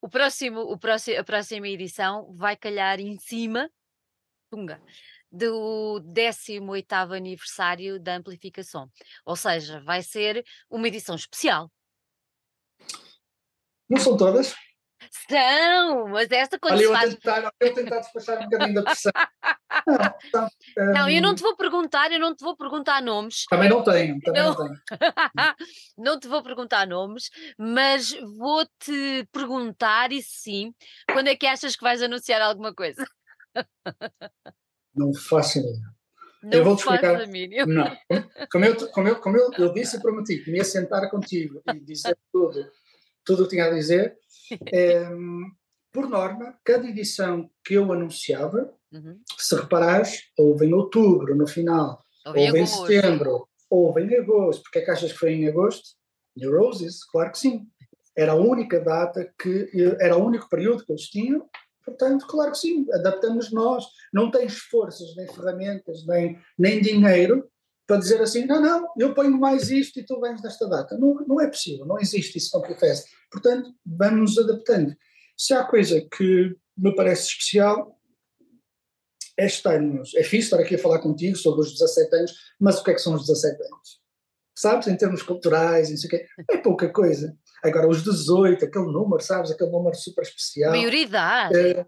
[0.00, 3.70] O próximo, o próximo, a próxima edição vai calhar em cima,
[4.50, 4.82] tunga,
[5.30, 8.90] do 18 aniversário da Amplificação.
[9.24, 11.70] Ou seja, vai ser uma edição especial.
[13.88, 14.54] Não são todas?
[15.10, 17.14] São, mas esta quando Olha, eu, faz...
[17.14, 19.12] tentar, eu tentar despachar um bocadinho da pressão.
[19.86, 20.92] Não, um...
[20.92, 23.44] não, eu não te vou perguntar, eu não te vou perguntar nomes.
[23.50, 24.80] Também não tenho, também não, não tenho.
[25.98, 27.28] não te vou perguntar nomes,
[27.58, 30.72] mas vou-te perguntar, e sim,
[31.12, 33.04] quando é que achas que vais anunciar alguma coisa?
[34.94, 35.94] Não faço ideia.
[36.44, 37.26] Não eu vou te explicar.
[37.66, 37.96] Não.
[38.50, 41.62] Como, eu, como, eu, como eu, eu disse e prometi que me ia sentar contigo
[41.74, 42.70] e dizer tudo,
[43.24, 44.16] tudo o que tinha a dizer,
[44.72, 45.08] é,
[45.92, 49.20] por norma, cada edição que eu anunciava, uhum.
[49.38, 54.62] se reparares, houve em outubro, no final, houve, houve em setembro, houve em agosto.
[54.64, 55.90] Porque é que achas que foi em agosto?
[56.36, 57.66] New Roses, claro que sim.
[58.16, 59.70] Era a única data que,
[60.00, 61.48] era o único período que eles tinham,
[61.84, 63.84] portanto, claro que sim, adaptamos nós.
[64.12, 67.48] Não tens forças, nem ferramentas, nem, nem dinheiro
[67.86, 70.96] para dizer assim, não, não, eu ponho mais isto e tu vens nesta data.
[70.96, 73.06] Não, não é possível, não existe isso no Fest.
[73.34, 74.94] Portanto, vamos nos adaptando.
[75.36, 77.98] Se há coisa que me parece especial,
[79.36, 82.84] este ano, é fixe estar aqui a falar contigo sobre os 17 anos, mas o
[82.84, 84.00] que é que são os 17 anos?
[84.56, 87.36] Sabes, em termos culturais, não sei o quê, é pouca coisa.
[87.64, 90.70] Agora, os 18, aquele número, sabes, aquele número super especial.
[90.70, 91.58] Maioridade.
[91.58, 91.84] É,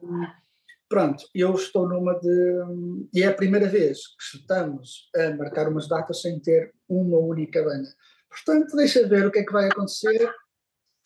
[0.89, 3.09] pronto, eu estou numa de.
[3.15, 7.63] E é a primeira vez que estamos a marcar umas datas sem ter uma única
[7.63, 7.89] banda.
[8.29, 10.29] Portanto, deixa ver o que é que vai acontecer.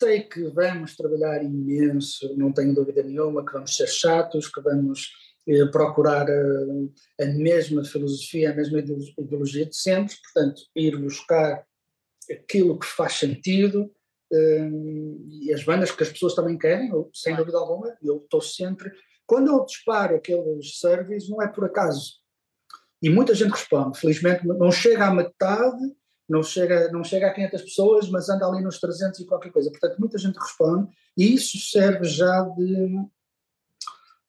[0.01, 5.11] Sei que vamos trabalhar imenso, não tenho dúvida nenhuma, que vamos ser chatos, que vamos
[5.47, 11.63] eh, procurar a, eh, a, mesma filosofia, a mesma ideologia de sempre, portanto, ir buscar
[12.31, 13.93] aquilo que faz sentido
[14.33, 14.69] eh,
[15.29, 18.91] e as bandas que as pessoas também querem, eu, sem dúvida alguma, eu estou sempre.
[19.27, 22.13] Quando eu disparo aqueles surveys, não é por acaso.
[23.03, 25.95] E muita gente responde, felizmente não chega à metade,
[26.31, 29.69] não chega, não chega a 500 pessoas, mas anda ali nos 300 e qualquer coisa.
[29.69, 33.05] Portanto, muita gente responde e isso serve já de,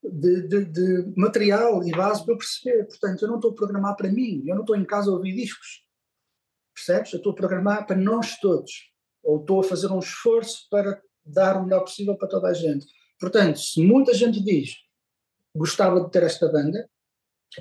[0.03, 2.85] de, de, de material e base para eu perceber.
[2.87, 5.35] Portanto, eu não estou a programar para mim, eu não estou em casa a ouvir
[5.35, 5.87] discos.
[6.75, 7.13] Percebes?
[7.13, 8.91] Eu estou a programar para nós todos.
[9.23, 12.85] Ou estou a fazer um esforço para dar o melhor possível para toda a gente.
[13.21, 14.73] Portanto, se muita gente diz
[15.55, 16.89] gostava de ter esta banda,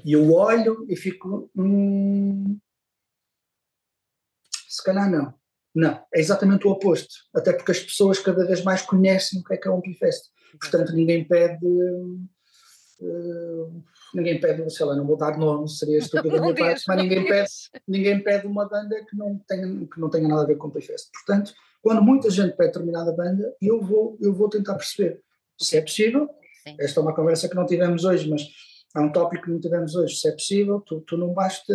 [0.05, 1.51] e eu olho e fico.
[1.55, 2.57] Hum,
[4.71, 5.33] Se calhar não.
[5.73, 7.13] Não, é exatamente o oposto.
[7.33, 10.29] Até porque as pessoas cada vez mais conhecem o que é que é o Amplifest.
[10.59, 11.65] Portanto, ninguém pede.
[13.01, 13.83] Uh,
[14.13, 17.25] ninguém pede, sei lá, não vou dar nome, seria estúpido da minha parte, mas ninguém
[17.25, 17.49] pede,
[17.87, 20.69] ninguém pede uma banda que não, tenha, que não tenha nada a ver com o
[20.69, 21.09] Amplifest.
[21.11, 25.21] Portanto, quando muita gente pede determinada banda, eu vou, eu vou tentar perceber
[25.59, 26.29] se é possível.
[26.63, 26.75] Sim.
[26.79, 28.43] Esta é uma conversa que não tivemos hoje, mas
[28.93, 30.15] há um tópico que não tivemos hoje.
[30.15, 31.73] Se é possível, tu, tu não basta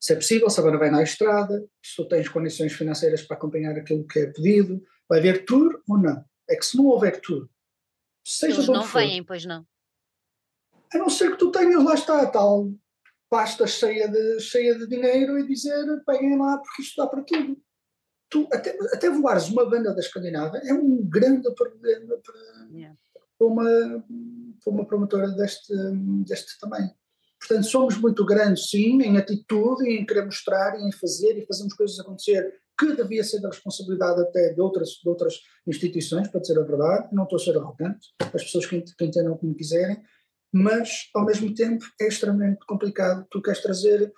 [0.00, 3.76] se é possível, se agora vai na estrada, se tu tens condições financeiras para acompanhar
[3.76, 6.24] aquilo que é pedido, vai haver tour ou não?
[6.48, 7.48] É que se não houver tour,
[8.24, 9.66] seja Eles não for, vêm, pois não.
[10.92, 12.70] A não ser que tu tenhas, lá está, tal
[13.28, 17.60] pasta cheia de, cheia de dinheiro e dizer peguem lá porque isto dá para tudo.
[18.30, 22.96] Tu, até, até voares uma banda da Escandinávia é um grande problema para, yeah.
[23.38, 24.04] para, uma,
[24.62, 25.72] para uma promotora deste,
[26.26, 26.90] deste tamanho.
[27.40, 31.46] Portanto, somos muito grandes, sim, em atitude e em querer mostrar e em fazer e
[31.46, 36.40] fazemos coisas acontecer que devia ser da responsabilidade até de outras, de outras instituições, para
[36.40, 37.08] dizer a verdade.
[37.12, 40.00] Não estou a ser arrogante, as pessoas que, entendam como quiserem,
[40.52, 43.26] mas ao mesmo tempo é extremamente complicado.
[43.30, 44.12] Tu queres trazer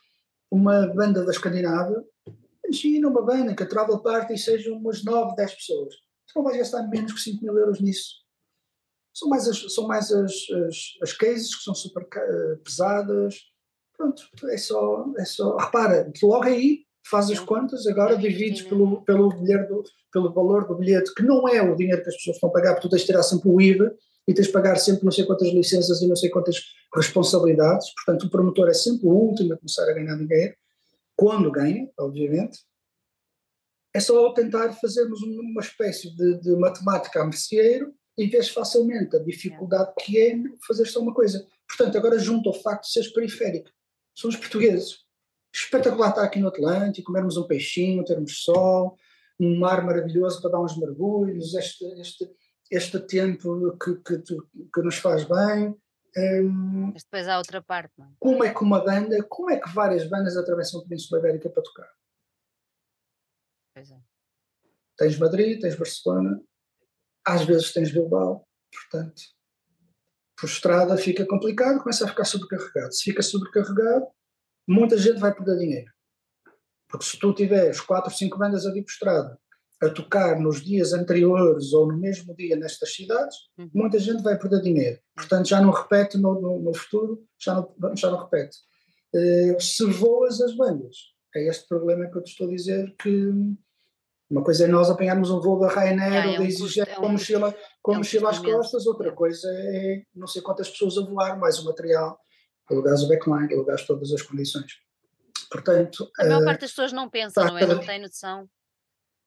[0.50, 2.04] uma banda da Escandinávia,
[2.64, 5.94] imagina uma banda que a Travel Party seja umas 9, 10 pessoas.
[5.94, 8.19] Tu não vais gastar menos que 5 mil euros nisso.
[9.12, 13.34] São mais as, são mais as, as, as cases que são super uh, pesadas.
[13.96, 15.56] Pronto, é só, é só.
[15.56, 19.68] Repara, logo aí faz as contas, agora divides pelo, pelo, bilhete,
[20.12, 22.74] pelo valor do bilhete, que não é o dinheiro que as pessoas estão a pagar,
[22.74, 23.94] porque tu tens de tirar sempre o IVA
[24.28, 26.56] e tens de pagar sempre não sei quantas licenças e não sei quantas
[26.94, 27.92] responsabilidades.
[27.94, 30.54] Portanto, o promotor é sempre o último a começar a ganhar dinheiro,
[31.16, 32.58] quando ganha, obviamente.
[33.92, 39.18] É só tentar fazermos uma espécie de, de matemática a merceeiro e vês facilmente a
[39.18, 40.36] dificuldade que é
[40.66, 41.48] fazer só uma coisa.
[41.66, 43.70] Portanto, agora junto ao facto de seres periférico.
[44.14, 44.98] Somos portugueses.
[45.54, 48.94] Espetacular estar aqui no Atlântico, comermos um peixinho, termos sol,
[49.40, 52.30] um mar maravilhoso para dar uns mergulhos, este, este,
[52.70, 55.74] este tempo que, que, que nos faz bem.
[56.14, 58.04] Um, Mas depois há outra parte, não?
[58.04, 58.10] É?
[58.18, 61.62] Como é que uma banda, como é que várias bandas atravessam a Península Ibérica para
[61.62, 61.88] tocar?
[63.74, 63.98] Pois é.
[64.98, 66.38] Tens Madrid, tens Barcelona,
[67.32, 69.22] às vezes tens Bilbao, portanto,
[70.38, 72.92] por estrada fica complicado, começa a ficar sobrecarregado.
[72.92, 74.06] Se fica sobrecarregado,
[74.66, 75.92] muita gente vai perder dinheiro.
[76.88, 79.38] Porque se tu tiveres 4 ou 5 bandas a vir por estrada
[79.82, 83.70] a tocar nos dias anteriores ou no mesmo dia nestas cidades, uhum.
[83.72, 85.00] muita gente vai perder dinheiro.
[85.16, 88.58] Portanto, já não repete no, no, no futuro, já não, já não repete.
[89.14, 90.96] Uh, se voas as bandas,
[91.34, 93.32] é este problema que eu te estou a dizer que
[94.30, 96.98] uma coisa é nós apanharmos um voo da Ryanair ah, ou é da EasyJet é
[96.98, 100.70] um com mochila, com é um mochila às costas, outra coisa é não sei quantas
[100.70, 102.16] pessoas a voar, mais o material,
[102.70, 104.78] alugares o backline, alugares todas as condições.
[105.50, 107.66] Portanto, a maior uh, parte das pessoas não pensa, não é?
[107.66, 108.48] Não tem noção.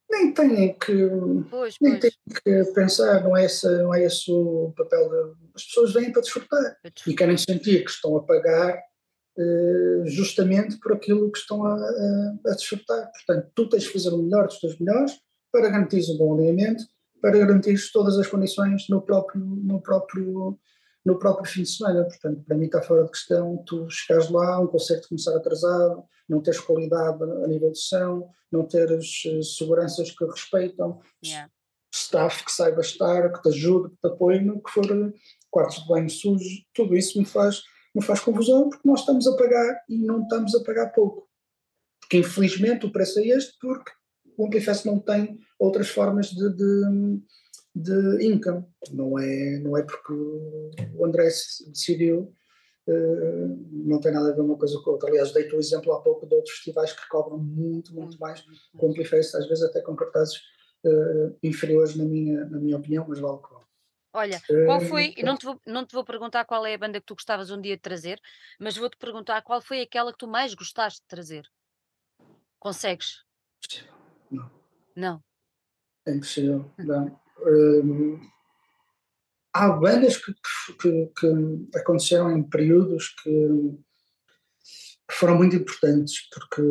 [0.10, 1.10] Nem têm que,
[1.50, 2.14] pois, nem pois.
[2.14, 5.10] têm que pensar, não é, esse, não é esse o papel.
[5.10, 8.82] De, as pessoas vêm para desfrutar e querem sentir que estão a pagar
[10.06, 13.12] justamente por aquilo que estão a, a, a, desfrutar.
[13.12, 15.14] Portanto, tu tens de fazer o melhor dos teus melhores
[15.52, 16.84] para garantir um bom alinhamento,
[17.22, 20.60] para garantir todas as condições no próprio, no próprio,
[21.06, 22.04] no próprio fim de semana.
[22.06, 26.42] Portanto, para mim está fora de questão tu chegares lá, um concerto começar atrasado, não
[26.42, 31.50] teres qualidade a nível de som, não teres uh, seguranças que respeitam, yeah.
[31.92, 35.14] staff que saiba estar, que te ajude, que te apoie, que for
[35.50, 37.64] quartos de banho sujos, tudo isso me faz
[37.94, 41.28] me faz confusão porque nós estamos a pagar e não estamos a pagar pouco.
[42.02, 43.92] Porque infelizmente o preço é este porque
[44.38, 47.22] o Amplifest não tem outras formas de, de,
[47.76, 48.66] de income.
[48.92, 52.34] Não é, não é porque o André decidiu,
[52.88, 55.10] uh, não tem nada a ver uma coisa com a outra.
[55.10, 58.44] Aliás, dei-te o exemplo há pouco de outros festivais que cobram muito, muito mais
[58.78, 60.38] com o Amplifest, às vezes até com cartazes
[60.86, 63.63] uh, inferiores na minha, na minha opinião, mas vale o que vale.
[64.14, 67.06] Olha, qual foi, não te, vou, não te vou perguntar qual é a banda que
[67.06, 68.22] tu gostavas um dia de trazer,
[68.60, 71.50] mas vou-te perguntar qual foi aquela que tu mais gostaste de trazer.
[72.60, 73.24] Consegues?
[74.30, 74.52] Não.
[74.96, 75.24] Não.
[76.06, 76.72] É impossível.
[76.78, 77.20] Não.
[77.40, 78.20] Hum,
[79.52, 80.34] há bandas que,
[80.80, 83.93] que, que, aconteceram em períodos que que
[85.12, 86.62] foram muito importantes, porque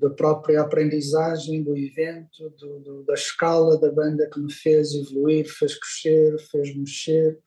[0.00, 5.46] da própria aprendizagem do evento, do, do, da escala da banda que me fez evoluir,
[5.46, 7.38] fez crescer, fez mexer,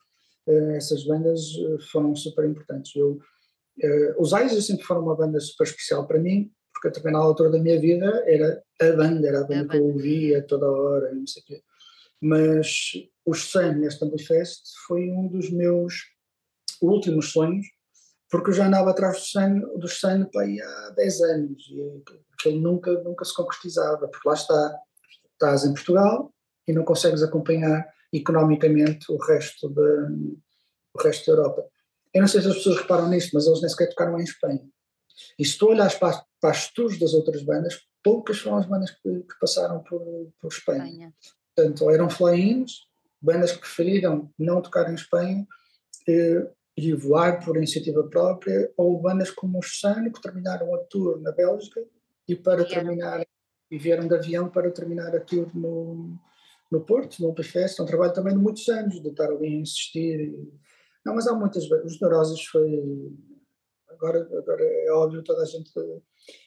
[0.46, 2.94] uh, essas bandas eh, foram super importantes.
[2.94, 7.18] Eu, uh, os Eyes sempre foram uma banda super especial para mim, porque também na
[7.18, 11.12] altura da minha vida era a banda, era a banda que eu ouvia toda hora,
[11.12, 11.62] não sei o quê.
[12.20, 12.92] Mas
[13.24, 15.94] o Sun neste Amplifest foi um dos meus
[16.80, 17.66] últimos sonhos,
[18.34, 20.28] porque eu já andava atrás do Shane, do Shane
[20.60, 22.02] há 10 anos, e
[22.32, 24.80] aquilo nunca, nunca se concretizava, porque lá está,
[25.34, 26.34] estás em Portugal
[26.66, 30.36] e não consegues acompanhar economicamente o resto, de,
[30.94, 31.64] o resto da Europa.
[32.12, 34.68] Eu não sei se as pessoas reparam nisto, mas eles nem sequer tocaram em Espanha.
[35.38, 38.90] E se tu olhas para, para as tours das outras bandas, poucas foram as bandas
[38.90, 40.00] que, que passaram por,
[40.40, 40.82] por Espanha.
[40.86, 41.14] Espanha.
[41.54, 42.72] Portanto, eram fly-ins,
[43.22, 45.46] bandas que preferiram não tocar em Espanha
[46.76, 51.20] eh, e voar por iniciativa própria, ou bandas como o Sano, que terminaram a tour
[51.20, 51.84] na Bélgica
[52.28, 53.26] e para terminar,
[53.70, 56.18] e vieram de avião para terminar a tour no,
[56.70, 59.60] no Porto, no Fest, é um trabalho também de muitos anos, de estar ali a
[59.60, 60.34] insistir.
[61.04, 63.12] Não, mas há muitas os neuroses foi.
[63.88, 65.70] Agora, agora é óbvio, toda a gente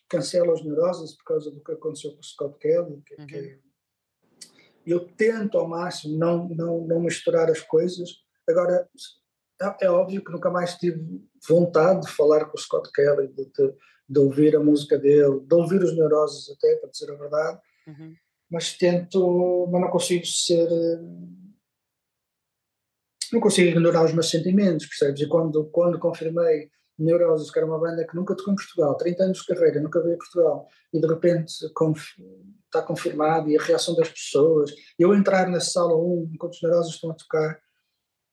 [0.09, 3.01] cancela os neuroses por causa do que aconteceu com o Scott Kelly.
[3.05, 3.27] Que, uhum.
[3.27, 3.59] que...
[4.85, 8.09] eu tento ao máximo não, não, não misturar as coisas.
[8.49, 8.89] Agora,
[9.61, 11.01] é, é óbvio que nunca mais tive
[11.47, 13.73] vontade de falar com o Scott Kelly, de, de,
[14.09, 17.59] de ouvir a música dele, de ouvir os neuroses até, para dizer a verdade.
[17.87, 18.15] Uhum
[18.49, 20.99] mas tento, mas não consigo ser, eh,
[23.31, 25.21] não consigo ignorar os meus sentimentos, percebes?
[25.21, 29.23] E quando, quando confirmei Neuroses, que era uma banda que nunca tocou em Portugal, 30
[29.23, 32.01] anos de carreira, nunca veio a Portugal, e de repente conf,
[32.65, 36.95] está confirmado, e a reação das pessoas, eu entrar na sala 1, enquanto os Neuroses
[36.95, 37.59] estão a tocar,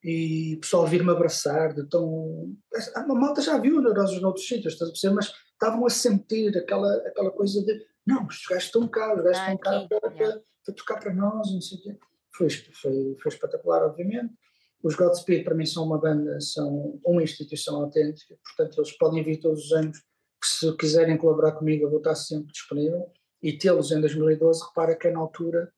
[0.05, 2.55] e o pessoal vir-me abraçar, de tão...
[2.95, 5.15] A malta já viu Neuroses noutros sítios, estás a perceber?
[5.15, 9.39] Mas estavam a sentir aquela, aquela coisa de não, os gajos estão cá, os gajos
[9.39, 11.99] ah, estão cá para, para, para, tocar para nós, não sei o quê.
[12.35, 14.35] Foi, foi, foi espetacular, obviamente.
[14.83, 19.41] Os Godspeed, para mim, são uma banda, são uma instituição autêntica, portanto, eles podem vir
[19.41, 23.11] todos os anos, que se quiserem colaborar comigo, eu vou estar sempre disponível.
[23.43, 25.73] E tê-los em 2012, repara que é na altura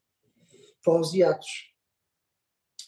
[0.83, 1.76] pós-hiatos.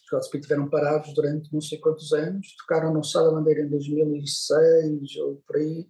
[0.09, 3.69] Os Godspeed estiveram parados durante não sei quantos anos, tocaram no Sá da Bandeira em
[3.69, 5.87] 2006 ou por aí,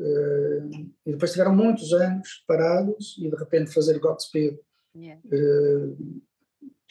[0.00, 4.56] Uh, e depois tiveram muitos anos parados e de repente fazer Godspeed
[4.94, 5.20] yeah.
[5.24, 6.22] uh,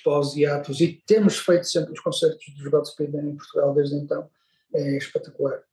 [0.04, 4.30] pós-hiatos e temos feito sempre os concertos dos Godspeed em Portugal desde então,
[4.74, 5.64] é espetacular.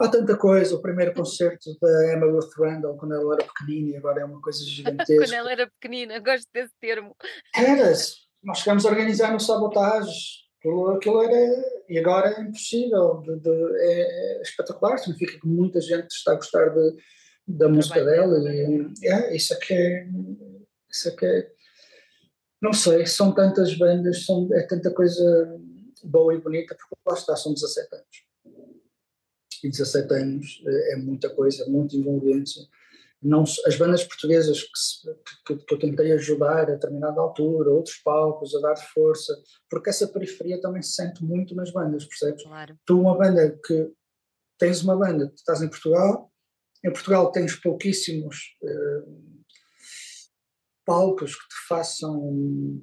[0.00, 3.96] Há tanta coisa, o primeiro concerto da Emma Ruth Randall quando ela era pequenina e
[3.96, 5.24] agora é uma coisa gigantesca.
[5.24, 7.14] quando ela era pequenina, gosto desse termo.
[7.54, 7.92] Era,
[8.44, 11.84] nós chegamos a organizar no Sabotage Aquilo, aquilo era.
[11.88, 13.20] E agora é impossível.
[13.20, 16.96] De, de, é, é, espetacular, significa que muita gente está a gostar de,
[17.46, 18.38] da música dela.
[18.50, 20.08] E, é, isso é que é.
[20.90, 21.50] Isso é que é.
[22.62, 25.60] Não sei, são tantas bandas, são, é tanta coisa
[26.02, 28.24] boa e bonita, porque lá está, são 17 anos.
[29.62, 32.62] E 17 anos é, é muita coisa, muita envolvência
[33.24, 35.14] não, as bandas portuguesas que, se,
[35.46, 39.34] que, que, eu tentei ajudar a determinada altura, outros palcos, a dar força,
[39.70, 42.42] porque essa periferia também se sente muito nas bandas, percebes?
[42.42, 42.78] Claro.
[42.84, 43.90] Tu, uma banda que
[44.58, 46.30] tens uma banda, tu estás em Portugal,
[46.84, 49.34] em Portugal tens pouquíssimos uh,
[50.84, 52.78] palcos que te façam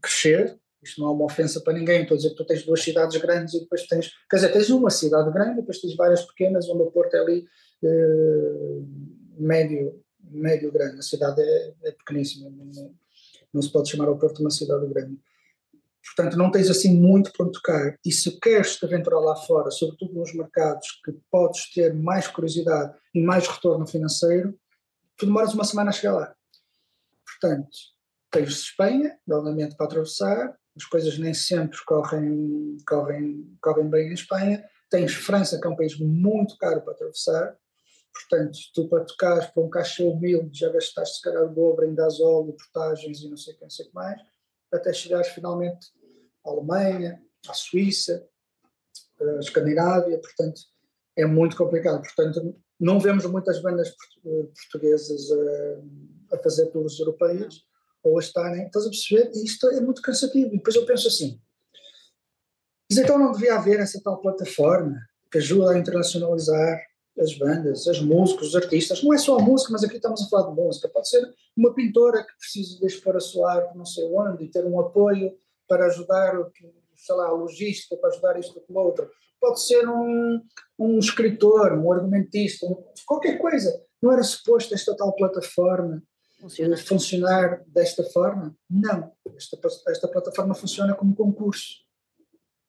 [0.00, 0.58] crescer.
[0.82, 3.16] Isto não é uma ofensa para ninguém, estou a dizer que tu tens duas cidades
[3.20, 6.68] grandes e depois tens, quer dizer, tens uma cidade grande e depois tens várias pequenas,
[6.70, 7.46] onde o Porto é ali.
[7.82, 10.98] Uh, médio, médio grande.
[10.98, 12.94] A cidade é, é pequeníssima, não,
[13.52, 15.18] não, se pode chamar ao Porto uma cidade grande.
[16.04, 17.98] Portanto, não tens assim muito para tocar.
[18.04, 22.94] E se queres te aventurar lá fora, sobretudo nos mercados que podes ter mais curiosidade
[23.14, 24.58] e mais retorno financeiro,
[25.16, 26.34] tu demoras uma semana a chegar lá.
[27.24, 27.70] Portanto,
[28.30, 34.64] tens Espanha, novamente para atravessar, as coisas nem sempre correm, correm, correm bem em Espanha.
[34.90, 37.56] Tens França, que é um país muito caro para atravessar,
[38.14, 41.94] Portanto, tu para tocares para um caixa humilde já gastaste se calhar o dobro em
[41.94, 44.20] gasóleo, portagens e não sei o que, não sei que mais,
[44.72, 45.88] até chegares finalmente
[46.46, 48.26] à Alemanha, à Suíça,
[49.20, 50.62] à Escandinávia, portanto
[51.16, 52.02] é muito complicado.
[52.02, 57.62] Portanto, não vemos muitas bandas portuguesas a, a fazer tours europeias
[58.02, 59.30] ou a estarem, estás a perceber?
[59.34, 60.48] E isto é muito cansativo.
[60.48, 61.40] E depois eu penso assim,
[62.90, 64.98] mas então não devia haver essa tal plataforma
[65.30, 66.80] que ajuda a internacionalizar
[67.18, 70.28] as bandas, as músicos, os artistas, não é só a música, mas aqui estamos a
[70.28, 71.22] falar de música, pode ser
[71.56, 74.80] uma pintora que precisa de expor a sua arte não sei onde e ter um
[74.80, 75.32] apoio
[75.68, 76.34] para ajudar,
[76.96, 79.08] sei lá, a logística, para ajudar isto com o outro,
[79.40, 80.40] pode ser um,
[80.78, 82.66] um escritor, um argumentista,
[83.06, 83.72] qualquer coisa.
[84.02, 86.02] Não era suposto esta tal plataforma
[86.40, 86.76] Funciona.
[86.76, 88.56] funcionar desta forma?
[88.68, 89.12] Não.
[89.36, 89.58] Esta,
[89.88, 91.84] esta plataforma funciona como concurso.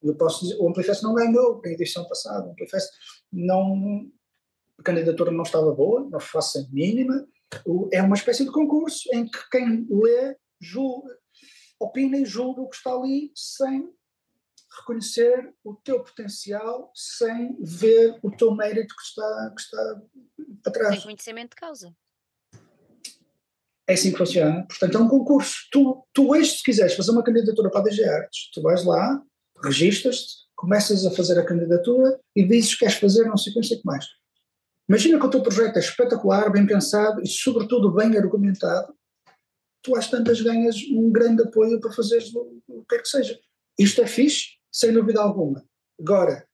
[0.01, 2.47] Eu posso dizer, o Amplifest não ganhou na edição passada.
[2.47, 2.89] O Amplifest
[3.31, 4.09] não,
[4.79, 7.27] a candidatura não estava boa, não faço mínima.
[7.91, 11.15] É uma espécie de concurso em que quem lê julga,
[11.79, 13.89] opina e julga o que está ali sem
[14.79, 20.01] reconhecer o teu potencial, sem ver o teu mérito que está, que está
[20.65, 20.95] atrás.
[20.95, 21.95] Sem conhecimento de causa.
[23.87, 24.65] É assim que funciona.
[24.67, 25.55] Portanto, é um concurso.
[25.71, 29.21] Tu, tu hoje, se quiseres fazer uma candidatura para a DG Artes, tu vais lá,
[29.63, 33.59] registas-te, começas a fazer a candidatura e dizes que queres fazer não sei o que,
[33.59, 34.05] não sei o que mais.
[34.87, 38.95] Imagina que o teu projeto é espetacular, bem pensado e, sobretudo, bem argumentado.
[39.81, 43.39] Tu às tantas ganhas um grande apoio para fazeres o, o que quer que seja.
[43.77, 45.63] Isto é fixe, sem dúvida alguma.
[45.99, 46.47] Agora,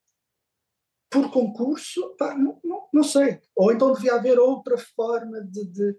[1.09, 3.41] por concurso, pá, não, não, não, sei.
[3.55, 5.65] Ou então devia haver outra forma de.
[5.65, 5.97] de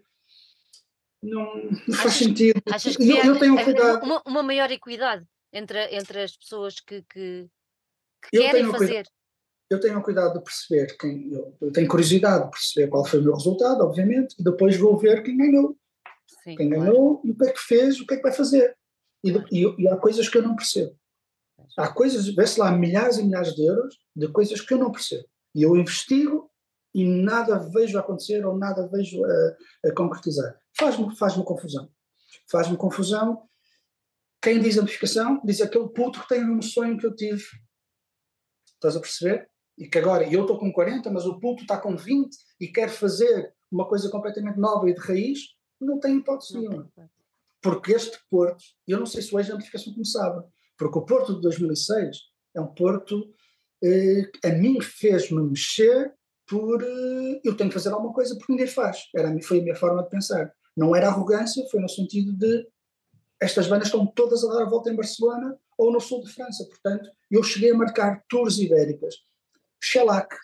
[1.22, 1.54] não,
[1.86, 2.60] não faz sentido.
[2.70, 4.04] Achas que eu, eu tenho cuidado.
[4.04, 7.48] Uma, uma, maior equidade entre, entre as pessoas que, que,
[8.22, 9.04] que querem fazer.
[9.04, 9.21] Cuidado,
[9.72, 11.32] eu tenho cuidado de perceber quem.
[11.32, 14.96] Eu, eu, tenho curiosidade de perceber qual foi o meu resultado, obviamente, e depois vou
[14.96, 15.76] ver quem ganhou.
[16.44, 16.84] Sim, quem claro.
[16.84, 18.76] ganhou e o que é que fez, o que é que vai fazer.
[19.24, 20.96] E, e, e há coisas que eu não percebo.
[21.76, 25.24] Há coisas, vê-se lá milhares e milhares de euros de coisas que eu não percebo.
[25.54, 26.50] E eu investigo
[26.94, 30.58] e nada vejo acontecer ou nada vejo a, a concretizar.
[30.78, 31.90] Faz-me faz confusão.
[32.50, 33.48] Faz-me confusão.
[34.42, 37.44] Quem diz amplificação diz aquele puto que tem um sonho que eu tive.
[38.74, 39.48] Estás a perceber?
[39.82, 42.88] E que agora, eu estou com 40, mas o puto está com 20 e quer
[42.88, 45.40] fazer uma coisa completamente nova e de raiz,
[45.80, 46.88] não tem hipótese nenhuma.
[47.60, 50.48] Porque este Porto, eu não sei se hoje a amplificação começava,
[50.78, 52.16] porque o Porto de 2006
[52.54, 53.28] é um Porto
[53.82, 56.14] eh, a mim fez-me mexer
[56.46, 59.08] por eh, eu tenho que fazer alguma coisa porque ninguém faz.
[59.12, 60.52] Era, foi a minha forma de pensar.
[60.76, 62.68] Não era arrogância, foi no sentido de
[63.40, 66.64] estas bandas estão todas a dar a volta em Barcelona ou no sul de França.
[66.66, 69.16] Portanto, eu cheguei a marcar tours ibéricas.
[69.82, 70.36] Shellac,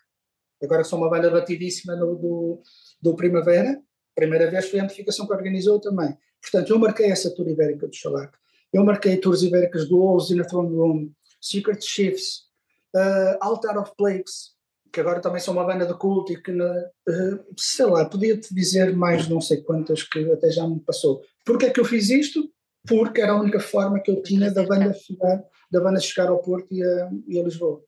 [0.62, 2.62] agora sou uma banda batidíssima no, do,
[3.01, 3.81] do Primavera,
[4.15, 6.16] primeira vez foi a amplificação que organizou também.
[6.43, 8.36] Portanto, eu marquei essa tour ibérica do Shellac.
[8.73, 12.48] Eu marquei tours ibéricas do Wolves in a Throne Room, Secret Shifts,
[12.97, 14.56] uh, Altar of Plagues,
[14.93, 18.94] que agora também são uma banda de culto e que, uh, sei lá, podia-te dizer
[18.94, 21.23] mais não sei quantas que até já me passou.
[21.44, 22.51] Porquê é que eu fiz isto?
[22.86, 26.39] Porque era a única forma que eu tinha da banda chegar, da banda chegar ao
[26.39, 27.85] Porto e a, e a Lisboa.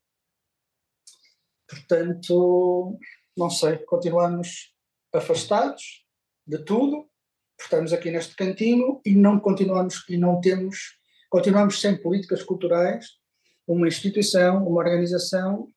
[1.71, 2.99] Portanto,
[3.37, 4.75] não sei, continuamos
[5.15, 6.05] afastados
[6.45, 7.09] de tudo,
[7.61, 10.99] estamos aqui neste cantinho e não continuamos e não temos,
[11.31, 13.07] continuamos sem políticas culturais,
[13.69, 15.69] uma instituição, uma organização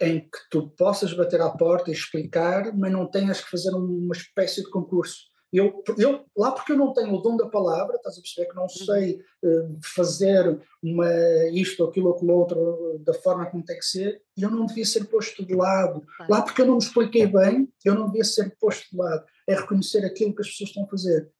[0.00, 4.14] em que tu possas bater à porta e explicar, mas não tenhas que fazer uma
[4.14, 5.33] espécie de concurso.
[5.56, 8.56] Eu, eu, lá porque eu não tenho o dom da palavra, estás a perceber que
[8.56, 8.68] não uhum.
[8.68, 11.08] sei uh, fazer uma,
[11.52, 14.84] isto, ou aquilo, ou aquilo outro da forma como tem que ser, eu não devia
[14.84, 16.04] ser posto de lado.
[16.28, 19.24] Lá porque eu não me expliquei bem, eu não devia ser posto de lado.
[19.48, 21.30] É reconhecer aquilo que as pessoas estão a fazer.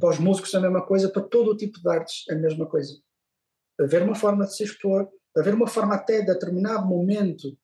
[0.00, 2.38] Para os músicos é a mesma coisa, para todo o tipo de artes é a
[2.38, 2.98] mesma coisa.
[3.78, 7.56] Haver uma forma de se expor, haver uma forma até de determinado momento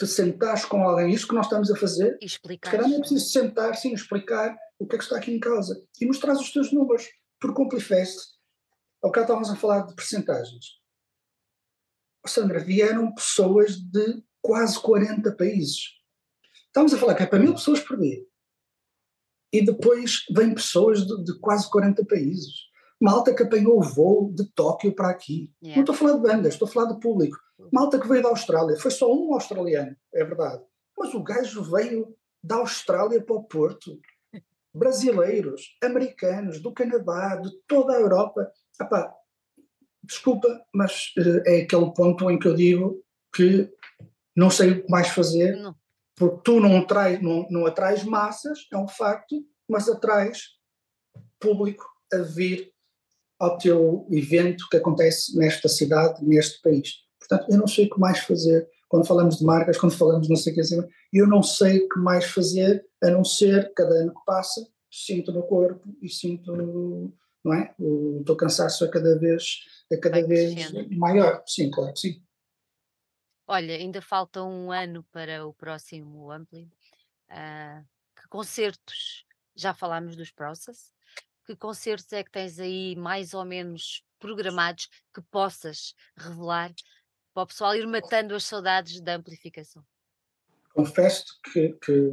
[0.00, 2.70] de sentares com alguém, isso que nós estamos a fazer, explicar.
[2.70, 5.40] Se calhar não é preciso sentar, sim, explicar o que é que está aqui em
[5.40, 7.08] causa e mostrar os teus números.
[7.40, 8.36] Porque o Amplifest,
[9.02, 10.78] ao bocado estávamos a falar de percentagens.
[12.26, 15.98] Sandra, vieram pessoas de quase 40 países.
[16.66, 18.22] Estamos a falar que é para mil pessoas por dia.
[19.52, 22.68] E depois vêm pessoas de, de quase 40 países.
[23.00, 25.52] Malta que apanhou o voo de Tóquio para aqui.
[25.62, 25.76] Yeah.
[25.76, 27.38] Não estou a falar de bandas, estou a falar de público.
[27.72, 28.76] Malta que veio da Austrália.
[28.76, 30.62] Foi só um australiano, é verdade.
[30.96, 33.98] Mas o gajo veio da Austrália para o Porto.
[34.78, 38.50] Brasileiros, americanos, do Canadá, de toda a Europa.
[38.80, 39.12] Epá,
[40.02, 43.02] desculpa, mas uh, é aquele ponto em que eu digo
[43.34, 43.70] que
[44.34, 45.74] não sei o que mais fazer, não.
[46.16, 50.56] porque tu não, trai, não, não atrais massas, é um facto, mas atrais
[51.40, 52.72] público a vir
[53.38, 56.94] ao teu evento que acontece nesta cidade, neste país.
[57.18, 60.36] Portanto, eu não sei o que mais fazer quando falamos de marcas, quando falamos não
[60.36, 60.82] sei o que assim,
[61.12, 65.32] eu não sei o que mais fazer a não ser cada ano que passa, sinto
[65.32, 66.52] no corpo e sinto,
[67.44, 67.74] não é?
[67.78, 69.60] O teu cansaço a cada vez,
[69.92, 71.42] a cada vez maior.
[71.46, 72.22] Sim, claro que sim.
[73.46, 76.70] Olha, ainda falta um ano para o próximo Ampli.
[77.30, 77.84] Uh,
[78.14, 79.24] que concertos?
[79.54, 80.92] Já falámos dos Process,
[81.44, 86.72] que concertos é que tens aí mais ou menos programados que possas revelar
[87.38, 89.84] para o pessoal ir matando as saudades da amplificação?
[90.74, 92.10] Confesso que, que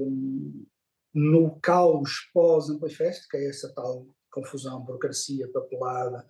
[1.14, 6.28] no caos pós-Amplifest, que é essa tal confusão, burocracia, papelada,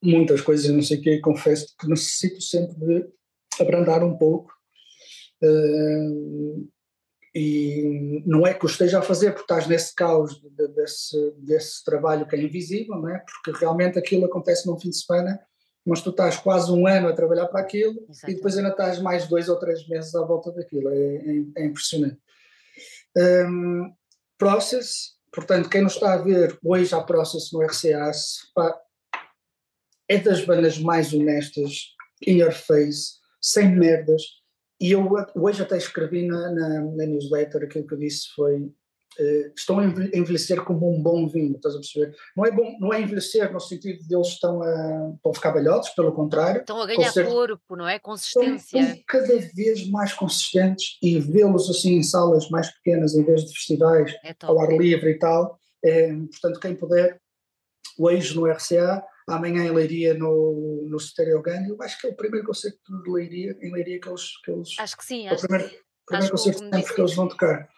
[0.00, 3.12] muitas coisas, não sei o quê, confesso que necessito sempre de
[3.60, 4.52] abrandar um pouco.
[5.42, 6.70] Uh,
[7.34, 11.82] e não é que o esteja a fazer porque estás nesse caos de, desse, desse
[11.82, 13.24] trabalho que é invisível, não é?
[13.24, 15.40] porque realmente aquilo acontece num fim de semana,
[15.84, 18.30] mas tu estás quase um ano a trabalhar para aquilo Exatamente.
[18.30, 21.64] e depois ainda estás mais dois ou três meses à volta daquilo, é, é, é
[21.64, 22.18] impressionante.
[23.16, 23.92] Um,
[24.38, 28.12] process, Portanto, quem nos está a ver hoje à Process no RCA,
[28.54, 28.78] pá,
[30.06, 31.94] é das bandas mais honestas,
[32.26, 34.22] in your face, sem merdas.
[34.78, 38.70] E eu hoje até escrevi na, na, na newsletter, aquilo que eu disse foi
[39.56, 42.14] estão a envelhecer como um bom vinho, estás a perceber?
[42.36, 45.50] Não é, bom, não é envelhecer no sentido de eles estão a, estão a ficar
[45.52, 46.60] velhotos, pelo contrário.
[46.60, 47.98] Estão a ganhar ser, corpo, não é?
[47.98, 48.78] Consistência.
[48.78, 53.44] Estão, estão, cada vez mais consistentes e vê-los assim em salas mais pequenas em vez
[53.44, 55.58] de festivais é ao ar livre e tal.
[55.84, 57.20] É, portanto, quem puder,
[57.98, 62.46] hoje no RCA, amanhã em Leiria no, no Stereogang, eu acho que é o primeiro
[62.46, 65.68] concerto de Leiria, em Leiria que eles, que eles Acho que sim, é o primeiro,
[65.68, 67.68] que, primeiro concerto que, que eles vão tocar.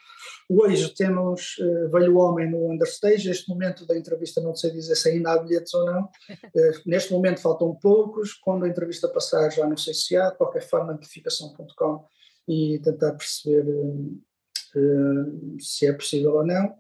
[0.49, 3.29] Hoje temos uh, Velho Homem no Understage.
[3.29, 6.03] Neste momento da entrevista não sei dizer se ainda há bilhetes ou não.
[6.05, 8.35] Uh, neste momento faltam poucos.
[8.35, 10.31] Quando a entrevista passar já não sei se há.
[10.31, 12.05] De qualquer forma, amplificação.com
[12.47, 16.75] e tentar perceber uh, se é possível ou não.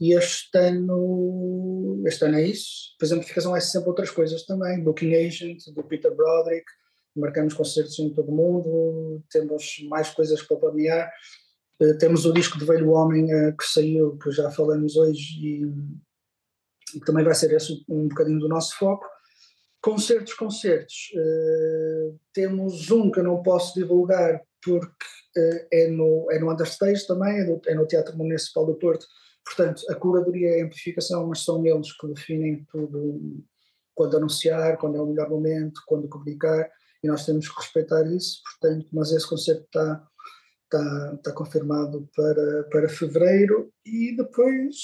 [0.00, 2.96] E este ano, este ano é isso.
[2.98, 4.82] Por exemplo, amplificação é sempre outras coisas também.
[4.82, 6.66] Booking Agent, do Peter Broderick.
[7.14, 9.22] Marcamos concertos em todo o mundo.
[9.30, 11.45] Temos mais coisas para planear eh,
[11.98, 15.62] temos o disco de Velho Homem uh, que saiu, que já falamos hoje, e,
[16.96, 19.06] e também vai ser esse um bocadinho do nosso foco.
[19.82, 21.10] Concertos, concertos.
[21.14, 25.06] Uh, temos um que eu não posso divulgar porque
[25.72, 29.06] é, no, é no Understage também, é no, é no Teatro Municipal do Porto.
[29.44, 33.44] Portanto, a curadoria é a amplificação, mas são eles que definem tudo,
[33.94, 36.68] quando anunciar, quando é o melhor momento, quando comunicar,
[37.02, 38.40] e nós temos que respeitar isso.
[38.42, 40.04] Portanto, mas esse concerto está
[40.66, 44.76] está, está confirmado para, para fevereiro e depois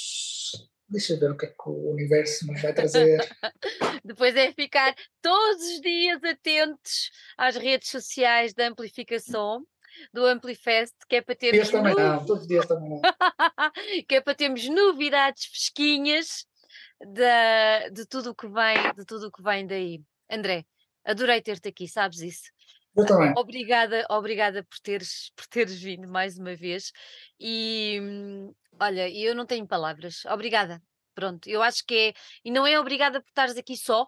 [0.89, 3.19] deixa ver o que é que o universo nos vai trazer.
[4.05, 9.67] depois é ficar todos os dias atentos às redes sociais da amplificação
[10.13, 11.71] do Amplifest, que é para termos.
[11.71, 13.01] também não, todos os dias também não.
[14.09, 16.47] que é para termos novidades fresquinhas
[17.01, 20.03] de, de tudo o que vem, de tudo o que vem daí.
[20.31, 20.65] André,
[21.05, 22.51] adorei ter-te aqui, sabes isso?
[22.95, 23.33] Eu também.
[23.37, 26.93] Obrigada, obrigada por teres, por teres vindo mais uma vez.
[27.41, 27.99] E
[28.79, 30.25] olha, eu não tenho palavras.
[30.27, 30.83] Obrigada.
[31.15, 32.13] Pronto, eu acho que é.
[32.45, 34.07] E não é obrigada por estares aqui só,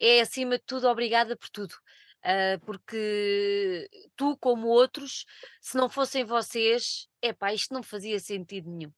[0.00, 1.74] é acima de tudo obrigada por tudo.
[2.18, 5.24] Uh, porque tu, como outros,
[5.60, 8.92] se não fossem vocês, epá, isto não fazia sentido nenhum.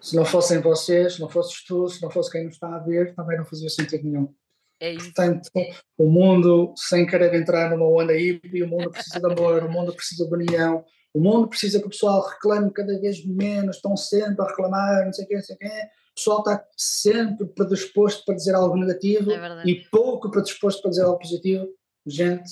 [0.00, 2.78] Se não fossem vocês, se não fosses tu, se não fosse quem nos está a
[2.78, 4.34] ver, também não fazia sentido nenhum.
[4.80, 5.12] É isso.
[5.12, 5.50] Portanto,
[5.96, 9.94] o mundo, sem querer entrar numa onda hippie, o mundo precisa de amor, o mundo
[9.94, 10.84] precisa de união,
[11.14, 15.12] o mundo precisa que o pessoal reclame cada vez menos, estão sempre a reclamar, não
[15.12, 15.66] sei o quê, não sei o quê.
[15.66, 21.04] O pessoal está sempre predisposto para dizer algo negativo é e pouco predisposto para dizer
[21.04, 21.66] algo positivo.
[22.06, 22.50] Gente,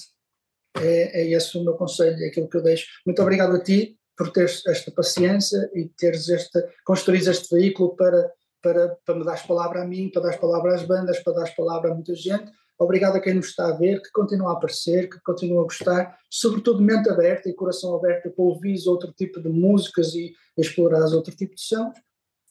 [0.78, 2.86] é, é esse o meu conselho, é aquilo que eu deixo.
[3.06, 8.30] Muito obrigado a ti por teres esta paciência e teres este, construir este veículo para
[8.64, 11.90] para, para me dar palavra a mim, para dar palavra às bandas, para dar palavra
[11.90, 12.50] a muita gente.
[12.78, 16.18] Obrigado a quem nos está a ver, que continua a aparecer, que continua a gostar,
[16.30, 21.36] sobretudo mente aberta e coração aberto para ouvir outro tipo de músicas e explorar outro
[21.36, 21.94] tipo de sons.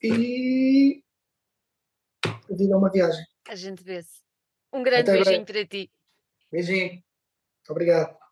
[0.01, 1.03] E
[2.23, 3.25] a vida é uma viagem.
[3.49, 4.21] A gente vê-se.
[4.71, 5.65] Um grande Até beijinho breve.
[5.65, 5.91] para ti.
[6.51, 7.03] Beijinho.
[7.67, 8.22] Obrigado.